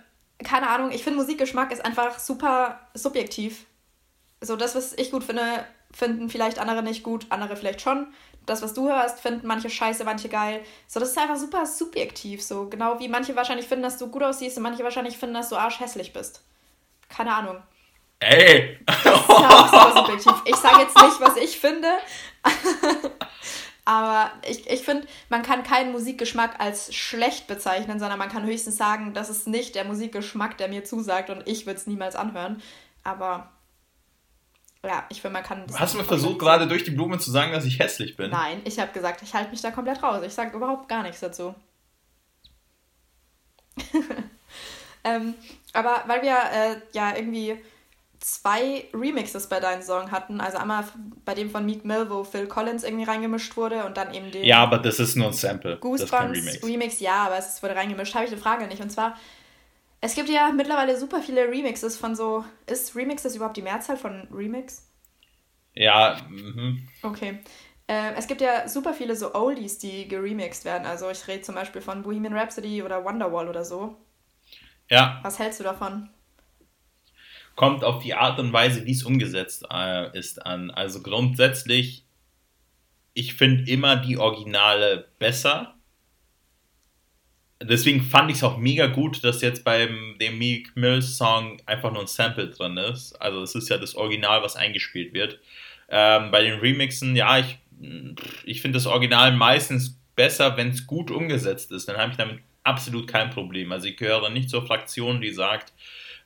keine 0.42 0.68
Ahnung, 0.68 0.90
ich 0.90 1.04
finde 1.04 1.20
Musikgeschmack 1.20 1.70
ist 1.70 1.84
einfach 1.84 2.18
super 2.18 2.80
subjektiv. 2.94 3.66
So, 4.40 4.56
das, 4.56 4.74
was 4.74 4.92
ich 4.94 5.12
gut 5.12 5.22
finde, 5.22 5.64
finden 5.92 6.30
vielleicht 6.30 6.58
andere 6.58 6.82
nicht 6.82 7.04
gut, 7.04 7.26
andere 7.28 7.54
vielleicht 7.54 7.80
schon 7.80 8.08
das, 8.46 8.62
was 8.62 8.74
du 8.74 8.88
hörst, 8.88 9.20
finden 9.20 9.46
manche 9.46 9.70
scheiße, 9.70 10.04
manche 10.04 10.28
geil. 10.28 10.62
So, 10.86 11.00
das 11.00 11.10
ist 11.10 11.18
einfach 11.18 11.36
super 11.36 11.66
subjektiv. 11.66 12.42
So, 12.42 12.68
genau 12.68 12.98
wie 12.98 13.08
manche 13.08 13.36
wahrscheinlich 13.36 13.66
finden, 13.66 13.84
dass 13.84 13.98
du 13.98 14.08
gut 14.08 14.22
aussiehst 14.22 14.56
und 14.56 14.62
manche 14.62 14.84
wahrscheinlich 14.84 15.16
finden, 15.16 15.34
dass 15.34 15.48
du 15.48 15.56
arschhässlich 15.56 16.12
bist. 16.12 16.42
Keine 17.08 17.34
Ahnung. 17.34 17.62
Ey! 18.20 18.78
Das 18.86 18.96
ist 18.96 19.28
ja 19.28 19.48
auch 19.48 19.68
super 19.68 19.92
subjektiv. 19.96 20.32
Ich 20.44 20.56
sage 20.56 20.80
jetzt 20.80 20.96
nicht, 20.96 21.20
was 21.20 21.36
ich 21.36 21.58
finde. 21.58 21.88
Aber 23.84 24.30
ich, 24.48 24.70
ich 24.70 24.84
finde, 24.84 25.08
man 25.28 25.42
kann 25.42 25.64
keinen 25.64 25.90
Musikgeschmack 25.90 26.60
als 26.60 26.94
schlecht 26.94 27.48
bezeichnen, 27.48 27.98
sondern 27.98 28.18
man 28.18 28.28
kann 28.28 28.46
höchstens 28.46 28.76
sagen, 28.76 29.12
das 29.12 29.28
ist 29.28 29.48
nicht 29.48 29.74
der 29.74 29.84
Musikgeschmack, 29.84 30.56
der 30.56 30.68
mir 30.68 30.84
zusagt 30.84 31.30
und 31.30 31.48
ich 31.48 31.66
würde 31.66 31.80
es 31.80 31.88
niemals 31.88 32.14
anhören. 32.14 32.62
Aber 33.02 33.50
ja, 34.84 35.04
ich 35.10 35.20
finde, 35.20 35.34
man 35.34 35.44
kann. 35.44 35.64
Hast 35.74 35.94
du 35.94 35.98
mir 35.98 36.04
versucht, 36.04 36.38
gerade 36.38 36.66
durch 36.66 36.84
die 36.84 36.90
Blume 36.90 37.18
zu 37.18 37.30
sagen, 37.30 37.52
dass 37.52 37.64
ich 37.64 37.78
hässlich 37.78 38.16
bin? 38.16 38.30
Nein, 38.30 38.60
ich 38.64 38.78
habe 38.80 38.92
gesagt, 38.92 39.22
ich 39.22 39.32
halte 39.32 39.50
mich 39.50 39.62
da 39.62 39.70
komplett 39.70 40.02
raus. 40.02 40.22
Ich 40.26 40.34
sage 40.34 40.56
überhaupt 40.56 40.88
gar 40.88 41.02
nichts 41.02 41.20
dazu. 41.20 41.54
ähm, 45.04 45.34
aber 45.72 46.02
weil 46.06 46.22
wir 46.22 46.36
äh, 46.52 46.76
ja 46.92 47.16
irgendwie 47.16 47.56
zwei 48.18 48.84
Remixes 48.92 49.48
bei 49.48 49.60
deinem 49.60 49.82
Song 49.82 50.10
hatten, 50.10 50.40
also 50.40 50.58
einmal 50.58 50.84
bei 51.24 51.34
dem 51.34 51.50
von 51.50 51.64
Meek 51.64 51.84
Mill, 51.84 52.08
wo 52.10 52.24
Phil 52.24 52.46
Collins 52.46 52.84
irgendwie 52.84 53.04
reingemischt 53.04 53.56
wurde 53.56 53.84
und 53.84 53.96
dann 53.96 54.12
eben 54.14 54.30
den. 54.30 54.44
Ja, 54.44 54.58
aber 54.58 54.78
das 54.78 55.00
ist 55.00 55.16
nur 55.16 55.28
ein 55.28 55.32
Sample. 55.32 55.76
Goosebumps 55.78 56.38
Remix. 56.38 56.62
Remix, 56.64 57.00
ja, 57.00 57.26
aber 57.26 57.38
es 57.38 57.62
wurde 57.62 57.76
reingemischt. 57.76 58.14
Habe 58.14 58.24
ich 58.24 58.32
eine 58.32 58.40
Frage 58.40 58.66
nicht. 58.66 58.82
Und 58.82 58.90
zwar, 58.90 59.16
es 60.02 60.16
gibt 60.16 60.28
ja 60.28 60.50
mittlerweile 60.52 60.98
super 60.98 61.22
viele 61.22 61.48
Remixes 61.48 61.96
von 61.96 62.16
so. 62.16 62.44
Ist 62.66 62.96
Remixes 62.96 63.36
überhaupt 63.36 63.56
die 63.56 63.62
Mehrzahl 63.62 63.96
von 63.96 64.26
Remix? 64.32 64.90
Ja, 65.74 66.18
mhm. 66.28 66.88
Okay. 67.02 67.38
Äh, 67.86 68.14
es 68.16 68.26
gibt 68.26 68.40
ja 68.40 68.68
super 68.68 68.94
viele 68.94 69.14
so 69.14 69.32
Oldies, 69.32 69.78
die 69.78 70.08
geremixed 70.08 70.64
werden. 70.64 70.86
Also 70.86 71.08
ich 71.08 71.26
rede 71.28 71.42
zum 71.42 71.54
Beispiel 71.54 71.80
von 71.80 72.02
Bohemian 72.02 72.36
Rhapsody 72.36 72.82
oder 72.82 73.04
Wonderwall 73.04 73.48
oder 73.48 73.64
so. 73.64 73.96
Ja. 74.90 75.20
Was 75.22 75.38
hältst 75.38 75.60
du 75.60 75.64
davon? 75.64 76.10
Kommt 77.54 77.84
auf 77.84 78.02
die 78.02 78.14
Art 78.14 78.40
und 78.40 78.52
Weise, 78.52 78.84
wie 78.84 78.92
es 78.92 79.04
umgesetzt 79.04 79.66
äh, 79.70 80.18
ist, 80.18 80.44
an. 80.44 80.72
Also 80.72 81.00
grundsätzlich, 81.00 82.04
ich 83.14 83.34
finde 83.34 83.70
immer 83.70 83.94
die 83.94 84.18
Originale 84.18 85.06
besser 85.20 85.76
deswegen 87.64 88.02
fand 88.02 88.30
ich 88.30 88.38
es 88.38 88.44
auch 88.44 88.56
mega 88.56 88.86
gut, 88.86 89.22
dass 89.24 89.42
jetzt 89.42 89.64
beim 89.64 90.16
dem 90.20 90.38
Meek 90.38 90.76
Mill 90.76 91.02
Song 91.02 91.60
einfach 91.66 91.92
nur 91.92 92.02
ein 92.02 92.06
Sample 92.06 92.48
drin 92.48 92.76
ist. 92.76 93.14
Also 93.20 93.42
es 93.42 93.54
ist 93.54 93.68
ja 93.68 93.78
das 93.78 93.94
Original, 93.94 94.42
was 94.42 94.56
eingespielt 94.56 95.12
wird. 95.12 95.38
Ähm, 95.88 96.30
bei 96.30 96.42
den 96.42 96.58
Remixen, 96.60 97.16
ja, 97.16 97.38
ich, 97.38 97.58
ich 98.44 98.62
finde 98.62 98.76
das 98.76 98.86
Original 98.86 99.32
meistens 99.32 99.98
besser, 100.16 100.56
wenn 100.56 100.70
es 100.70 100.86
gut 100.86 101.10
umgesetzt 101.10 101.72
ist. 101.72 101.88
Dann 101.88 101.96
habe 101.96 102.12
ich 102.12 102.16
damit 102.16 102.40
absolut 102.64 103.08
kein 103.08 103.30
Problem. 103.30 103.72
Also 103.72 103.88
ich 103.88 103.96
gehöre 103.96 104.30
nicht 104.30 104.50
zur 104.50 104.66
Fraktion, 104.66 105.20
die 105.20 105.32
sagt, 105.32 105.72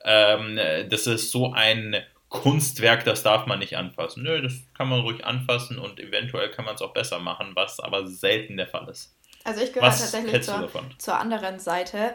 ähm, 0.05 0.59
das 0.89 1.07
ist 1.07 1.30
so 1.30 1.53
ein 1.53 1.97
Kunstwerk, 2.28 3.05
das 3.05 3.22
darf 3.22 3.47
man 3.47 3.59
nicht 3.59 3.76
anfassen. 3.76 4.22
Nö, 4.22 4.43
das 4.43 4.55
kann 4.74 4.89
man 4.89 5.01
ruhig 5.01 5.24
anfassen 5.24 5.78
und 5.78 6.01
eventuell 6.01 6.51
kann 6.51 6.64
man 6.64 6.74
es 6.74 6.82
auch 6.82 6.93
besser 6.93 7.18
machen, 7.18 7.53
was 7.55 7.80
aber 7.80 8.07
selten 8.07 8.57
der 8.57 8.66
Fall 8.66 8.89
ist. 8.89 9.16
Also 9.47 9.61
ich 9.61 9.72
gehöre 9.72 9.90
tatsächlich 9.90 10.42
zur, 10.42 10.68
zur, 10.99 11.18
anderen 11.18 11.61
Seite. 11.61 12.14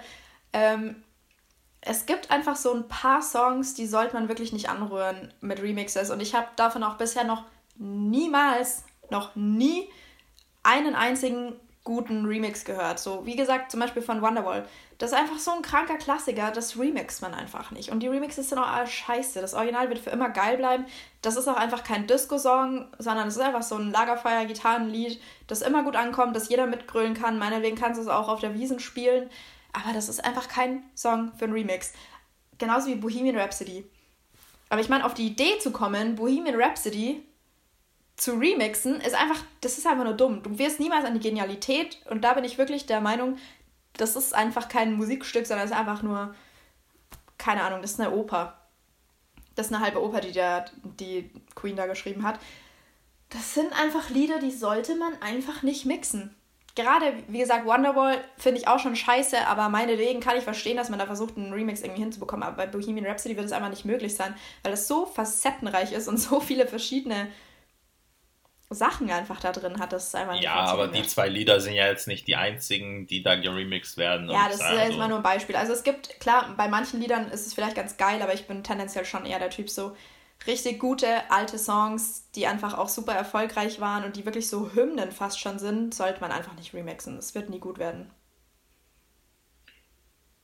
Ähm, 0.51 1.01
es 1.79 2.05
gibt 2.05 2.29
einfach 2.29 2.57
so 2.57 2.73
ein 2.73 2.89
paar 2.89 3.21
Songs, 3.21 3.73
die 3.73 3.88
sollte 3.88 4.13
man 4.13 4.27
wirklich 4.27 4.51
nicht 4.51 4.69
anrühren 4.69 5.34
mit 5.39 5.61
Remixes. 5.61 6.11
Und 6.11 6.19
ich 6.19 6.36
habe 6.36 6.47
davon 6.57 6.84
auch 6.84 6.97
bisher 6.97 7.23
noch 7.23 7.45
niemals, 7.77 8.84
noch 9.09 9.34
nie 9.36 9.88
einen 10.61 10.93
einzigen 10.93 11.55
guten 11.91 12.25
Remix 12.25 12.63
gehört. 12.63 12.99
So, 12.99 13.25
wie 13.25 13.35
gesagt, 13.35 13.69
zum 13.69 13.81
Beispiel 13.81 14.01
von 14.01 14.21
Wonderwall. 14.21 14.65
Das 14.97 15.11
ist 15.11 15.17
einfach 15.17 15.39
so 15.39 15.51
ein 15.51 15.61
kranker 15.61 15.97
Klassiker, 15.97 16.51
das 16.51 16.79
remixt 16.79 17.21
man 17.21 17.33
einfach 17.33 17.71
nicht. 17.71 17.91
Und 17.91 17.99
die 17.99 18.07
Remixes 18.07 18.47
sind 18.47 18.59
auch 18.59 18.67
alles 18.67 18.91
scheiße. 18.91 19.41
Das 19.41 19.53
Original 19.53 19.89
wird 19.89 19.99
für 19.99 20.11
immer 20.11 20.29
geil 20.29 20.55
bleiben. 20.55 20.85
Das 21.21 21.35
ist 21.35 21.49
auch 21.49 21.57
einfach 21.57 21.83
kein 21.83 22.07
Disco-Song, 22.07 22.87
sondern 22.97 23.27
es 23.27 23.35
ist 23.35 23.41
einfach 23.41 23.63
so 23.63 23.75
ein 23.75 23.91
Lagerfeuer-Gitarrenlied, 23.91 25.21
das 25.47 25.61
immer 25.61 25.83
gut 25.83 25.97
ankommt, 25.97 26.33
das 26.33 26.47
jeder 26.47 26.65
mitgrölen 26.65 27.13
kann. 27.13 27.37
Meinetwegen 27.37 27.75
kannst 27.75 27.97
du 27.97 28.03
es 28.03 28.07
auch 28.07 28.29
auf 28.29 28.39
der 28.39 28.53
Wiesen 28.53 28.79
spielen. 28.79 29.29
Aber 29.73 29.93
das 29.93 30.07
ist 30.07 30.23
einfach 30.23 30.47
kein 30.47 30.83
Song 30.95 31.33
für 31.35 31.45
einen 31.45 31.53
Remix. 31.53 31.91
Genauso 32.57 32.87
wie 32.87 32.95
Bohemian 32.95 33.37
Rhapsody. 33.37 33.85
Aber 34.69 34.79
ich 34.79 34.87
meine, 34.87 35.05
auf 35.05 35.13
die 35.13 35.27
Idee 35.27 35.59
zu 35.59 35.71
kommen, 35.71 36.15
Bohemian 36.15 36.55
Rhapsody 36.61 37.25
zu 38.22 38.34
remixen, 38.34 39.01
ist 39.01 39.15
einfach, 39.15 39.43
das 39.61 39.80
ist 39.80 39.88
einfach 39.88 40.03
nur 40.03 40.13
dumm. 40.13 40.43
Du 40.43 40.59
wirst 40.59 40.80
niemals 40.80 41.05
an 41.05 41.15
die 41.15 41.28
Genialität 41.28 41.97
und 42.07 42.24
da 42.24 42.36
bin 42.36 42.43
ich 42.43 42.59
wirklich 42.59 42.86
der 42.86 43.01
Meinung, 43.01 43.38
das 43.93 44.15
ist 44.15 44.36
einfach 44.36 44.69
kein 44.69 44.93
Musikstück, 44.93 45.47
sondern 45.47 45.65
es 45.65 45.72
ist 45.72 45.78
einfach 45.78 46.03
nur, 46.03 46.36
keine 47.39 47.63
Ahnung, 47.63 47.82
das 47.82 47.93
ist 47.93 47.99
eine 47.99 48.11
Oper. 48.11 48.59
Das 49.55 49.65
ist 49.65 49.74
eine 49.74 49.84
halbe 49.84 50.03
Oper, 50.03 50.22
die, 50.22 50.34
der, 50.34 50.65
die 50.99 51.32
Queen 51.55 51.76
da 51.76 51.88
geschrieben 51.88 52.22
hat. 52.22 52.39
Das 53.30 53.55
sind 53.55 53.74
einfach 53.74 54.11
Lieder, 54.11 54.38
die 54.38 54.51
sollte 54.51 54.95
man 54.95 55.19
einfach 55.19 55.63
nicht 55.63 55.88
mixen. 55.88 56.36
gerade, 56.76 57.15
wie 57.28 57.39
gesagt, 57.39 57.65
Wonderwall 57.65 58.24
finde 58.38 58.59
ich 58.59 58.67
auch 58.67 58.78
schon 58.78 58.95
scheiße, 58.95 59.47
aber 59.47 59.69
meinetwegen 59.69 60.19
kann 60.19 60.38
ich 60.38 60.43
verstehen, 60.43 60.78
dass 60.78 60.89
man 60.89 60.99
da 60.99 61.07
versucht, 61.07 61.38
einen 61.38 61.53
Remix 61.53 61.82
irgendwie 61.82 62.03
hinzubekommen. 62.03 62.47
Aber 62.47 62.57
bei 62.57 62.67
Bohemian 62.67 63.07
Rhapsody 63.07 63.36
wird 63.36 63.47
es 63.47 63.51
einfach 63.51 63.72
nicht 63.72 63.86
möglich 63.86 64.15
sein, 64.15 64.36
weil 64.61 64.74
es 64.74 64.88
so 64.88 65.07
facettenreich 65.07 65.91
ist 65.91 66.07
und 66.07 66.17
so 66.17 66.39
viele 66.39 66.67
verschiedene 66.67 67.28
Sachen 68.72 69.09
einfach 69.11 69.39
da 69.39 69.51
drin 69.51 69.80
hat. 69.80 69.93
Das 69.93 70.07
ist 70.07 70.15
einfach 70.15 70.34
nicht 70.34 70.43
Ja, 70.43 70.55
aber 70.55 70.88
die 70.88 71.03
zwei 71.03 71.28
Lieder 71.30 71.59
sind 71.59 71.74
ja 71.74 71.88
jetzt 71.88 72.07
nicht 72.07 72.28
die 72.28 72.36
einzigen, 72.36 73.07
die 73.07 73.22
da 73.24 73.36
geremixed 73.36 73.97
werden. 73.97 74.30
Ja, 74.30 74.47
das 74.47 74.55
ist 74.55 74.61
ja 74.61 74.86
jetzt 74.86 74.97
mal 74.97 75.07
nur 75.07 75.17
ein 75.17 75.24
Beispiel. 75.24 75.55
Also 75.55 75.74
es 75.74 75.84
gibt, 75.84 76.19
klar, 76.19 76.53
bei 76.57 76.67
manchen 76.67 76.99
Liedern 76.99 77.30
ist 77.30 77.47
es 77.47 77.53
vielleicht 77.53 77.76
ganz 77.76 77.97
geil, 77.97 78.22
aber 78.22 78.34
ich 78.34 78.47
bin 78.47 78.63
tendenziell 78.63 79.05
schon 79.05 79.26
eher 79.26 79.39
der 79.39 79.49
Typ 79.49 79.69
so, 79.69 79.95
richtig 80.47 80.80
gute 80.80 81.30
alte 81.30 81.57
Songs, 81.57 82.30
die 82.32 82.47
einfach 82.47 82.78
auch 82.78 82.89
super 82.89 83.13
erfolgreich 83.13 83.80
waren 83.80 84.03
und 84.03 84.15
die 84.15 84.26
wirklich 84.26 84.49
so 84.49 84.74
Hymnen 84.74 85.11
fast 85.11 85.39
schon 85.39 85.59
sind, 85.59 85.93
sollte 85.93 86.22
man 86.22 86.32
einfach 86.32 86.55
nicht 86.55 86.74
remixen. 86.74 87.17
Es 87.17 87.36
wird 87.36 87.49
nie 87.49 87.59
gut 87.59 87.78
werden. 87.78 88.09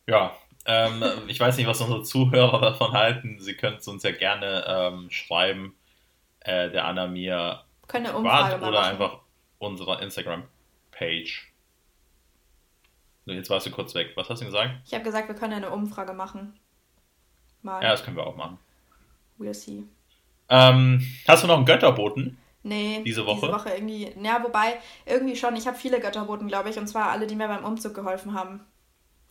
Ja, 0.06 0.36
ähm, 0.66 1.04
ich 1.28 1.40
weiß 1.40 1.58
nicht, 1.58 1.68
was 1.68 1.82
unsere 1.82 2.04
Zuhörer 2.04 2.62
davon 2.62 2.92
halten. 2.92 3.40
Sie 3.40 3.56
können 3.56 3.78
es 3.78 3.88
uns 3.88 4.04
ja 4.04 4.12
gerne 4.12 4.66
ähm, 4.68 5.10
schreiben. 5.10 5.76
Äh, 6.42 6.70
der 6.70 6.86
Anna 6.86 7.08
mir 7.08 7.64
können 7.88 8.08
eine 8.08 8.18
Umfrage 8.18 8.58
oder 8.58 8.72
machen. 8.72 8.92
einfach 8.92 9.20
unserer 9.60 10.02
Instagram-Page. 10.02 11.54
Jetzt 13.26 13.50
warst 13.50 13.66
du 13.66 13.72
kurz 13.72 13.94
weg. 13.94 14.14
Was 14.16 14.30
hast 14.30 14.42
du 14.42 14.46
gesagt? 14.46 14.72
Ich 14.86 14.94
habe 14.94 15.04
gesagt, 15.04 15.28
wir 15.28 15.36
können 15.36 15.54
eine 15.54 15.70
Umfrage 15.70 16.14
machen. 16.14 16.58
Mal. 17.62 17.84
Ja, 17.84 17.92
das 17.92 18.04
können 18.04 18.16
wir 18.16 18.26
auch 18.26 18.38
machen. 18.38 18.58
We'll 19.38 19.54
see. 19.54 19.84
Ähm, 20.50 21.06
hast 21.28 21.44
du 21.44 21.48
noch 21.48 21.58
einen 21.58 21.66
Götterboten? 21.66 22.38
Nee, 22.64 23.02
diese 23.06 23.26
Woche? 23.26 23.42
Diese 23.42 23.54
Woche 23.54 23.70
irgendwie. 23.70 24.14
Ja, 24.22 24.44
wobei, 24.44 24.78
irgendwie 25.06 25.36
schon. 25.36 25.56
Ich 25.56 25.68
habe 25.68 25.78
viele 25.78 26.00
Götterboten, 26.00 26.48
glaube 26.48 26.70
ich. 26.70 26.78
Und 26.78 26.88
zwar 26.88 27.10
alle, 27.12 27.28
die 27.28 27.36
mir 27.36 27.48
beim 27.48 27.66
Umzug 27.66 27.94
geholfen 27.94 28.34
haben. 28.34 28.62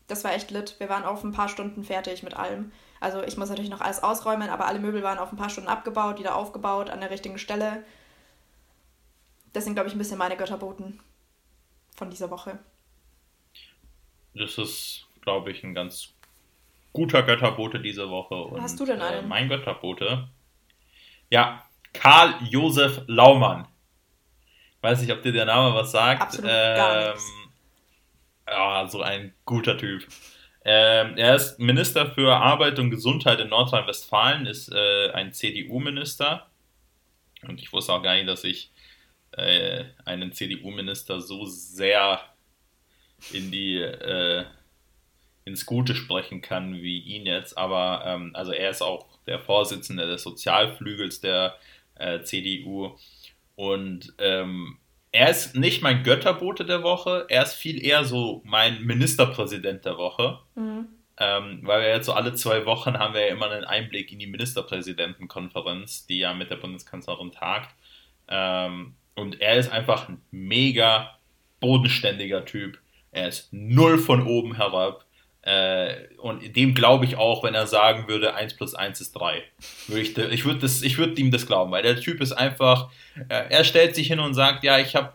Das 0.06 0.24
war 0.24 0.34
echt 0.34 0.50
lit. 0.50 0.76
Wir 0.78 0.88
waren 0.88 1.04
auf 1.04 1.24
ein 1.24 1.32
paar 1.32 1.48
Stunden 1.48 1.82
fertig 1.82 2.22
mit 2.22 2.34
allem. 2.34 2.72
Also 3.00 3.22
ich 3.22 3.36
muss 3.36 3.48
natürlich 3.48 3.70
noch 3.70 3.80
alles 3.80 4.02
ausräumen, 4.02 4.48
aber 4.48 4.66
alle 4.66 4.78
Möbel 4.78 5.02
waren 5.02 5.18
auf 5.18 5.32
ein 5.32 5.36
paar 5.36 5.50
Stunden 5.50 5.68
abgebaut, 5.68 6.18
wieder 6.18 6.36
aufgebaut, 6.36 6.90
an 6.90 7.00
der 7.00 7.10
richtigen 7.10 7.38
Stelle. 7.38 7.84
Das 9.56 9.64
sind, 9.64 9.72
glaube 9.72 9.88
ich, 9.88 9.94
ein 9.94 9.98
bisschen 9.98 10.18
meine 10.18 10.36
Götterboten 10.36 11.00
von 11.94 12.10
dieser 12.10 12.28
Woche. 12.28 12.58
Das 14.34 14.58
ist, 14.58 15.06
glaube 15.22 15.50
ich, 15.50 15.64
ein 15.64 15.72
ganz 15.72 16.12
guter 16.92 17.22
Götterbote 17.22 17.80
diese 17.80 18.10
Woche. 18.10 18.34
Und, 18.34 18.60
Hast 18.60 18.78
du 18.78 18.84
denn 18.84 19.00
einen? 19.00 19.24
Äh, 19.24 19.26
mein 19.26 19.48
Götterbote. 19.48 20.28
Ja, 21.30 21.64
Karl 21.94 22.34
Josef 22.50 23.00
Laumann. 23.06 23.66
Weiß 24.82 25.00
nicht, 25.00 25.10
ob 25.10 25.22
dir 25.22 25.32
der 25.32 25.46
Name 25.46 25.74
was 25.74 25.90
sagt. 25.90 26.20
Absolut 26.20 26.50
ähm, 26.52 26.76
gar 26.76 27.06
nichts. 27.06 27.32
Ja, 28.46 28.86
so 28.88 29.00
ein 29.00 29.34
guter 29.46 29.78
Typ. 29.78 30.06
Ähm, 30.66 31.16
er 31.16 31.34
ist 31.34 31.58
Minister 31.58 32.10
für 32.10 32.36
Arbeit 32.36 32.78
und 32.78 32.90
Gesundheit 32.90 33.40
in 33.40 33.48
Nordrhein-Westfalen, 33.48 34.44
ist 34.44 34.70
äh, 34.70 35.12
ein 35.12 35.32
CDU-Minister. 35.32 36.46
Und 37.48 37.58
ich 37.62 37.72
wusste 37.72 37.94
auch 37.94 38.02
gar 38.02 38.16
nicht, 38.16 38.28
dass 38.28 38.44
ich 38.44 38.70
äh, 39.32 39.84
einen 40.04 40.32
CDU-Minister 40.32 41.20
so 41.20 41.44
sehr 41.44 42.20
in 43.32 43.50
die 43.50 43.78
äh, 43.78 44.44
ins 45.44 45.64
Gute 45.64 45.94
sprechen 45.94 46.42
kann 46.42 46.74
wie 46.74 46.98
ihn 46.98 47.24
jetzt. 47.24 47.56
Aber 47.56 48.02
ähm, 48.04 48.30
also 48.34 48.52
er 48.52 48.70
ist 48.70 48.82
auch 48.82 49.06
der 49.26 49.38
Vorsitzende 49.38 50.06
des 50.06 50.22
Sozialflügels 50.22 51.20
der 51.20 51.56
äh, 51.94 52.20
CDU. 52.20 52.96
Und 53.54 54.12
ähm, 54.18 54.78
er 55.12 55.30
ist 55.30 55.56
nicht 55.56 55.82
mein 55.82 56.02
Götterbote 56.02 56.66
der 56.66 56.82
Woche, 56.82 57.24
er 57.28 57.44
ist 57.44 57.54
viel 57.54 57.82
eher 57.82 58.04
so 58.04 58.42
mein 58.44 58.82
Ministerpräsident 58.84 59.84
der 59.84 59.96
Woche. 59.96 60.40
Mhm. 60.54 60.88
Ähm, 61.18 61.60
weil 61.62 61.80
wir 61.80 61.88
jetzt 61.88 62.04
so 62.04 62.12
alle 62.12 62.34
zwei 62.34 62.66
Wochen 62.66 62.98
haben 62.98 63.14
wir 63.14 63.22
ja 63.22 63.32
immer 63.32 63.50
einen 63.50 63.64
Einblick 63.64 64.12
in 64.12 64.18
die 64.18 64.26
Ministerpräsidentenkonferenz, 64.26 66.06
die 66.06 66.18
ja 66.18 66.34
mit 66.34 66.50
der 66.50 66.56
Bundeskanzlerin 66.56 67.32
tagt. 67.32 67.74
Ähm, 68.28 68.94
und 69.16 69.40
er 69.40 69.56
ist 69.56 69.72
einfach 69.72 70.08
ein 70.08 70.20
mega 70.30 71.18
bodenständiger 71.60 72.44
Typ. 72.44 72.78
Er 73.10 73.28
ist 73.28 73.48
null 73.52 73.98
von 73.98 74.26
oben 74.26 74.54
herab. 74.54 75.04
Äh, 75.42 76.08
und 76.18 76.56
dem 76.56 76.74
glaube 76.74 77.04
ich 77.04 77.16
auch, 77.16 77.44
wenn 77.44 77.54
er 77.54 77.66
sagen 77.66 78.08
würde, 78.08 78.34
1 78.34 78.56
plus 78.56 78.74
1 78.74 79.00
ist 79.00 79.12
3. 79.12 79.42
ich 79.88 80.18
ich 80.18 80.44
würde 80.44 80.68
würd 80.68 81.18
ihm 81.18 81.30
das 81.30 81.46
glauben, 81.46 81.70
weil 81.70 81.82
der 81.82 82.00
Typ 82.00 82.20
ist 82.20 82.32
einfach, 82.32 82.90
äh, 83.28 83.44
er 83.48 83.64
stellt 83.64 83.94
sich 83.94 84.08
hin 84.08 84.18
und 84.18 84.34
sagt, 84.34 84.64
ja, 84.64 84.78
ich 84.78 84.96
habe, 84.96 85.12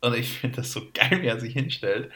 und 0.00 0.16
ich 0.16 0.28
finde 0.28 0.56
das 0.56 0.72
so 0.72 0.82
geil, 0.94 1.22
wie 1.22 1.26
er 1.26 1.38
sich 1.38 1.52
hinstellt. 1.52 2.10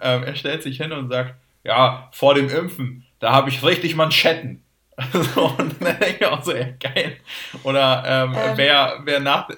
Ähm, 0.00 0.22
er 0.22 0.36
stellt 0.36 0.62
sich 0.62 0.76
hin 0.76 0.92
und 0.92 1.08
sagt, 1.08 1.34
ja, 1.64 2.08
vor 2.12 2.34
dem 2.34 2.50
Impfen, 2.50 3.06
da 3.20 3.32
habe 3.32 3.48
ich 3.48 3.64
richtig 3.64 3.96
Manschetten. 3.96 4.62
und 5.36 5.76
dann 5.80 5.98
denke 6.00 6.16
ich 6.20 6.26
auch 6.26 6.42
so, 6.42 6.52
ja, 6.54 6.70
geil. 6.80 7.18
Oder 7.62 8.02
ähm, 8.04 8.34
ähm. 8.34 8.52
wer, 8.56 9.00
wer 9.04 9.20
nach, 9.20 9.48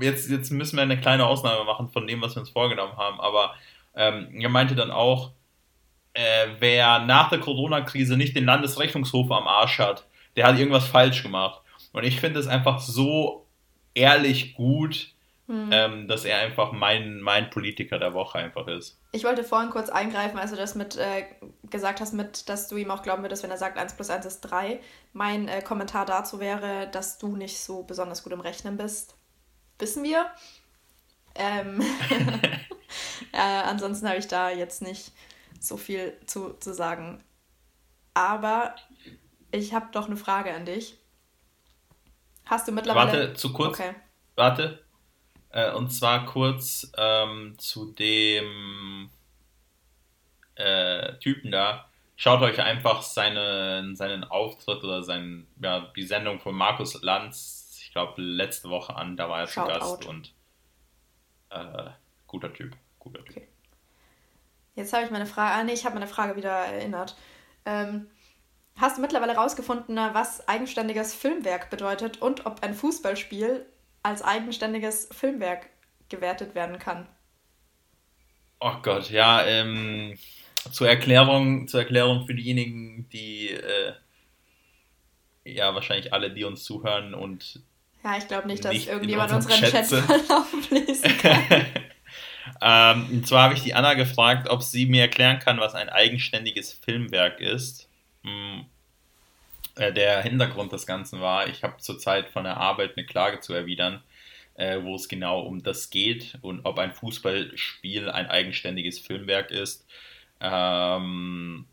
jetzt, 0.00 0.30
jetzt 0.30 0.50
müssen 0.50 0.76
wir 0.76 0.82
eine 0.82 1.00
kleine 1.00 1.26
Ausnahme 1.26 1.64
machen 1.64 1.88
von 1.88 2.06
dem, 2.06 2.20
was 2.20 2.36
wir 2.36 2.40
uns 2.40 2.50
vorgenommen 2.50 2.96
haben, 2.96 3.18
aber 3.20 3.54
ähm, 3.94 4.28
er 4.38 4.48
meinte 4.50 4.74
dann 4.74 4.90
auch, 4.90 5.32
äh, 6.14 6.48
wer 6.58 6.98
nach 7.00 7.30
der 7.30 7.40
Corona-Krise 7.40 8.16
nicht 8.16 8.36
den 8.36 8.44
Landesrechnungshof 8.44 9.30
am 9.30 9.48
Arsch 9.48 9.78
hat, 9.78 10.06
der 10.36 10.46
hat 10.46 10.58
irgendwas 10.58 10.86
falsch 10.86 11.22
gemacht. 11.22 11.60
Und 11.92 12.04
ich 12.04 12.20
finde 12.20 12.40
es 12.40 12.46
einfach 12.46 12.80
so 12.80 13.46
ehrlich 13.94 14.54
gut, 14.54 15.12
hm. 15.46 15.70
ähm, 15.72 16.08
dass 16.08 16.24
er 16.24 16.38
einfach 16.38 16.72
mein, 16.72 17.20
mein 17.20 17.50
Politiker 17.50 17.98
der 17.98 18.14
Woche 18.14 18.38
einfach 18.38 18.68
ist. 18.68 18.98
Ich 19.12 19.24
wollte 19.24 19.44
vorhin 19.44 19.70
kurz 19.70 19.88
eingreifen, 19.88 20.38
als 20.38 20.50
du 20.50 20.56
das 20.56 20.74
mit 20.74 20.96
äh, 20.96 21.24
gesagt 21.68 22.00
hast, 22.00 22.12
mit, 22.12 22.48
dass 22.48 22.68
du 22.68 22.76
ihm 22.76 22.90
auch 22.90 23.02
glauben 23.02 23.22
würdest, 23.22 23.42
wenn 23.42 23.50
er 23.50 23.58
sagt, 23.58 23.78
1 23.78 23.94
plus 23.94 24.10
1 24.10 24.24
ist 24.24 24.40
3. 24.42 24.80
Mein 25.12 25.48
äh, 25.48 25.62
Kommentar 25.62 26.06
dazu 26.06 26.40
wäre, 26.40 26.88
dass 26.90 27.18
du 27.18 27.36
nicht 27.36 27.60
so 27.60 27.82
besonders 27.82 28.22
gut 28.22 28.32
im 28.32 28.40
Rechnen 28.40 28.76
bist. 28.76 29.16
Wissen 29.78 30.04
wir. 30.04 30.26
Ähm, 31.34 31.80
äh, 33.32 33.38
ansonsten 33.38 34.08
habe 34.08 34.18
ich 34.18 34.28
da 34.28 34.50
jetzt 34.50 34.82
nicht 34.82 35.12
so 35.58 35.76
viel 35.76 36.16
zu, 36.26 36.54
zu 36.54 36.72
sagen. 36.72 37.22
Aber 38.14 38.74
ich 39.50 39.74
habe 39.74 39.88
doch 39.92 40.06
eine 40.06 40.16
Frage 40.16 40.52
an 40.54 40.64
dich. 40.64 40.98
Hast 42.46 42.68
du 42.68 42.72
mittlerweile. 42.72 43.12
Warte, 43.12 43.34
zu 43.34 43.52
kurz. 43.52 43.78
Okay. 43.78 43.94
Warte. 44.34 44.81
Äh, 45.52 45.72
und 45.72 45.90
zwar 45.90 46.26
kurz 46.26 46.90
ähm, 46.96 47.54
zu 47.58 47.92
dem 47.92 49.10
äh, 50.54 51.14
Typen 51.18 51.50
da. 51.50 51.88
Schaut 52.16 52.40
euch 52.42 52.60
einfach 52.60 53.02
seine, 53.02 53.94
seinen 53.94 54.24
Auftritt 54.24 54.82
oder 54.84 55.02
sein, 55.02 55.46
ja, 55.60 55.92
die 55.96 56.04
Sendung 56.04 56.40
von 56.40 56.54
Markus 56.54 57.00
Lanz, 57.02 57.78
ich 57.82 57.92
glaube, 57.92 58.20
letzte 58.20 58.70
Woche 58.70 58.94
an. 58.96 59.16
Da 59.16 59.28
war 59.28 59.40
er 59.40 59.46
zu 59.46 59.64
Gast 59.64 59.82
out. 59.82 60.06
und 60.06 60.32
äh, 61.50 61.90
guter 62.26 62.52
Typ. 62.52 62.74
Guter 62.98 63.24
Typ. 63.24 63.36
Okay. 63.36 63.48
Jetzt 64.74 64.92
habe 64.92 65.04
ich 65.04 65.10
meine 65.10 65.26
Frage. 65.26 65.54
Ah, 65.54 65.64
nee, 65.64 65.72
ich 65.72 65.84
habe 65.84 65.94
meine 65.94 66.06
Frage 66.06 66.36
wieder 66.36 66.50
erinnert. 66.50 67.16
Ähm, 67.66 68.08
hast 68.76 68.96
du 68.96 69.02
mittlerweile 69.02 69.34
herausgefunden, 69.34 69.96
was 69.96 70.48
eigenständiges 70.48 71.14
Filmwerk 71.14 71.68
bedeutet 71.68 72.22
und 72.22 72.46
ob 72.46 72.62
ein 72.62 72.74
Fußballspiel 72.74 73.66
als 74.02 74.22
eigenständiges 74.22 75.08
Filmwerk 75.12 75.70
gewertet 76.08 76.54
werden 76.54 76.78
kann? 76.78 77.08
Oh 78.60 78.74
Gott, 78.82 79.10
ja, 79.10 79.44
ähm, 79.44 80.18
zur 80.70 80.88
Erklärung, 80.88 81.66
zur 81.66 81.80
Erklärung 81.80 82.26
für 82.26 82.34
diejenigen, 82.34 83.08
die 83.10 83.50
äh, 83.50 83.92
ja 85.44 85.74
wahrscheinlich 85.74 86.12
alle, 86.12 86.30
die 86.30 86.44
uns 86.44 86.62
zuhören 86.64 87.14
und 87.14 87.62
ja, 88.04 88.18
ich 88.18 88.26
glaube 88.26 88.48
nicht, 88.48 88.64
dass 88.64 88.72
nicht 88.72 88.88
irgendjemand 88.88 89.32
unseren 89.32 89.60
Chat, 89.60 89.70
Chat 89.70 89.86
Verlauf 89.86 90.52
lesen 90.70 91.18
kann. 91.18 91.66
Ähm, 92.60 93.06
und 93.10 93.26
zwar 93.26 93.44
habe 93.44 93.54
ich 93.54 93.62
die 93.62 93.74
Anna 93.74 93.94
gefragt, 93.94 94.48
ob 94.48 94.62
sie 94.62 94.86
mir 94.86 95.02
erklären 95.02 95.38
kann, 95.38 95.60
was 95.60 95.74
ein 95.74 95.88
eigenständiges 95.88 96.72
Filmwerk 96.72 97.40
ist. 97.40 97.88
Äh, 99.76 99.92
der 99.92 100.22
Hintergrund 100.22 100.72
des 100.72 100.86
Ganzen 100.86 101.20
war, 101.20 101.46
ich 101.48 101.62
habe 101.62 101.78
zurzeit 101.78 102.28
von 102.28 102.44
der 102.44 102.56
Arbeit 102.56 102.96
eine 102.96 103.06
Klage 103.06 103.40
zu 103.40 103.54
erwidern, 103.54 104.02
äh, 104.54 104.82
wo 104.82 104.94
es 104.94 105.08
genau 105.08 105.40
um 105.40 105.62
das 105.62 105.90
geht 105.90 106.38
und 106.42 106.64
ob 106.64 106.78
ein 106.78 106.92
Fußballspiel 106.92 108.10
ein 108.10 108.26
eigenständiges 108.26 108.98
Filmwerk 108.98 109.50
ist. 109.50 109.86
Ähm, 110.40 111.66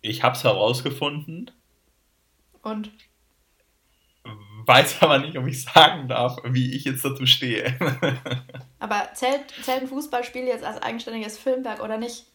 ich 0.00 0.22
habe 0.22 0.36
es 0.36 0.44
herausgefunden. 0.44 1.50
Und? 2.62 2.90
weiß 4.68 5.02
aber 5.02 5.18
nicht, 5.18 5.36
ob 5.38 5.46
ich 5.46 5.64
sagen 5.64 6.08
darf, 6.08 6.36
wie 6.44 6.74
ich 6.74 6.84
jetzt 6.84 7.04
dazu 7.04 7.26
stehe. 7.26 7.76
aber 8.78 9.08
zählt, 9.14 9.50
zählt 9.62 9.82
ein 9.82 9.88
Fußballspiel 9.88 10.44
jetzt 10.44 10.64
als 10.64 10.80
eigenständiges 10.82 11.38
Filmwerk 11.38 11.82
oder 11.82 11.96
nicht? 11.96 12.26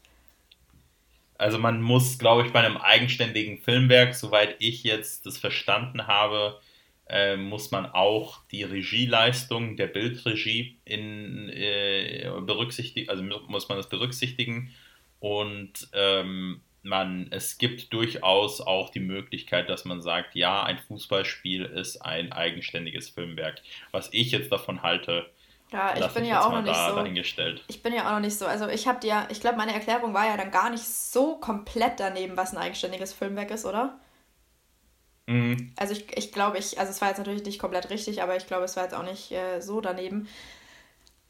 Also 1.43 1.59
man 1.59 1.81
muss, 1.81 2.19
glaube 2.19 2.45
ich, 2.45 2.53
bei 2.53 2.61
einem 2.61 2.77
eigenständigen 2.77 3.57
Filmwerk, 3.57 4.15
soweit 4.15 4.55
ich 4.59 4.85
jetzt 4.85 5.25
das 5.25 5.37
verstanden 5.37 6.07
habe, 6.07 6.61
äh, 7.09 7.35
muss 7.35 7.69
man 7.69 7.85
auch 7.85 8.45
die 8.47 8.63
Regieleistung 8.63 9.75
der 9.75 9.87
Bildregie 9.87 10.77
in, 10.85 11.49
äh, 11.49 12.31
berücksichtigen, 12.45 13.09
also 13.09 13.23
muss 13.23 13.67
man 13.67 13.77
das 13.77 13.89
berücksichtigen 13.89 14.73
und 15.19 15.89
ähm, 15.91 16.61
man, 16.81 17.27
es 17.31 17.57
gibt 17.57 17.91
durchaus 17.91 18.61
auch 18.61 18.89
die 18.89 19.01
Möglichkeit, 19.01 19.67
dass 19.69 19.83
man 19.83 20.01
sagt, 20.01 20.35
ja, 20.35 20.63
ein 20.63 20.77
Fußballspiel 20.77 21.65
ist 21.65 21.97
ein 21.97 22.31
eigenständiges 22.31 23.09
Filmwerk. 23.09 23.61
Was 23.91 24.07
ich 24.13 24.31
jetzt 24.31 24.49
davon 24.49 24.81
halte, 24.81 25.25
ja, 25.73 25.97
ich 25.97 26.07
bin 26.13 26.25
ja 26.25 26.45
auch 26.45 26.51
noch 26.51 26.61
nicht 26.61 26.75
so. 26.75 26.95
Dahingestellt. 26.95 27.63
Ich 27.67 27.81
bin 27.81 27.93
ja 27.93 28.07
auch 28.07 28.11
noch 28.13 28.19
nicht 28.19 28.37
so. 28.37 28.45
Also 28.45 28.67
ich 28.67 28.87
habe 28.87 28.99
dir, 28.99 29.27
ich 29.29 29.41
glaube, 29.41 29.57
meine 29.57 29.73
Erklärung 29.73 30.13
war 30.13 30.27
ja 30.27 30.37
dann 30.37 30.51
gar 30.51 30.69
nicht 30.69 30.85
so 30.85 31.35
komplett 31.37 31.99
daneben, 31.99 32.37
was 32.37 32.53
ein 32.53 32.57
eigenständiges 32.59 33.11
Filmwerk 33.13 33.49
ist, 33.51 33.65
oder? 33.65 33.99
Mhm. 35.25 35.73
Also 35.75 35.93
ich, 35.93 36.15
ich 36.15 36.31
glaube, 36.31 36.59
ich, 36.59 36.79
also 36.79 36.91
es 36.91 37.01
war 37.01 37.09
jetzt 37.09 37.17
natürlich 37.17 37.43
nicht 37.43 37.59
komplett 37.59 37.89
richtig, 37.89 38.21
aber 38.21 38.37
ich 38.37 38.45
glaube, 38.45 38.65
es 38.65 38.75
war 38.75 38.83
jetzt 38.83 38.93
auch 38.93 39.03
nicht 39.03 39.31
äh, 39.31 39.61
so 39.61 39.81
daneben. 39.81 40.27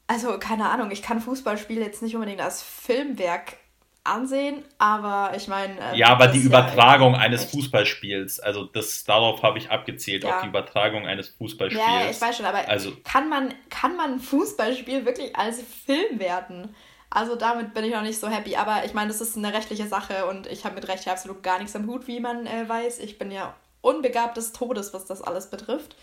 Also 0.07 0.37
keine 0.37 0.69
Ahnung, 0.69 0.91
ich 0.91 1.01
kann 1.01 1.21
Fußballspiele 1.21 1.81
jetzt 1.81 2.01
nicht 2.01 2.15
unbedingt 2.15 2.41
als 2.41 2.61
Filmwerk 2.61 3.57
ansehen, 4.03 4.63
aber 4.77 5.31
ich 5.35 5.47
meine. 5.47 5.79
Äh, 5.79 5.97
ja, 5.97 6.07
aber 6.07 6.27
die 6.27 6.39
Übertragung 6.39 7.13
ja 7.13 7.19
eines 7.19 7.45
Fußballspiels, 7.45 8.39
also 8.39 8.65
das 8.65 9.03
darauf 9.03 9.43
habe 9.43 9.57
ich 9.57 9.71
abgezählt, 9.71 10.23
ja. 10.23 10.35
auf 10.35 10.41
die 10.41 10.47
Übertragung 10.47 11.07
eines 11.07 11.29
Fußballspiels. 11.29 11.85
Ja, 11.87 12.09
ich 12.09 12.19
weiß 12.19 12.37
schon, 12.37 12.45
aber 12.45 12.67
also, 12.67 12.93
kann 13.03 13.29
man 13.29 13.53
kann 13.69 13.95
man 13.95 14.13
ein 14.13 14.19
Fußballspiel 14.19 15.05
wirklich 15.05 15.35
als 15.35 15.61
Film 15.85 16.19
werten? 16.19 16.75
Also 17.09 17.35
damit 17.35 17.73
bin 17.75 17.85
ich 17.85 17.93
noch 17.93 18.01
nicht 18.01 18.19
so 18.19 18.27
happy, 18.27 18.55
aber 18.55 18.85
ich 18.85 18.93
meine, 18.95 19.09
das 19.09 19.21
ist 19.21 19.37
eine 19.37 19.53
rechtliche 19.53 19.87
Sache 19.87 20.25
und 20.25 20.47
ich 20.47 20.65
habe 20.65 20.75
mit 20.75 20.87
Recht 20.87 21.07
absolut 21.07 21.43
gar 21.43 21.59
nichts 21.59 21.75
am 21.75 21.85
Hut, 21.85 22.07
wie 22.07 22.19
man 22.19 22.47
äh, 22.47 22.67
weiß. 22.67 22.99
Ich 22.99 23.19
bin 23.19 23.29
ja 23.29 23.55
unbegabt 23.81 24.35
des 24.35 24.51
Todes, 24.51 24.93
was 24.93 25.05
das 25.05 25.21
alles 25.21 25.49
betrifft. 25.49 25.95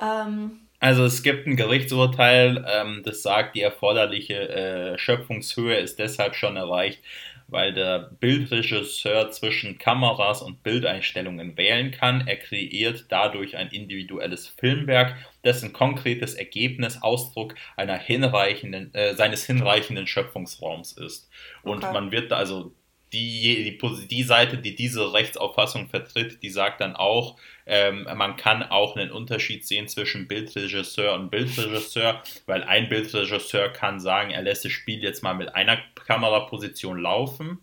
Ähm, 0.00 0.60
also 0.84 1.06
es 1.06 1.22
gibt 1.22 1.46
ein 1.46 1.56
Gerichtsurteil, 1.56 2.62
ähm, 2.68 3.00
das 3.06 3.22
sagt, 3.22 3.56
die 3.56 3.62
erforderliche 3.62 4.34
äh, 4.50 4.98
Schöpfungshöhe 4.98 5.78
ist 5.78 5.98
deshalb 5.98 6.34
schon 6.34 6.58
erreicht, 6.58 7.00
weil 7.48 7.72
der 7.72 8.10
Bildregisseur 8.20 9.30
zwischen 9.30 9.78
Kameras 9.78 10.42
und 10.42 10.62
Bildeinstellungen 10.62 11.56
wählen 11.56 11.90
kann. 11.90 12.26
Er 12.26 12.36
kreiert 12.36 13.06
dadurch 13.08 13.56
ein 13.56 13.68
individuelles 13.68 14.46
Filmwerk, 14.46 15.16
dessen 15.42 15.72
konkretes 15.72 16.34
Ergebnis 16.34 17.00
Ausdruck 17.00 17.54
einer 17.78 17.96
hinreichenden, 17.96 18.92
äh, 18.92 19.14
seines 19.14 19.46
hinreichenden 19.46 20.06
Schöpfungsraums 20.06 20.92
ist. 20.92 21.30
Und 21.62 21.82
okay. 21.82 21.94
man 21.94 22.12
wird 22.12 22.30
also 22.30 22.74
die, 23.14 23.78
die, 23.80 24.06
die 24.08 24.22
Seite, 24.22 24.58
die 24.58 24.74
diese 24.74 25.14
Rechtsauffassung 25.14 25.88
vertritt, 25.88 26.42
die 26.42 26.50
sagt 26.50 26.82
dann 26.82 26.94
auch, 26.94 27.38
ähm, 27.66 28.06
man 28.14 28.36
kann 28.36 28.62
auch 28.62 28.96
einen 28.96 29.10
Unterschied 29.10 29.66
sehen 29.66 29.88
zwischen 29.88 30.28
Bildregisseur 30.28 31.14
und 31.14 31.30
Bildregisseur, 31.30 32.22
weil 32.46 32.62
ein 32.64 32.88
Bildregisseur 32.88 33.70
kann 33.70 34.00
sagen, 34.00 34.30
er 34.30 34.42
lässt 34.42 34.64
das 34.64 34.72
Spiel 34.72 35.02
jetzt 35.02 35.22
mal 35.22 35.34
mit 35.34 35.54
einer 35.54 35.78
Kameraposition 36.06 36.98
laufen 36.98 37.58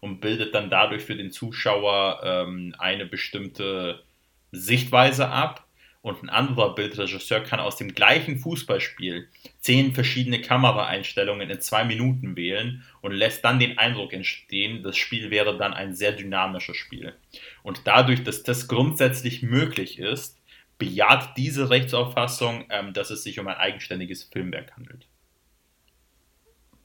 und 0.00 0.20
bildet 0.20 0.54
dann 0.54 0.70
dadurch 0.70 1.02
für 1.02 1.16
den 1.16 1.30
Zuschauer 1.30 2.20
ähm, 2.24 2.74
eine 2.78 3.06
bestimmte 3.06 4.02
Sichtweise 4.50 5.28
ab 5.28 5.66
und 6.02 6.22
ein 6.22 6.28
anderer 6.28 6.74
Bildregisseur 6.74 7.40
kann 7.40 7.60
aus 7.60 7.76
dem 7.76 7.94
gleichen 7.94 8.38
Fußballspiel 8.38 9.28
zehn 9.60 9.94
verschiedene 9.94 10.40
Kameraeinstellungen 10.40 11.48
in 11.48 11.60
zwei 11.60 11.84
Minuten 11.84 12.36
wählen 12.36 12.84
und 13.00 13.12
lässt 13.12 13.44
dann 13.44 13.60
den 13.60 13.78
Eindruck 13.78 14.12
entstehen, 14.12 14.82
das 14.82 14.96
Spiel 14.96 15.30
wäre 15.30 15.56
dann 15.56 15.72
ein 15.72 15.94
sehr 15.94 16.12
dynamisches 16.12 16.76
Spiel. 16.76 17.14
Und 17.62 17.82
dadurch, 17.84 18.24
dass 18.24 18.42
das 18.42 18.66
grundsätzlich 18.66 19.42
möglich 19.42 20.00
ist, 20.00 20.42
bejaht 20.76 21.36
diese 21.36 21.70
Rechtsauffassung, 21.70 22.64
ähm, 22.70 22.92
dass 22.92 23.10
es 23.10 23.22
sich 23.22 23.38
um 23.38 23.46
ein 23.46 23.56
eigenständiges 23.56 24.24
Filmwerk 24.24 24.74
handelt. 24.76 25.06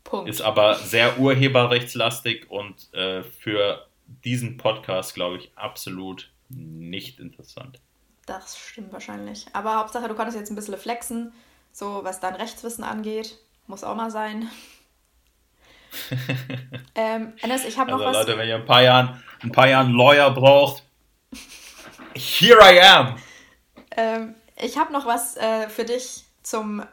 Punkt. 0.04 0.30
Ist 0.30 0.42
aber 0.42 0.76
sehr 0.76 1.20
urheberrechtslastig 1.20 2.50
und 2.52 2.94
äh, 2.94 3.24
für 3.24 3.88
diesen 4.24 4.58
Podcast, 4.58 5.16
glaube 5.16 5.38
ich, 5.38 5.52
absolut 5.56 6.32
nicht 6.50 7.20
interessant. 7.20 7.82
Das 8.28 8.58
stimmt 8.58 8.92
wahrscheinlich. 8.92 9.48
Aber 9.54 9.78
Hauptsache, 9.78 10.08
du 10.08 10.14
konntest 10.14 10.38
jetzt 10.38 10.52
ein 10.52 10.56
bisschen 10.56 10.78
flexen, 10.78 11.34
so 11.72 12.04
was 12.04 12.20
dein 12.20 12.36
Rechtswissen 12.36 12.84
angeht. 12.84 13.40
Muss 13.68 13.86
auch 13.86 13.96
mal 13.96 14.12
sein. 14.12 14.50
ähm, 16.96 17.34
Enes, 17.42 17.64
ich 17.64 17.80
habe 17.80 17.90
noch 17.90 18.02
also, 18.02 18.20
was. 18.20 18.28
Leute, 18.28 18.38
wenn 18.38 18.50
ihr 18.50 18.56
ein 18.56 18.66
paar 18.66 18.84
Jahren, 18.84 19.24
ein 19.42 19.52
paar 19.52 19.70
Jahren 19.70 19.94
Lawyer 19.94 20.30
braucht, 20.32 20.84
here 22.14 22.60
I 22.62 22.82
am. 22.82 23.16
Ähm, 23.96 24.36
ich 24.58 24.78
habe 24.78 24.92
noch 24.92 25.06
was 25.06 25.38
äh, 25.38 25.70
für 25.70 25.86
dich 25.86 26.26
zum 26.44 26.84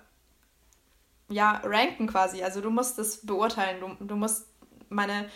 ja, 1.28 1.60
ranken 1.64 2.06
quasi. 2.06 2.44
Also 2.44 2.60
du 2.60 2.70
musst 2.70 2.96
es 3.00 3.26
beurteilen. 3.26 3.80
Du, 3.80 4.04
du 4.04 4.14
musst 4.14 4.46
meine. 4.88 5.28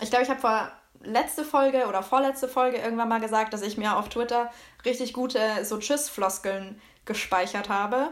Ich 0.00 0.10
glaube, 0.10 0.24
ich 0.24 0.30
habe 0.30 0.40
vor 0.40 0.70
letzte 1.06 1.44
Folge 1.44 1.86
oder 1.86 2.02
vorletzte 2.02 2.48
Folge 2.48 2.78
irgendwann 2.78 3.08
mal 3.08 3.20
gesagt, 3.20 3.52
dass 3.52 3.62
ich 3.62 3.76
mir 3.76 3.96
auf 3.96 4.08
Twitter 4.08 4.50
richtig 4.84 5.12
gute 5.12 5.64
so 5.64 5.78
Tschüss-Floskeln 5.78 6.80
gespeichert 7.04 7.68
habe. 7.68 8.10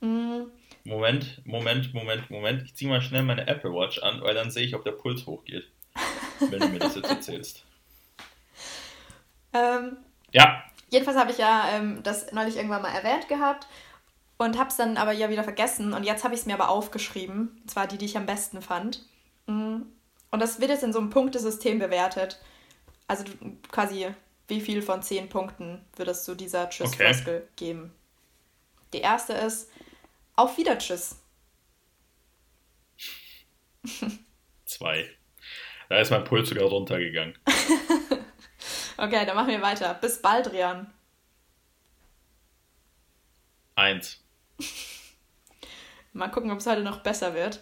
Mhm. 0.00 0.50
Moment, 0.84 1.42
Moment, 1.44 1.92
Moment, 1.94 2.30
Moment. 2.30 2.62
Ich 2.62 2.74
ziehe 2.74 2.90
mal 2.90 3.02
schnell 3.02 3.22
meine 3.22 3.46
Apple 3.46 3.72
Watch 3.72 4.02
an, 4.02 4.22
weil 4.22 4.34
dann 4.34 4.50
sehe 4.50 4.64
ich, 4.64 4.74
ob 4.74 4.84
der 4.84 4.92
Puls 4.92 5.26
hochgeht. 5.26 5.70
wenn 6.40 6.60
du 6.60 6.68
mir 6.68 6.78
das 6.78 6.94
jetzt 6.94 7.10
erzählst. 7.10 7.64
Ähm, 9.52 9.98
ja. 10.32 10.64
Jedenfalls 10.90 11.18
habe 11.18 11.30
ich 11.30 11.38
ja 11.38 11.70
ähm, 11.72 12.02
das 12.02 12.32
neulich 12.32 12.56
irgendwann 12.56 12.82
mal 12.82 12.94
erwähnt 12.94 13.28
gehabt 13.28 13.66
und 14.38 14.58
habe 14.58 14.70
es 14.70 14.76
dann 14.76 14.96
aber 14.96 15.12
ja 15.12 15.28
wieder 15.30 15.44
vergessen. 15.44 15.92
Und 15.92 16.04
jetzt 16.04 16.24
habe 16.24 16.34
ich 16.34 16.40
es 16.40 16.46
mir 16.46 16.54
aber 16.54 16.68
aufgeschrieben. 16.68 17.60
Und 17.62 17.70
zwar 17.70 17.86
die, 17.86 17.98
die 17.98 18.06
ich 18.06 18.16
am 18.16 18.26
besten 18.26 18.62
fand. 18.62 19.04
Mhm. 19.46 19.86
Und 20.30 20.40
das 20.40 20.60
wird 20.60 20.70
jetzt 20.70 20.84
in 20.84 20.92
so 20.92 20.98
einem 20.98 21.10
Punktesystem 21.10 21.78
bewertet. 21.78 22.40
Also 23.06 23.24
quasi, 23.70 24.08
wie 24.48 24.60
viel 24.60 24.82
von 24.82 25.02
zehn 25.02 25.28
Punkten 25.28 25.84
würdest 25.96 26.26
du 26.28 26.34
dieser 26.34 26.68
Tschüss-Floskel 26.70 27.36
okay. 27.38 27.48
geben? 27.56 27.92
Die 28.92 29.00
erste 29.00 29.32
ist, 29.32 29.70
auf 30.36 30.56
Wieder 30.56 30.78
Tschüss. 30.78 31.16
Zwei. 34.64 35.08
Da 35.88 35.98
ist 35.98 36.10
mein 36.10 36.24
Puls 36.24 36.48
sogar 36.48 36.66
runtergegangen. 36.66 37.36
okay, 38.96 39.26
dann 39.26 39.34
machen 39.34 39.48
wir 39.48 39.62
weiter. 39.62 39.94
Bis 39.94 40.22
bald, 40.22 40.52
Rian. 40.52 40.92
Eins. 43.74 44.22
Mal 46.12 46.28
gucken, 46.28 46.50
ob 46.50 46.58
es 46.58 46.66
heute 46.66 46.82
noch 46.82 47.00
besser 47.00 47.34
wird. 47.34 47.60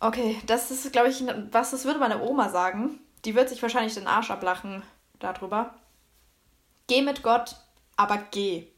Okay, 0.00 0.40
das 0.46 0.70
ist, 0.70 0.92
glaube 0.92 1.08
ich, 1.08 1.22
was 1.50 1.72
das 1.72 1.84
würde 1.84 1.98
meine 1.98 2.22
Oma 2.22 2.48
sagen. 2.50 3.00
Die 3.24 3.34
wird 3.34 3.48
sich 3.48 3.60
wahrscheinlich 3.62 3.94
den 3.94 4.06
Arsch 4.06 4.30
ablachen 4.30 4.82
darüber. 5.18 5.74
Geh 6.86 7.02
mit 7.02 7.22
Gott, 7.22 7.56
aber 7.96 8.18
geh. 8.30 8.68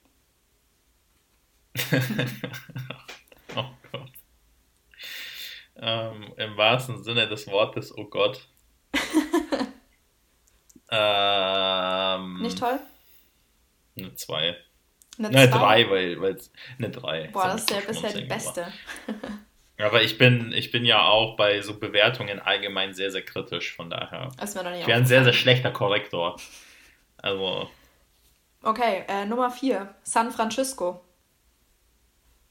oh 3.55 3.65
Gott. 3.93 4.13
Ähm, 5.77 6.33
Im 6.37 6.57
wahrsten 6.57 7.05
Sinne 7.05 7.29
des 7.29 7.47
Wortes, 7.47 7.97
oh 7.97 8.07
Gott. 8.07 8.49
ähm, 10.91 12.43
Nicht 12.43 12.59
toll? 12.59 12.81
Eine 13.97 14.15
2. 14.15 14.57
Eine 15.19 15.51
3, 15.51 15.91
weil 15.91 16.25
es 16.35 16.51
eine 16.79 16.91
3. 16.91 17.29
Boah, 17.29 17.49
das 17.49 17.61
ist 17.63 17.71
ja 17.71 17.81
bisher 17.81 18.13
die 18.15 18.25
beste. 18.25 18.73
Aber 19.83 20.03
ich 20.03 20.19
bin, 20.19 20.53
ich 20.53 20.71
bin 20.71 20.85
ja 20.85 21.03
auch 21.03 21.37
bei 21.37 21.63
so 21.63 21.79
Bewertungen 21.79 22.41
allgemein 22.41 22.93
sehr, 22.95 23.11
sehr 23.11 23.23
kritisch, 23.23 23.75
von 23.75 23.89
daher. 23.91 24.31
Das 24.39 24.55
wäre 24.55 24.79
ich 24.79 24.87
wäre 24.87 24.99
ein 24.99 25.07
sehr, 25.07 25.25
sehr 25.25 25.33
schlechter 25.33 25.71
Korrektor. 25.71 26.37
Also. 27.19 27.71
Okay, 28.63 29.05
äh, 29.09 29.25
Nummer 29.25 29.51
4. 29.51 29.95
San 30.03 30.31
Francisco. 30.31 31.05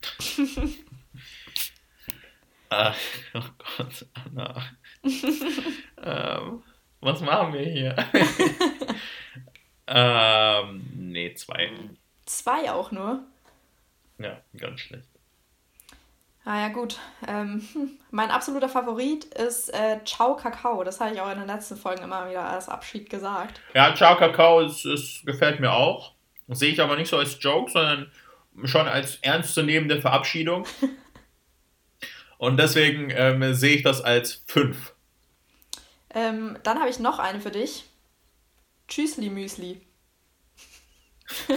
Ach, 2.70 2.96
oh 3.34 3.42
Gott, 3.78 4.06
Anna. 4.14 4.64
ähm, 5.04 6.64
was 7.02 7.22
machen 7.22 7.54
wir 7.54 7.66
hier? 7.66 7.96
ähm, 9.88 10.88
nee, 10.96 11.34
zwei. 11.34 11.72
Zwei 12.26 12.72
auch 12.72 12.92
nur? 12.92 13.24
Ja, 14.20 14.42
ganz 14.56 14.82
schlecht. 14.82 15.19
Ah 16.50 16.62
ja, 16.62 16.70
gut. 16.70 16.97
Ähm, 17.28 17.64
hm, 17.74 18.00
mein 18.12 18.32
absoluter 18.32 18.70
Favorit 18.70 19.26
ist 19.26 19.70
äh, 19.70 20.00
Ciao 20.04 20.36
Kakao. 20.36 20.84
Das 20.84 21.00
habe 21.00 21.14
ich 21.14 21.22
auch 21.22 21.32
in 21.32 21.38
den 21.38 21.45
letzten 21.45 21.78
Folgen 21.78 22.02
immer 22.02 22.28
wieder 22.28 22.43
als 22.43 22.70
Abschied 22.70 23.08
gesagt. 23.08 23.62
Ja, 23.76 23.93
Ciao 23.93 24.18
Kakao 24.18 24.62
ist, 24.62 24.84
ist, 24.84 25.24
gefällt 25.28 25.60
mir 25.60 25.72
auch. 25.72 26.14
Sehe 26.47 26.72
ich 26.72 26.82
aber 26.82 26.95
nicht 26.95 27.10
so 27.10 27.18
als 27.18 27.38
Joke, 27.39 27.70
sondern 27.70 28.12
schon 28.64 28.88
als 28.88 29.18
ernstzunehmende 29.18 30.02
Verabschiedung. 30.02 30.66
Und 32.39 32.58
deswegen 32.58 33.12
ähm, 33.12 33.54
sehe 33.54 33.76
ich 33.76 33.84
das 33.84 34.02
als 34.02 34.41
5. 34.47 34.95
Ähm, 36.16 36.58
dann 36.64 36.80
habe 36.80 36.89
ich 36.89 36.97
noch 36.97 37.20
eine 37.20 37.41
für 37.41 37.52
dich. 37.52 37.84
Tschüssli 38.88 39.30
Müsli. 39.30 39.82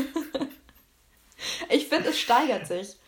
ich 1.71 1.89
finde, 1.89 2.11
es 2.11 2.21
steigert 2.21 2.67
sich. 2.67 2.99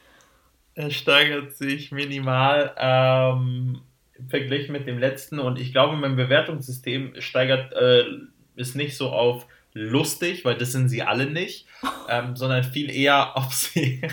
Es 0.74 0.94
steigert 0.94 1.56
sich 1.56 1.92
minimal 1.92 2.74
ähm, 2.76 3.80
verglichen 4.28 4.72
mit 4.72 4.86
dem 4.86 4.98
letzten 4.98 5.38
und 5.38 5.58
ich 5.58 5.72
glaube, 5.72 5.96
mein 5.96 6.16
Bewertungssystem 6.16 7.20
steigert 7.20 7.72
äh, 7.74 8.04
ist 8.56 8.74
nicht 8.74 8.96
so 8.96 9.10
auf 9.10 9.46
lustig, 9.72 10.44
weil 10.44 10.56
das 10.56 10.72
sind 10.72 10.88
sie 10.88 11.02
alle 11.02 11.26
nicht, 11.26 11.66
ähm, 12.08 12.36
sondern 12.36 12.64
viel 12.64 12.90
eher, 12.90 13.32
ob 13.36 13.52
sie 13.52 14.02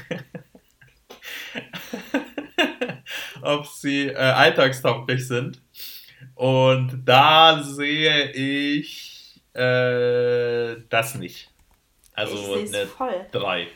ob 3.41 3.67
sie 3.67 4.07
äh, 4.07 4.15
alltagstauglich 4.15 5.27
sind. 5.27 5.61
Und 6.35 7.03
da 7.05 7.63
sehe 7.63 8.31
ich 8.31 9.41
äh, 9.53 10.77
das 10.89 11.15
nicht. 11.15 11.49
Also 12.13 12.53
eine 12.53 12.87
voll. 12.87 13.25
3. 13.31 13.67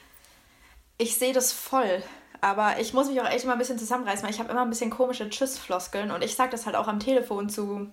Ich 0.97 1.15
sehe 1.15 1.33
das 1.33 1.51
voll. 1.51 2.03
Aber 2.45 2.79
ich 2.79 2.93
muss 2.93 3.09
mich 3.09 3.19
auch 3.19 3.27
echt 3.27 3.43
immer 3.43 3.53
ein 3.53 3.57
bisschen 3.57 3.79
zusammenreißen, 3.79 4.23
weil 4.23 4.31
ich 4.31 4.39
habe 4.39 4.51
immer 4.51 4.61
ein 4.61 4.69
bisschen 4.69 4.91
komische 4.91 5.27
Tschüss-Floskeln 5.27 6.11
und 6.11 6.23
ich 6.23 6.35
sage 6.35 6.51
das 6.51 6.67
halt 6.67 6.75
auch 6.75 6.87
am 6.87 6.99
Telefon 6.99 7.49
zu 7.49 7.89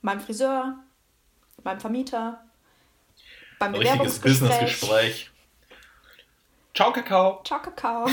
meinem 0.00 0.18
Friseur, 0.18 0.76
meinem 1.62 1.78
Vermieter, 1.78 2.44
beim 3.60 3.72
Richtiges 3.76 4.18
Businessgespräch. 4.18 5.30
Ciao, 6.74 6.92
Kakao. 6.92 7.44
Ciao, 7.44 7.62
Kakao. 7.62 8.08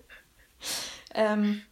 ähm, 1.14 1.62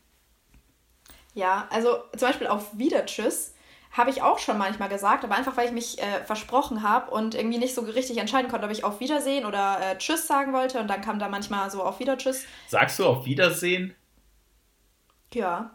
ja, 1.35 1.69
also 1.69 2.03
zum 2.17 2.29
Beispiel 2.29 2.47
auf 2.47 2.79
Wieder 2.79 3.05
Tschüss 3.05 3.54
habe 3.95 4.11
ich 4.11 4.23
auch 4.23 4.41
schon 4.41 4.59
manchmal 4.59 4.89
gesagt, 4.89 5.25
aber 5.25 5.37
einfach 5.37 5.57
weil 5.57 5.67
ich 5.67 5.73
mich 5.73 6.03
äh, 6.03 6.25
versprochen 6.25 6.83
habe 6.83 7.13
und 7.13 7.37
irgendwie 7.37 7.59
nicht 7.59 7.75
so 7.75 7.83
richtig 7.83 8.19
entscheiden 8.19 8.51
konnte, 8.51 8.67
ob 8.67 8.73
ich 8.73 8.83
auf 8.83 8.99
Wiedersehen 8.99 9.47
oder 9.47 9.79
äh, 9.81 9.99
Tschüss 9.99 10.27
sagen 10.27 10.53
wollte 10.53 10.81
und 10.81 10.89
dann 10.89 11.01
kam 11.01 11.21
da 11.21 11.29
manchmal 11.29 11.71
so 11.71 11.83
auf 11.83 12.01
Wieder 12.01 12.19
Tschüss. 12.19 12.45
Sagst 12.67 12.99
du 12.99 13.07
auf 13.07 13.25
Wiedersehen? 13.25 13.95
Ja. 15.33 15.71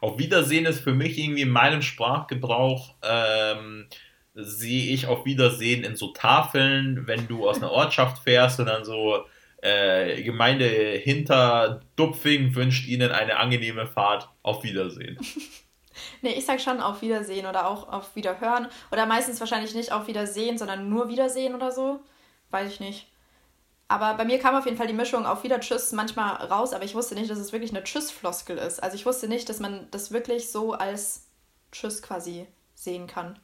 Auf 0.00 0.18
Wiedersehen 0.18 0.64
ist 0.64 0.80
für 0.80 0.94
mich 0.94 1.18
irgendwie 1.18 1.42
in 1.42 1.50
meinem 1.50 1.82
Sprachgebrauch 1.82 2.94
ähm, 3.02 3.86
sehe 4.34 4.92
ich 4.94 5.06
auf 5.06 5.26
Wiedersehen 5.26 5.84
in 5.84 5.94
so 5.94 6.12
Tafeln, 6.12 7.06
wenn 7.06 7.28
du 7.28 7.48
aus 7.48 7.58
einer 7.58 7.70
Ortschaft 7.70 8.22
fährst 8.22 8.60
und 8.60 8.66
dann 8.66 8.84
so 8.84 9.26
äh, 9.60 10.22
Gemeinde 10.22 10.64
hinter 10.64 11.80
Dupfing 11.96 12.54
wünscht 12.54 12.88
Ihnen 12.88 13.10
eine 13.10 13.36
angenehme 13.36 13.86
Fahrt. 13.86 14.30
Auf 14.42 14.62
Wiedersehen. 14.62 15.18
Nee, 16.22 16.34
ich 16.34 16.46
sag 16.46 16.60
schon 16.60 16.80
auf 16.80 17.02
Wiedersehen 17.02 17.46
oder 17.46 17.68
auch 17.68 17.88
auf 17.88 18.14
Wiederhören. 18.16 18.68
Oder 18.90 19.06
meistens 19.06 19.40
wahrscheinlich 19.40 19.74
nicht 19.74 19.92
auf 19.92 20.06
Wiedersehen, 20.06 20.58
sondern 20.58 20.88
nur 20.88 21.08
Wiedersehen 21.08 21.54
oder 21.54 21.70
so. 21.70 22.00
Weiß 22.50 22.72
ich 22.72 22.80
nicht. 22.80 23.08
Aber 23.88 24.14
bei 24.14 24.26
mir 24.26 24.38
kam 24.38 24.54
auf 24.54 24.66
jeden 24.66 24.76
Fall 24.76 24.86
die 24.86 24.92
Mischung 24.92 25.24
auf 25.24 25.44
Wieder 25.44 25.60
Tschüss 25.60 25.92
manchmal 25.92 26.36
raus, 26.46 26.74
aber 26.74 26.84
ich 26.84 26.94
wusste 26.94 27.14
nicht, 27.14 27.30
dass 27.30 27.38
es 27.38 27.52
wirklich 27.52 27.70
eine 27.70 27.82
Tschüss-Floskel 27.82 28.58
ist. 28.58 28.82
Also 28.82 28.96
ich 28.96 29.06
wusste 29.06 29.28
nicht, 29.28 29.48
dass 29.48 29.60
man 29.60 29.88
das 29.90 30.12
wirklich 30.12 30.50
so 30.50 30.74
als 30.74 31.26
Tschüss 31.72 32.02
quasi 32.02 32.46
sehen 32.74 33.06
kann. 33.06 33.38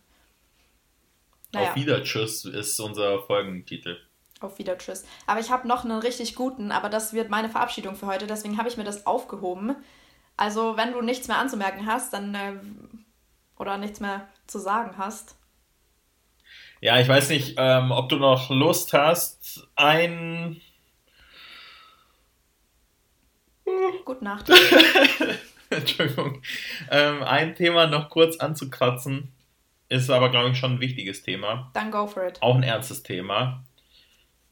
Naja. 1.52 1.70
Auf 1.70 1.76
Wieder 1.76 2.02
Tschüss 2.02 2.44
ist 2.44 2.78
unser 2.78 3.22
Folgentitel. 3.22 3.96
Auf 4.40 4.58
Wieder 4.58 4.76
Tschüss. 4.76 5.04
Aber 5.26 5.40
ich 5.40 5.50
habe 5.50 5.66
noch 5.66 5.84
einen 5.84 5.98
richtig 5.98 6.34
guten, 6.34 6.72
aber 6.72 6.90
das 6.90 7.14
wird 7.14 7.30
meine 7.30 7.48
Verabschiedung 7.48 7.96
für 7.96 8.06
heute, 8.06 8.26
deswegen 8.26 8.58
habe 8.58 8.68
ich 8.68 8.76
mir 8.76 8.84
das 8.84 9.06
aufgehoben. 9.06 9.74
Also, 10.36 10.76
wenn 10.76 10.92
du 10.92 11.00
nichts 11.00 11.28
mehr 11.28 11.38
anzumerken 11.38 11.86
hast, 11.86 12.12
dann 12.12 12.34
äh, 12.34 12.54
oder 13.56 13.78
nichts 13.78 14.00
mehr 14.00 14.28
zu 14.46 14.58
sagen 14.58 14.96
hast. 14.98 15.36
Ja, 16.80 17.00
ich 17.00 17.08
weiß 17.08 17.30
nicht, 17.30 17.54
ähm, 17.56 17.92
ob 17.92 18.08
du 18.08 18.16
noch 18.16 18.50
Lust 18.50 18.92
hast, 18.92 19.66
ein. 19.76 20.60
Gute 24.04 24.24
Nacht. 24.24 24.50
Entschuldigung. 25.70 26.42
Ähm, 26.90 27.22
ein 27.22 27.54
Thema 27.54 27.86
noch 27.86 28.10
kurz 28.10 28.36
anzukratzen. 28.36 29.32
Ist 29.88 30.10
aber, 30.10 30.30
glaube 30.30 30.50
ich, 30.50 30.58
schon 30.58 30.74
ein 30.74 30.80
wichtiges 30.80 31.22
Thema. 31.22 31.70
Dann 31.72 31.90
go 31.90 32.06
for 32.06 32.26
it. 32.26 32.42
Auch 32.42 32.54
ein 32.54 32.62
ernstes 32.62 33.02
Thema. 33.02 33.64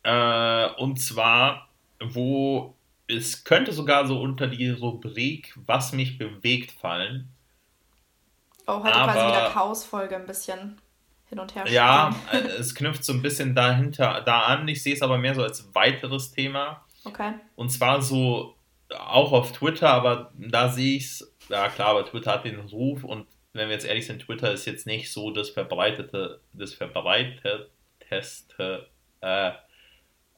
Äh, 0.03 0.69
und 0.79 1.01
zwar, 1.01 1.69
wo 2.01 2.75
es 3.17 3.45
könnte 3.45 3.73
sogar 3.73 4.07
so 4.07 4.21
unter 4.21 4.47
die 4.47 4.71
Rubrik 4.71 5.55
Was 5.67 5.93
mich 5.93 6.19
bewegt 6.19 6.73
fallen. 6.73 7.29
Oh, 8.67 8.83
heute 8.83 8.95
aber, 8.95 9.13
quasi 9.13 9.29
wieder 9.29 9.51
Chaos-Folge 9.51 10.17
ein 10.17 10.27
bisschen 10.27 10.81
hin 11.29 11.39
und 11.39 11.55
her. 11.55 11.65
Ja, 11.69 12.15
äh, 12.33 12.39
es 12.39 12.75
knüpft 12.75 13.05
so 13.05 13.13
ein 13.13 13.23
bisschen 13.23 13.55
dahinter, 13.55 14.23
da 14.25 14.43
an. 14.43 14.69
Ich 14.69 14.83
sehe 14.83 14.95
es 14.95 15.03
aber 15.03 15.19
mehr 15.19 15.35
so 15.35 15.43
als 15.43 15.75
weiteres 15.75 16.33
Thema. 16.33 16.85
Okay. 17.05 17.35
Und 17.57 17.71
zwar 17.71 18.03
so 18.03 18.57
auch 18.99 19.33
auf 19.33 19.53
Twitter, 19.53 19.91
aber 19.91 20.33
da 20.37 20.69
sehe 20.69 20.97
ich 20.97 21.05
es, 21.05 21.35
ja 21.49 21.69
klar, 21.69 21.89
aber 21.89 22.05
Twitter 22.05 22.33
hat 22.33 22.45
den 22.45 22.61
Ruf 22.61 23.03
und 23.05 23.27
wenn 23.53 23.69
wir 23.69 23.75
jetzt 23.75 23.87
ehrlich 23.87 24.07
sind, 24.07 24.23
Twitter 24.23 24.53
ist 24.53 24.67
jetzt 24.67 24.87
nicht 24.87 25.13
so 25.13 25.31
das 25.31 25.51
verbreitete, 25.51 26.41
das 26.53 26.75
verbreiteteste 26.75 28.89
äh, 29.21 29.53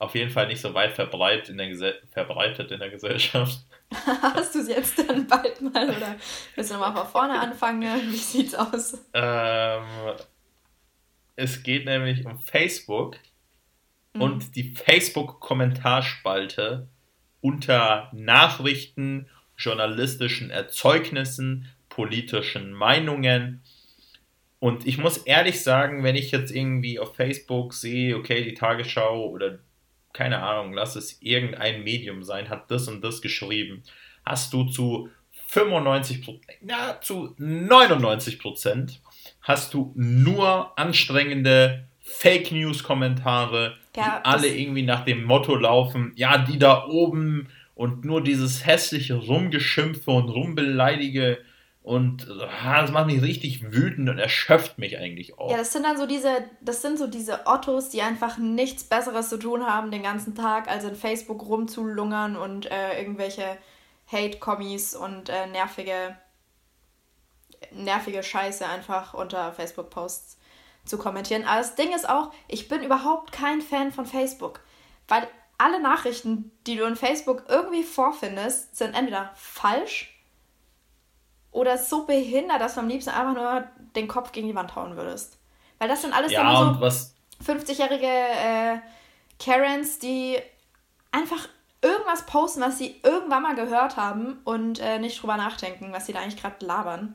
auf 0.04 0.14
jeden 0.14 0.30
Fall 0.30 0.46
nicht 0.46 0.60
so 0.60 0.74
weit 0.74 0.92
verbreitet 0.92 1.48
in 1.48 1.58
der, 1.58 1.66
Gese 1.68 1.94
verbreitet 2.10 2.70
in 2.70 2.78
der 2.78 2.90
Gesellschaft. 2.90 3.58
Hast 4.22 4.54
du 4.54 4.60
es 4.60 4.68
jetzt 4.68 4.96
dann 4.98 5.26
bald 5.26 5.60
mal 5.60 5.88
oder 5.88 6.14
willst 6.54 6.70
du 6.70 6.74
nochmal 6.74 6.94
von 6.94 7.06
vorne 7.06 7.40
anfangen? 7.40 7.82
Wie 8.10 8.16
sieht's 8.16 8.54
aus? 8.54 8.98
Ähm, 9.12 9.82
es 11.36 11.62
geht 11.62 11.84
nämlich 11.86 12.26
um 12.26 12.38
Facebook 12.38 13.16
mhm. 14.14 14.20
und 14.20 14.56
die 14.56 14.74
Facebook-Kommentarspalte 14.74 16.88
unter 17.40 18.10
Nachrichten, 18.12 19.28
journalistischen 19.56 20.50
Erzeugnissen, 20.50 21.68
politischen 21.88 22.72
Meinungen. 22.72 23.62
Und 24.58 24.86
ich 24.86 24.98
muss 24.98 25.18
ehrlich 25.18 25.62
sagen, 25.62 26.02
wenn 26.02 26.16
ich 26.16 26.30
jetzt 26.30 26.50
irgendwie 26.50 26.98
auf 26.98 27.14
Facebook 27.14 27.74
sehe, 27.74 28.16
okay, 28.16 28.44
die 28.44 28.54
Tagesschau 28.54 29.28
oder 29.28 29.58
keine 30.14 30.42
Ahnung, 30.42 30.72
lass 30.72 30.96
es 30.96 31.20
irgendein 31.20 31.84
Medium 31.84 32.22
sein, 32.22 32.48
hat 32.48 32.70
das 32.70 32.88
und 32.88 33.04
das 33.04 33.20
geschrieben, 33.20 33.82
hast 34.24 34.54
du 34.54 34.64
zu 34.64 35.10
95 35.48 36.40
ja, 36.66 36.98
zu 37.02 37.34
99 37.36 38.38
Prozent 38.38 39.00
hast 39.42 39.74
du 39.74 39.92
nur 39.94 40.76
anstrengende 40.78 41.84
Fake 42.00 42.50
News 42.50 42.82
Kommentare, 42.82 43.76
ja, 43.96 44.20
die 44.20 44.24
alle 44.24 44.48
irgendwie 44.48 44.82
nach 44.82 45.04
dem 45.04 45.24
Motto 45.24 45.54
laufen, 45.56 46.12
ja, 46.16 46.38
die 46.38 46.58
da 46.58 46.86
oben 46.86 47.48
und 47.74 48.04
nur 48.04 48.22
dieses 48.22 48.66
hässliche 48.66 49.14
Rumgeschimpfe 49.14 50.10
und 50.10 50.28
Rumbeleidige 50.28 51.38
und 51.84 52.26
ah, 52.40 52.80
das 52.80 52.90
macht 52.92 53.08
mich 53.08 53.20
richtig 53.20 53.70
wütend 53.70 54.08
und 54.08 54.18
erschöpft 54.18 54.78
mich 54.78 54.96
eigentlich 54.96 55.38
auch. 55.38 55.50
Ja, 55.50 55.58
das 55.58 55.70
sind 55.70 55.82
dann 55.82 55.98
so 55.98 56.06
diese, 56.06 56.30
das 56.62 56.80
sind 56.80 56.98
so 56.98 57.06
diese 57.06 57.46
Ottos, 57.46 57.90
die 57.90 58.00
einfach 58.00 58.38
nichts 58.38 58.84
Besseres 58.84 59.28
zu 59.28 59.36
tun 59.36 59.66
haben 59.66 59.90
den 59.90 60.02
ganzen 60.02 60.34
Tag, 60.34 60.66
als 60.66 60.84
in 60.84 60.96
Facebook 60.96 61.46
rumzulungern 61.46 62.36
und 62.36 62.70
äh, 62.70 62.98
irgendwelche 62.98 63.58
Hate-Kommis 64.10 64.94
und 64.94 65.28
äh, 65.28 65.46
nervige, 65.46 66.16
nervige 67.70 68.22
Scheiße 68.22 68.66
einfach 68.66 69.12
unter 69.12 69.52
Facebook-Posts 69.52 70.38
zu 70.86 70.96
kommentieren. 70.96 71.44
Aber 71.44 71.58
das 71.58 71.74
Ding 71.74 71.94
ist 71.94 72.08
auch, 72.08 72.32
ich 72.48 72.68
bin 72.68 72.82
überhaupt 72.82 73.30
kein 73.30 73.60
Fan 73.60 73.92
von 73.92 74.06
Facebook, 74.06 74.60
weil 75.06 75.28
alle 75.58 75.82
Nachrichten, 75.82 76.50
die 76.66 76.76
du 76.76 76.86
in 76.86 76.96
Facebook 76.96 77.44
irgendwie 77.46 77.82
vorfindest, 77.82 78.74
sind 78.74 78.94
entweder 78.94 79.32
falsch 79.34 80.13
oder 81.54 81.78
so 81.78 82.04
behindert, 82.04 82.60
dass 82.60 82.74
du 82.74 82.80
am 82.80 82.88
liebsten 82.88 83.10
einfach 83.10 83.34
nur 83.34 83.64
den 83.94 84.08
Kopf 84.08 84.32
gegen 84.32 84.48
die 84.48 84.54
Wand 84.56 84.74
hauen 84.74 84.96
würdest. 84.96 85.38
Weil 85.78 85.88
das 85.88 86.02
sind 86.02 86.12
alles 86.12 86.32
ja, 86.32 86.78
so 86.80 87.52
50-jährige 87.52 88.06
äh, 88.06 88.78
Karens, 89.38 90.00
die 90.00 90.36
einfach 91.12 91.48
irgendwas 91.80 92.26
posten, 92.26 92.60
was 92.60 92.78
sie 92.78 92.96
irgendwann 93.04 93.44
mal 93.44 93.54
gehört 93.54 93.96
haben 93.96 94.38
und 94.44 94.80
äh, 94.80 94.98
nicht 94.98 95.22
drüber 95.22 95.36
nachdenken, 95.36 95.92
was 95.92 96.06
sie 96.06 96.12
da 96.12 96.20
eigentlich 96.20 96.40
gerade 96.40 96.64
labern. 96.64 97.14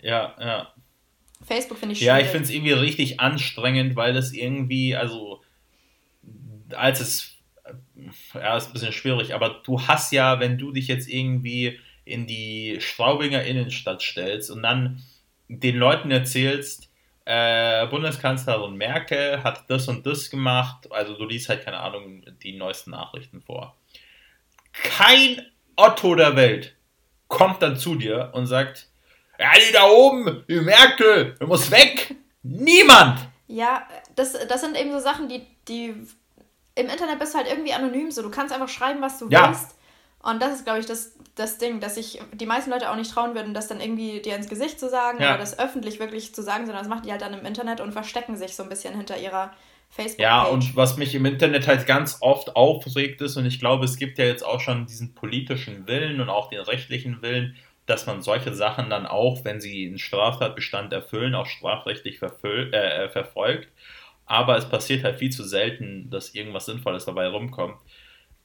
Ja, 0.00 0.34
ja. 0.38 0.72
Facebook 1.44 1.78
finde 1.78 1.94
ich 1.94 1.98
schwierig. 1.98 2.14
Ja, 2.14 2.24
ich 2.24 2.28
finde 2.28 2.44
es 2.44 2.50
irgendwie 2.50 2.72
richtig 2.72 3.18
anstrengend, 3.18 3.96
weil 3.96 4.12
das 4.12 4.32
irgendwie, 4.32 4.94
also, 4.94 5.42
als 6.76 7.00
es, 7.00 7.38
ja, 8.34 8.56
ist 8.56 8.68
ein 8.68 8.72
bisschen 8.72 8.92
schwierig, 8.92 9.34
aber 9.34 9.62
du 9.64 9.80
hast 9.82 10.12
ja, 10.12 10.38
wenn 10.38 10.58
du 10.58 10.70
dich 10.70 10.86
jetzt 10.86 11.08
irgendwie 11.08 11.80
in 12.10 12.26
die 12.26 12.78
Straubinger 12.80 13.42
Innenstadt 13.42 14.02
stellst 14.02 14.50
und 14.50 14.62
dann 14.62 15.02
den 15.48 15.76
Leuten 15.76 16.10
erzählst, 16.10 16.90
äh, 17.24 17.86
Bundeskanzlerin 17.86 18.74
Merkel 18.76 19.42
hat 19.42 19.68
das 19.68 19.88
und 19.88 20.06
das 20.06 20.30
gemacht, 20.30 20.90
also 20.90 21.14
du 21.14 21.24
liest 21.24 21.48
halt, 21.48 21.64
keine 21.64 21.78
Ahnung, 21.78 22.24
die 22.42 22.56
neuesten 22.56 22.90
Nachrichten 22.90 23.40
vor. 23.40 23.76
Kein 24.72 25.46
Otto 25.76 26.14
der 26.14 26.36
Welt 26.36 26.74
kommt 27.28 27.62
dann 27.62 27.76
zu 27.76 27.94
dir 27.94 28.30
und 28.32 28.46
sagt, 28.46 28.88
ja, 29.38 29.52
die 29.54 29.72
da 29.72 29.88
oben, 29.88 30.44
die 30.48 30.60
Merkel, 30.60 31.34
du 31.38 31.46
musst 31.46 31.70
weg. 31.70 32.14
Niemand! 32.42 33.20
Ja, 33.46 33.86
das, 34.14 34.36
das 34.48 34.60
sind 34.60 34.76
eben 34.76 34.92
so 34.92 34.98
Sachen, 34.98 35.28
die, 35.28 35.46
die 35.66 35.94
im 36.74 36.88
Internet 36.88 37.18
bist 37.18 37.34
du 37.34 37.38
halt 37.38 37.48
irgendwie 37.48 37.72
anonym 37.72 38.10
so. 38.10 38.22
Du 38.22 38.30
kannst 38.30 38.54
einfach 38.54 38.68
schreiben, 38.68 39.00
was 39.00 39.18
du 39.18 39.28
ja. 39.28 39.48
willst. 39.48 39.76
Und 40.22 40.42
das 40.42 40.56
ist, 40.56 40.64
glaube 40.64 40.80
ich, 40.80 40.86
das, 40.86 41.16
das 41.34 41.58
Ding, 41.58 41.80
dass 41.80 41.94
sich 41.94 42.20
die 42.34 42.46
meisten 42.46 42.70
Leute 42.70 42.90
auch 42.90 42.96
nicht 42.96 43.10
trauen 43.10 43.34
würden, 43.34 43.54
das 43.54 43.68
dann 43.68 43.80
irgendwie 43.80 44.20
dir 44.20 44.36
ins 44.36 44.48
Gesicht 44.48 44.78
zu 44.78 44.88
sagen 44.88 45.18
ja. 45.20 45.30
oder 45.30 45.38
das 45.38 45.58
öffentlich 45.58 45.98
wirklich 45.98 46.34
zu 46.34 46.42
sagen, 46.42 46.66
sondern 46.66 46.82
das 46.82 46.90
machen 46.90 47.02
die 47.04 47.10
halt 47.10 47.22
dann 47.22 47.32
im 47.32 47.46
Internet 47.46 47.80
und 47.80 47.92
verstecken 47.92 48.36
sich 48.36 48.54
so 48.54 48.62
ein 48.62 48.68
bisschen 48.68 48.94
hinter 48.94 49.18
ihrer 49.18 49.52
Facebook. 49.88 50.20
-Page. 50.20 50.22
Ja, 50.22 50.42
und 50.44 50.76
was 50.76 50.98
mich 50.98 51.14
im 51.14 51.24
Internet 51.24 51.66
halt 51.66 51.86
ganz 51.86 52.18
oft 52.20 52.54
aufregt 52.54 53.22
ist, 53.22 53.36
und 53.38 53.46
ich 53.46 53.58
glaube, 53.60 53.86
es 53.86 53.96
gibt 53.96 54.18
ja 54.18 54.26
jetzt 54.26 54.44
auch 54.44 54.60
schon 54.60 54.84
diesen 54.86 55.14
politischen 55.14 55.88
Willen 55.88 56.20
und 56.20 56.28
auch 56.28 56.50
den 56.50 56.60
rechtlichen 56.60 57.22
Willen, 57.22 57.56
dass 57.86 58.06
man 58.06 58.20
solche 58.20 58.54
Sachen 58.54 58.90
dann 58.90 59.06
auch, 59.06 59.44
wenn 59.44 59.60
sie 59.60 59.86
einen 59.86 59.98
Straftatbestand 59.98 60.92
erfüllen, 60.92 61.34
auch 61.34 61.46
strafrechtlich 61.46 62.20
äh, 62.22 63.08
verfolgt. 63.08 63.68
Aber 64.26 64.56
es 64.56 64.68
passiert 64.68 65.02
halt 65.02 65.18
viel 65.18 65.30
zu 65.30 65.44
selten, 65.44 66.08
dass 66.10 66.34
irgendwas 66.34 66.66
Sinnvolles 66.66 67.06
dabei 67.06 67.26
rumkommt 67.28 67.78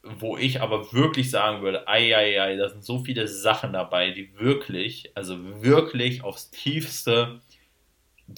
wo 0.06 0.38
ich 0.38 0.62
aber 0.62 0.94
wirklich 0.94 1.32
sagen 1.32 1.62
würde, 1.62 1.88
ei, 1.88 2.16
ei, 2.16 2.42
ei, 2.42 2.56
da 2.56 2.70
sind 2.70 2.84
so 2.84 3.04
viele 3.04 3.28
Sachen 3.28 3.74
dabei, 3.74 4.12
die 4.12 4.38
wirklich, 4.38 5.12
also 5.16 5.64
wirklich 5.64 6.24
aufs 6.24 6.52
tiefste 6.52 7.42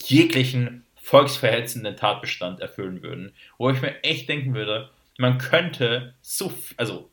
jeglichen 0.06 0.86
volksverhetzenden 0.96 1.96
Tatbestand 1.96 2.60
erfüllen 2.60 3.02
würden. 3.02 3.32
Wo 3.58 3.70
ich 3.70 3.80
mir 3.80 4.02
echt 4.02 4.28
denken 4.28 4.54
würde, 4.54 4.90
man 5.18 5.38
könnte 5.38 6.14
so, 6.20 6.52
also, 6.76 7.10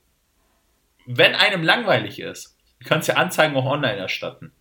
wenn 1.06 1.36
einem 1.36 1.64
langweilig 1.64 2.20
ist, 2.20 2.58
du 2.80 2.88
kannst 2.88 3.08
ja 3.08 3.16
Anzeigen 3.16 3.56
auch 3.56 3.66
online 3.66 3.98
erstatten. 3.98 4.52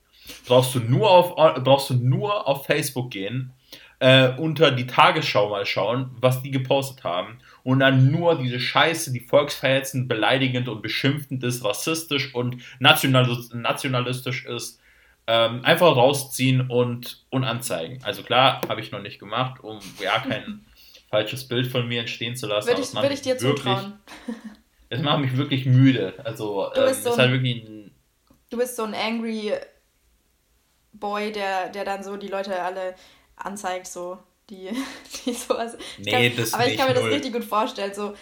Brauchst 0.47 0.75
du 0.75 0.81
nur 0.81 1.11
auf, 1.11 1.37
brauchst 1.63 1.91
du 1.91 1.95
nur 1.95 2.49
auf 2.49 2.67
Facebook 2.67 3.11
gehen, 3.11 3.53
äh, 3.99 4.31
unter 4.37 4.71
die 4.71 4.87
Tagesschau 4.87 5.51
mal 5.51 5.67
schauen, 5.67 6.11
was 6.21 6.43
die 6.43 6.51
gepostet 6.51 7.05
haben 7.05 7.39
und 7.65 7.81
dann 7.81 8.11
nur 8.11 8.39
diese 8.39 8.61
Scheiße, 8.61 9.13
die 9.13 9.21
volksverhetzend, 9.21 10.07
beleidigend 10.07 10.69
und 10.69 10.83
beschimpfend 10.83 11.43
ist, 11.43 11.65
rassistisch 11.65 12.35
und 12.35 12.63
nationalistisch 12.79 14.45
ist, 14.45 14.81
ähm, 15.27 15.65
einfach 15.65 15.97
rausziehen 15.97 16.69
und, 16.71 17.25
und 17.31 17.45
anzeigen. 17.45 17.99
Also 18.05 18.23
klar, 18.23 18.61
habe 18.69 18.83
ich 18.83 18.93
noch 18.93 19.01
nicht 19.01 19.19
gemacht, 19.19 19.65
um 19.65 19.81
ja 19.99 20.19
kein 20.21 20.67
falsches 21.11 21.49
Bild 21.49 21.67
von 21.67 21.89
mir 21.89 22.01
entstehen 22.01 22.37
zu 22.37 22.47
lassen. 22.47 22.69
Würde 22.69 22.83
ich, 22.83 22.95
würd 22.95 23.13
ich 23.13 23.23
dir 23.23 23.39
zutrauen. 23.39 23.99
Es 24.91 25.01
macht 25.01 25.23
mich 25.23 25.37
wirklich 25.37 25.67
müde. 25.67 26.15
Also 26.23 26.71
du 26.73 26.83
bist, 26.83 27.05
ähm, 27.05 27.13
so 27.13 27.19
ein, 27.19 27.31
halt 27.31 27.43
ein, 27.43 27.91
du 28.51 28.57
bist 28.59 28.77
so 28.77 28.85
ein 28.85 28.95
angry 28.95 29.53
Boy, 30.93 31.33
der, 31.33 31.71
der 31.71 31.85
dann 31.85 32.05
so 32.05 32.17
die 32.17 32.29
Leute 32.29 32.63
alle 32.63 32.95
anzeigt, 33.35 33.89
so 33.89 34.19
die, 34.51 34.71
die 35.25 35.33
sowas. 35.33 35.77
Nee, 35.99 36.31
kann, 36.31 36.37
das 36.37 36.55
Aber 36.55 36.67
ich 36.67 36.77
kann 36.77 36.89
mir 36.89 36.95
null. 36.95 37.05
das 37.05 37.13
richtig 37.13 37.33
gut 37.33 37.45
vorstellen. 37.45 37.95
So, 37.95 38.15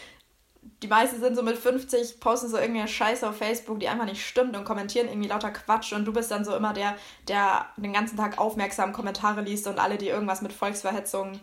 die 0.83 0.87
meisten 0.87 1.21
sind 1.21 1.37
so 1.37 1.43
mit 1.43 1.57
50, 1.59 2.21
posten 2.21 2.49
so 2.49 2.57
irgendeine 2.57 2.89
Scheiße 2.89 3.29
auf 3.29 3.37
Facebook, 3.37 3.81
die 3.81 3.89
einfach 3.89 4.05
nicht 4.05 4.25
stimmt 4.25 4.57
und 4.57 4.65
kommentieren 4.65 5.09
irgendwie 5.09 5.29
lauter 5.29 5.51
Quatsch 5.51 5.93
und 5.93 6.05
du 6.05 6.13
bist 6.13 6.31
dann 6.31 6.45
so 6.45 6.55
immer 6.55 6.73
der, 6.73 6.97
der 7.29 7.67
den 7.77 7.93
ganzen 7.93 8.17
Tag 8.17 8.39
aufmerksam 8.39 8.93
Kommentare 8.93 9.43
liest 9.43 9.67
und 9.67 9.79
alle, 9.79 9.99
die 9.99 10.09
irgendwas 10.09 10.43
mit 10.43 10.53
Volksverhetzung 10.53 11.41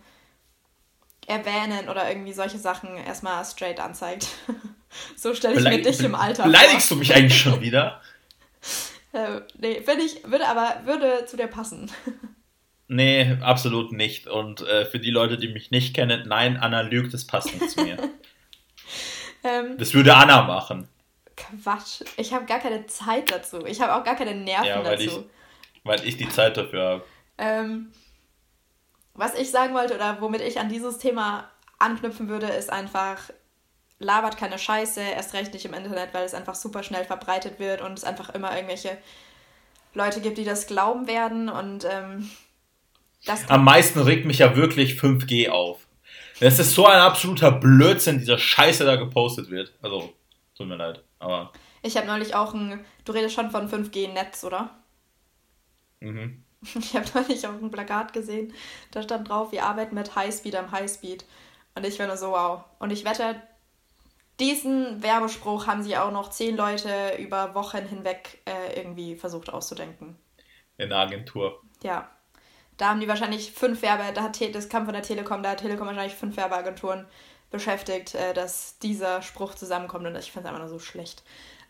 erwähnen 1.27 1.89
oder 1.89 2.09
irgendwie 2.09 2.33
solche 2.33 2.57
Sachen 2.57 2.97
erstmal 2.97 3.43
straight 3.45 3.79
anzeigt. 3.79 4.27
so 5.15 5.33
stelle 5.33 5.55
ich 5.55 5.63
Beleg 5.63 5.85
mir 5.85 5.91
dich 5.91 6.03
im 6.03 6.15
Alter 6.15 6.43
vor. 6.43 6.51
Beleidigst 6.51 6.89
du 6.89 6.95
mich 6.95 7.13
eigentlich 7.13 7.39
schon 7.39 7.61
wieder? 7.61 8.01
äh, 9.13 9.41
nee, 9.57 9.81
finde 9.81 10.03
ich, 10.03 10.23
würde 10.29 10.47
aber, 10.47 10.81
würde 10.85 11.25
zu 11.25 11.37
dir 11.37 11.47
passen. 11.47 11.91
Nee, 12.91 13.37
absolut 13.41 13.91
nicht. 13.91 14.25
Und 14.25 14.61
äh, 14.61 14.83
für 14.83 14.99
die 14.99 15.11
Leute, 15.11 15.37
die 15.37 15.47
mich 15.47 15.69
nicht 15.69 15.93
kennen, 15.93 16.27
nein, 16.27 16.57
Anna 16.57 16.81
lügt, 16.81 17.13
das 17.13 17.25
passt 17.25 17.53
nicht 17.53 17.69
zu 17.69 17.83
mir. 17.83 17.97
ähm, 19.43 19.77
das 19.77 19.93
würde 19.93 20.15
Anna 20.15 20.41
machen. 20.41 20.87
Quatsch. 21.35 22.01
Ich 22.17 22.33
habe 22.33 22.45
gar 22.45 22.57
keine 22.57 22.87
Zeit 22.87 23.31
dazu. 23.31 23.63
Ich 23.67 23.79
habe 23.79 23.93
auch 23.93 24.03
gar 24.03 24.15
keine 24.15 24.33
Nerven 24.33 24.65
ja, 24.65 24.83
weil 24.83 24.97
dazu. 24.97 25.19
Ich, 25.73 25.81
weil 25.83 26.03
ich 26.03 26.17
die 26.17 26.29
Zeit 26.29 26.57
dafür 26.57 26.83
habe. 26.83 27.03
Ähm, 27.37 27.91
was 29.13 29.35
ich 29.35 29.51
sagen 29.51 29.75
wollte 29.75 29.93
oder 29.93 30.19
womit 30.19 30.41
ich 30.41 30.59
an 30.59 30.69
dieses 30.69 30.97
Thema 30.97 31.47
anknüpfen 31.77 32.27
würde, 32.27 32.47
ist 32.47 32.71
einfach, 32.71 33.29
labert 33.99 34.35
keine 34.35 34.57
Scheiße, 34.57 34.99
erst 34.99 35.35
recht 35.35 35.53
nicht 35.53 35.65
im 35.65 35.75
Internet, 35.75 36.15
weil 36.15 36.25
es 36.25 36.33
einfach 36.33 36.55
super 36.55 36.81
schnell 36.81 37.05
verbreitet 37.05 37.59
wird 37.59 37.81
und 37.81 37.99
es 37.99 38.03
einfach 38.03 38.31
immer 38.31 38.55
irgendwelche 38.55 38.97
Leute 39.93 40.21
gibt, 40.21 40.39
die 40.39 40.43
das 40.43 40.65
glauben 40.65 41.05
werden 41.05 41.49
und 41.49 41.85
ähm, 41.85 42.31
am 43.47 43.63
meisten 43.63 43.99
regt 43.99 44.25
mich 44.25 44.39
ja 44.39 44.55
wirklich 44.55 44.99
5G 44.99 45.49
auf. 45.49 45.87
Es 46.39 46.57
ist 46.59 46.73
so 46.73 46.85
ein 46.85 46.99
absoluter 46.99 47.51
Blödsinn, 47.51 48.19
dieser 48.19 48.37
Scheiße 48.37 48.85
da 48.85 48.95
gepostet 48.95 49.49
wird. 49.49 49.73
Also, 49.81 50.13
tut 50.55 50.67
mir 50.67 50.77
leid, 50.77 51.03
aber. 51.19 51.51
Ich 51.81 51.97
habe 51.97 52.07
neulich 52.07 52.33
auch 52.35 52.53
ein. 52.53 52.85
Du 53.03 53.11
redest 53.11 53.35
schon 53.35 53.51
von 53.51 53.69
5G-Netz, 53.69 54.43
oder? 54.43 54.69
Mhm. 55.99 56.43
Ich 56.75 56.95
habe 56.95 57.05
neulich 57.13 57.47
auch 57.47 57.53
ein 57.53 57.71
Plakat 57.71 58.11
gesehen, 58.11 58.53
da 58.91 59.01
stand 59.01 59.29
drauf, 59.29 59.53
wir 59.53 59.63
arbeiten 59.63 59.95
mit 59.95 60.15
Highspeed 60.15 60.55
am 60.55 60.71
Highspeed. 60.71 61.23
Und 61.75 61.85
ich 61.85 61.95
finde 61.95 62.17
so, 62.17 62.31
wow. 62.31 62.65
Und 62.79 62.91
ich 62.91 63.05
wette, 63.05 63.41
diesen 64.39 65.01
Werbespruch 65.03 65.67
haben 65.67 65.83
sie 65.83 65.97
auch 65.97 66.11
noch 66.11 66.29
zehn 66.29 66.57
Leute 66.57 67.15
über 67.17 67.55
Wochen 67.55 67.85
hinweg 67.85 68.41
äh, 68.45 68.77
irgendwie 68.77 69.15
versucht 69.15 69.49
auszudenken. 69.49 70.17
In 70.77 70.89
der 70.89 70.99
Agentur. 70.99 71.61
Ja. 71.83 72.09
Da 72.79 72.87
haben 72.87 73.01
die 73.01 73.09
wahrscheinlich 73.09 73.51
fünf 73.51 73.81
Werbe, 73.81 74.03
da 74.15 74.23
hat 74.23 74.39
das 74.55 74.69
kam 74.69 74.85
von 74.85 74.93
der 74.93 75.03
Telekom, 75.03 75.43
da 75.43 75.51
hat 75.51 75.59
Telekom 75.59 75.85
wahrscheinlich 75.85 76.15
fünf 76.15 76.37
Werbeagenturen 76.37 77.05
beschäftigt, 77.51 78.15
äh, 78.15 78.33
dass 78.33 78.79
dieser 78.79 79.21
Spruch 79.21 79.53
zusammenkommt 79.53 80.07
und 80.07 80.15
ich 80.15 80.31
finde 80.31 80.47
es 80.47 80.53
einfach 80.53 80.65
nur 80.65 80.69
so 80.69 80.79
schlecht. 80.79 81.21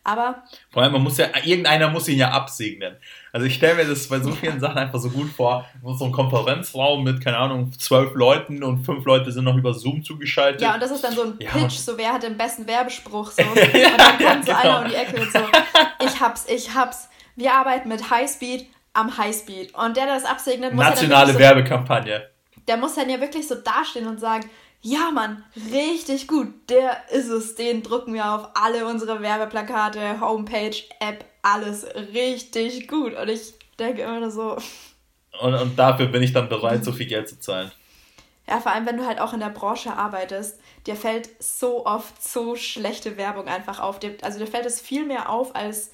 Aber. 0.03 0.43
Vor 0.72 0.84
allem, 0.84 0.93
man 0.93 1.01
muss 1.01 1.18
ja, 1.18 1.28
irgendeiner 1.43 1.89
muss 1.89 2.07
ihn 2.07 2.20
ja 2.20 2.30
absegnen. 2.30 2.95
Also 3.34 3.47
ich 3.47 3.55
stelle 3.55 3.76
mir 3.76 3.89
das 3.89 4.07
bei 4.07 4.20
so 4.20 4.32
vielen 4.32 4.60
Sachen 4.60 4.78
einfach 4.78 4.99
so 4.99 5.10
gut 5.10 5.30
vor. 5.32 5.66
So 5.97 6.05
ein 6.05 6.12
Konferenzraum 6.12 7.03
mit, 7.03 7.24
keine 7.24 7.38
Ahnung, 7.38 7.74
zwölf 7.78 8.14
Leuten 8.14 8.64
und 8.64 8.86
fünf 8.86 9.03
Leute 9.05 9.32
sind 9.32 9.45
noch 9.45 9.57
über 9.57 9.74
Zoom 9.74 10.03
zugeschaltet. 10.03 10.62
Ja, 10.62 10.76
und 10.76 10.82
das 10.82 10.91
ist 10.91 11.03
dann 11.03 11.14
so 11.14 11.24
ein 11.24 11.38
Pitch, 11.38 11.53
ja. 11.53 11.70
so 11.70 11.97
wer 11.97 12.14
hat 12.14 12.24
den 12.24 12.38
besten 12.38 12.68
Werbespruch 12.68 13.32
so. 13.32 13.41
und 13.43 13.57
dann 13.57 14.18
kommt 14.20 14.45
so 14.45 14.53
genau. 14.53 14.78
einer 14.78 14.82
um 14.84 14.89
die 14.89 14.95
Ecke 14.95 15.20
und 15.20 15.32
so, 15.32 15.39
ich 16.05 16.20
hab's, 16.20 16.45
ich 16.47 16.74
hab's. 16.74 17.10
Wir 17.36 17.53
arbeiten 17.53 17.89
mit 17.89 18.10
Highspeed 18.10 18.68
am 18.94 19.18
Highspeed. 19.18 19.74
Und 19.76 19.98
der, 19.98 20.06
der 20.06 20.16
das 20.16 20.26
absegnet, 20.26 20.74
muss 20.74 20.84
Nationale 20.84 21.34
ja 21.34 21.40
Werbekampagne. 21.40 22.30
Der 22.68 22.78
muss 22.78 22.96
dann 22.96 23.10
ja 23.10 23.20
wirklich 23.20 23.48
so 23.48 23.56
dastehen 23.56 24.08
und 24.08 24.20
sagen, 24.20 24.50
ja 24.82 25.12
Mann, 25.12 25.44
richtig 25.72 26.28
gut, 26.28 26.48
der 26.70 27.10
ist 27.12 27.30
es, 27.30 27.56
den 27.56 27.84
drucken 27.84 28.14
wir 28.14 28.32
auf 28.32 28.50
alle 28.54 28.86
unsere 28.86 29.22
Werbeplakate, 29.22 30.22
Homepage, 30.22 30.76
App, 31.00 31.26
alles 31.42 31.86
richtig 32.14 32.88
gut. 32.88 33.14
Und 33.14 33.30
ich 33.30 33.54
denke 33.78 34.04
immer 34.04 34.20
nur 34.20 34.32
so. 34.32 34.58
Und, 35.42 35.54
und 35.54 35.80
dafür 35.80 36.08
bin 36.08 36.22
ich 36.22 36.34
dann 36.34 36.50
bereit, 36.50 36.84
so 36.84 36.92
viel 36.92 37.06
Geld 37.06 37.30
zu 37.30 37.40
zahlen. 37.40 37.72
Ja, 38.46 38.60
vor 38.60 38.74
allem, 38.74 38.86
wenn 38.86 38.98
du 38.98 39.06
halt 39.06 39.22
auch 39.22 39.32
in 39.32 39.40
der 39.40 39.52
Branche 39.52 39.94
arbeitest, 39.94 40.60
dir 40.86 40.98
fällt 40.98 41.30
so 41.42 41.86
oft 41.86 42.22
so 42.22 42.58
schlechte 42.58 43.16
Werbung 43.16 43.48
einfach 43.48 43.80
auf. 43.80 44.00
Also 44.22 44.40
dir 44.40 44.48
fällt 44.48 44.66
es 44.66 44.82
viel 44.82 45.06
mehr 45.06 45.30
auf, 45.30 45.56
als, 45.56 45.92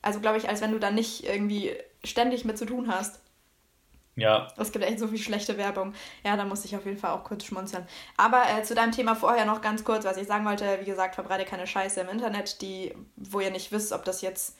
also 0.00 0.20
glaube 0.20 0.38
ich, 0.38 0.48
als 0.48 0.60
wenn 0.60 0.70
du 0.70 0.78
dann 0.78 0.94
nicht 0.94 1.24
irgendwie 1.24 1.74
ständig 2.04 2.44
mit 2.44 2.58
zu 2.58 2.66
tun 2.66 2.88
hast. 2.88 3.20
Ja. 4.18 4.48
Es 4.56 4.72
gibt 4.72 4.84
echt 4.84 4.98
so 4.98 5.06
viel 5.06 5.18
schlechte 5.18 5.56
Werbung. 5.58 5.94
Ja, 6.24 6.36
da 6.36 6.44
muss 6.44 6.64
ich 6.64 6.74
auf 6.74 6.84
jeden 6.84 6.98
Fall 6.98 7.12
auch 7.12 7.22
kurz 7.22 7.44
schmunzeln. 7.44 7.86
Aber 8.16 8.42
äh, 8.50 8.64
zu 8.64 8.74
deinem 8.74 8.90
Thema 8.90 9.14
vorher 9.14 9.44
noch 9.44 9.62
ganz 9.62 9.84
kurz, 9.84 10.04
was 10.04 10.16
ich 10.16 10.26
sagen 10.26 10.44
wollte. 10.44 10.78
Wie 10.80 10.86
gesagt, 10.86 11.14
verbreite 11.14 11.44
keine 11.44 11.68
Scheiße 11.68 12.00
im 12.00 12.08
Internet, 12.08 12.60
die, 12.60 12.94
wo 13.14 13.38
ihr 13.38 13.52
nicht 13.52 13.70
wisst, 13.70 13.92
ob 13.92 14.04
das 14.04 14.20
jetzt 14.20 14.58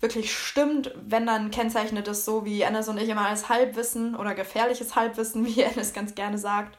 wirklich 0.00 0.36
stimmt. 0.36 0.92
Wenn, 0.96 1.24
dann 1.24 1.52
kennzeichnet 1.52 2.08
es 2.08 2.24
so, 2.24 2.44
wie 2.44 2.62
Ennis 2.62 2.88
und 2.88 2.98
ich 2.98 3.08
immer 3.08 3.28
als 3.28 3.48
Halbwissen 3.48 4.16
oder 4.16 4.34
gefährliches 4.34 4.96
Halbwissen, 4.96 5.46
wie 5.46 5.62
Ennis 5.62 5.92
ganz 5.92 6.16
gerne 6.16 6.36
sagt. 6.36 6.76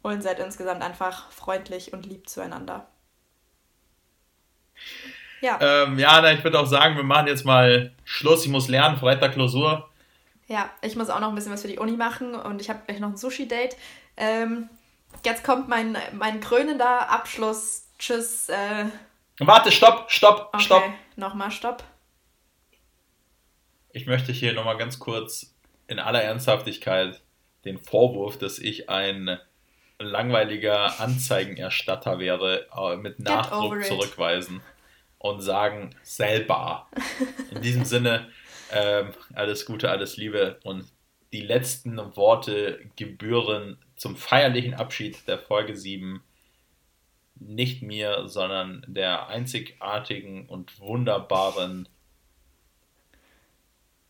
Und 0.00 0.22
seid 0.22 0.38
insgesamt 0.38 0.82
einfach 0.82 1.30
freundlich 1.30 1.92
und 1.92 2.06
lieb 2.06 2.26
zueinander. 2.28 2.86
Ja. 5.42 5.58
Ähm, 5.60 5.98
ja, 5.98 6.20
na, 6.22 6.32
ich 6.32 6.42
würde 6.42 6.58
auch 6.58 6.66
sagen, 6.66 6.96
wir 6.96 7.02
machen 7.02 7.26
jetzt 7.26 7.44
mal 7.44 7.92
Schluss. 8.08 8.46
Ich 8.46 8.50
muss 8.50 8.68
lernen, 8.68 8.96
Freitag 8.96 9.34
Klausur. 9.34 9.90
Ja, 10.46 10.70
ich 10.80 10.96
muss 10.96 11.10
auch 11.10 11.20
noch 11.20 11.28
ein 11.28 11.34
bisschen 11.34 11.52
was 11.52 11.60
für 11.60 11.68
die 11.68 11.78
Uni 11.78 11.92
machen 11.92 12.34
und 12.34 12.58
ich 12.62 12.70
habe 12.70 12.80
gleich 12.86 13.00
noch 13.00 13.10
ein 13.10 13.18
Sushi-Date. 13.18 13.76
Ähm, 14.16 14.70
jetzt 15.26 15.44
kommt 15.44 15.68
mein, 15.68 15.94
mein 16.12 16.40
krönender 16.40 17.10
Abschluss. 17.10 17.86
Tschüss. 17.98 18.48
Äh. 18.48 18.86
Warte, 19.40 19.70
stopp, 19.70 20.10
stopp, 20.10 20.48
okay. 20.54 20.64
stopp. 20.64 20.84
Nochmal 21.16 21.50
stopp. 21.50 21.84
Ich 23.92 24.06
möchte 24.06 24.32
hier 24.32 24.54
nochmal 24.54 24.78
ganz 24.78 24.98
kurz 24.98 25.54
in 25.86 25.98
aller 25.98 26.22
Ernsthaftigkeit 26.22 27.20
den 27.66 27.76
Vorwurf, 27.76 28.38
dass 28.38 28.58
ich 28.58 28.88
ein 28.88 29.38
langweiliger 29.98 30.98
Anzeigenerstatter 30.98 32.18
wäre, 32.18 32.68
äh, 32.74 32.96
mit 32.96 33.18
Nachdruck 33.18 33.84
zurückweisen 33.84 34.62
und 35.18 35.40
sagen 35.40 35.90
selber. 36.02 36.88
In 37.50 37.62
diesem 37.62 37.84
Sinne, 37.84 38.28
ähm, 38.72 39.12
alles 39.34 39.66
Gute, 39.66 39.90
alles 39.90 40.16
Liebe 40.16 40.58
und 40.64 40.84
die 41.32 41.42
letzten 41.42 41.98
Worte 42.16 42.80
gebühren 42.96 43.78
zum 43.96 44.16
feierlichen 44.16 44.74
Abschied 44.74 45.26
der 45.26 45.38
Folge 45.38 45.76
7 45.76 46.22
nicht 47.40 47.82
mir, 47.82 48.28
sondern 48.28 48.84
der 48.88 49.28
einzigartigen 49.28 50.46
und 50.46 50.80
wunderbaren. 50.80 51.88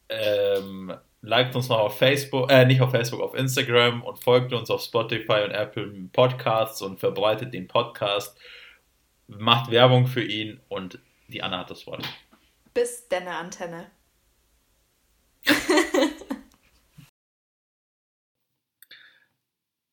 Ähm, 0.09 0.95
liked 1.21 1.55
uns 1.55 1.69
noch 1.69 1.81
auf 1.81 1.99
Facebook, 1.99 2.51
äh, 2.51 2.65
nicht 2.65 2.81
auf 2.81 2.91
Facebook, 2.91 3.21
auf 3.21 3.35
Instagram 3.35 4.03
und 4.03 4.23
folgt 4.23 4.53
uns 4.53 4.71
auf 4.71 4.83
Spotify 4.83 5.43
und 5.45 5.51
Apple 5.51 6.09
Podcasts 6.13 6.81
und 6.81 7.01
verbreitet 7.01 7.53
den 7.53 7.69
Podcast. 7.69 8.39
Macht 9.29 9.71
Werbung 9.71 10.07
für 10.07 10.25
ihn 10.25 10.61
und 10.69 10.99
die 11.29 11.43
Anna 11.43 11.59
hat 11.59 11.71
das 11.71 11.87
Wort. 11.87 12.03
Bis 12.73 13.07
denne 13.09 13.37
Antenne. 13.37 13.91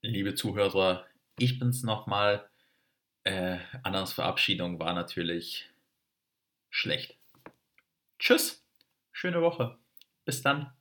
Liebe 0.01 0.35
Zuhörer, 0.35 1.05
ich 1.37 1.59
bin's 1.59 1.83
nochmal. 1.83 2.49
Äh, 3.23 3.57
Annas 3.83 4.13
Verabschiedung 4.13 4.79
war 4.79 4.93
natürlich 4.93 5.69
schlecht. 6.69 7.17
Tschüss, 8.19 8.63
schöne 9.11 9.41
Woche. 9.41 9.77
Bis 10.23 10.41
dann. 10.41 10.71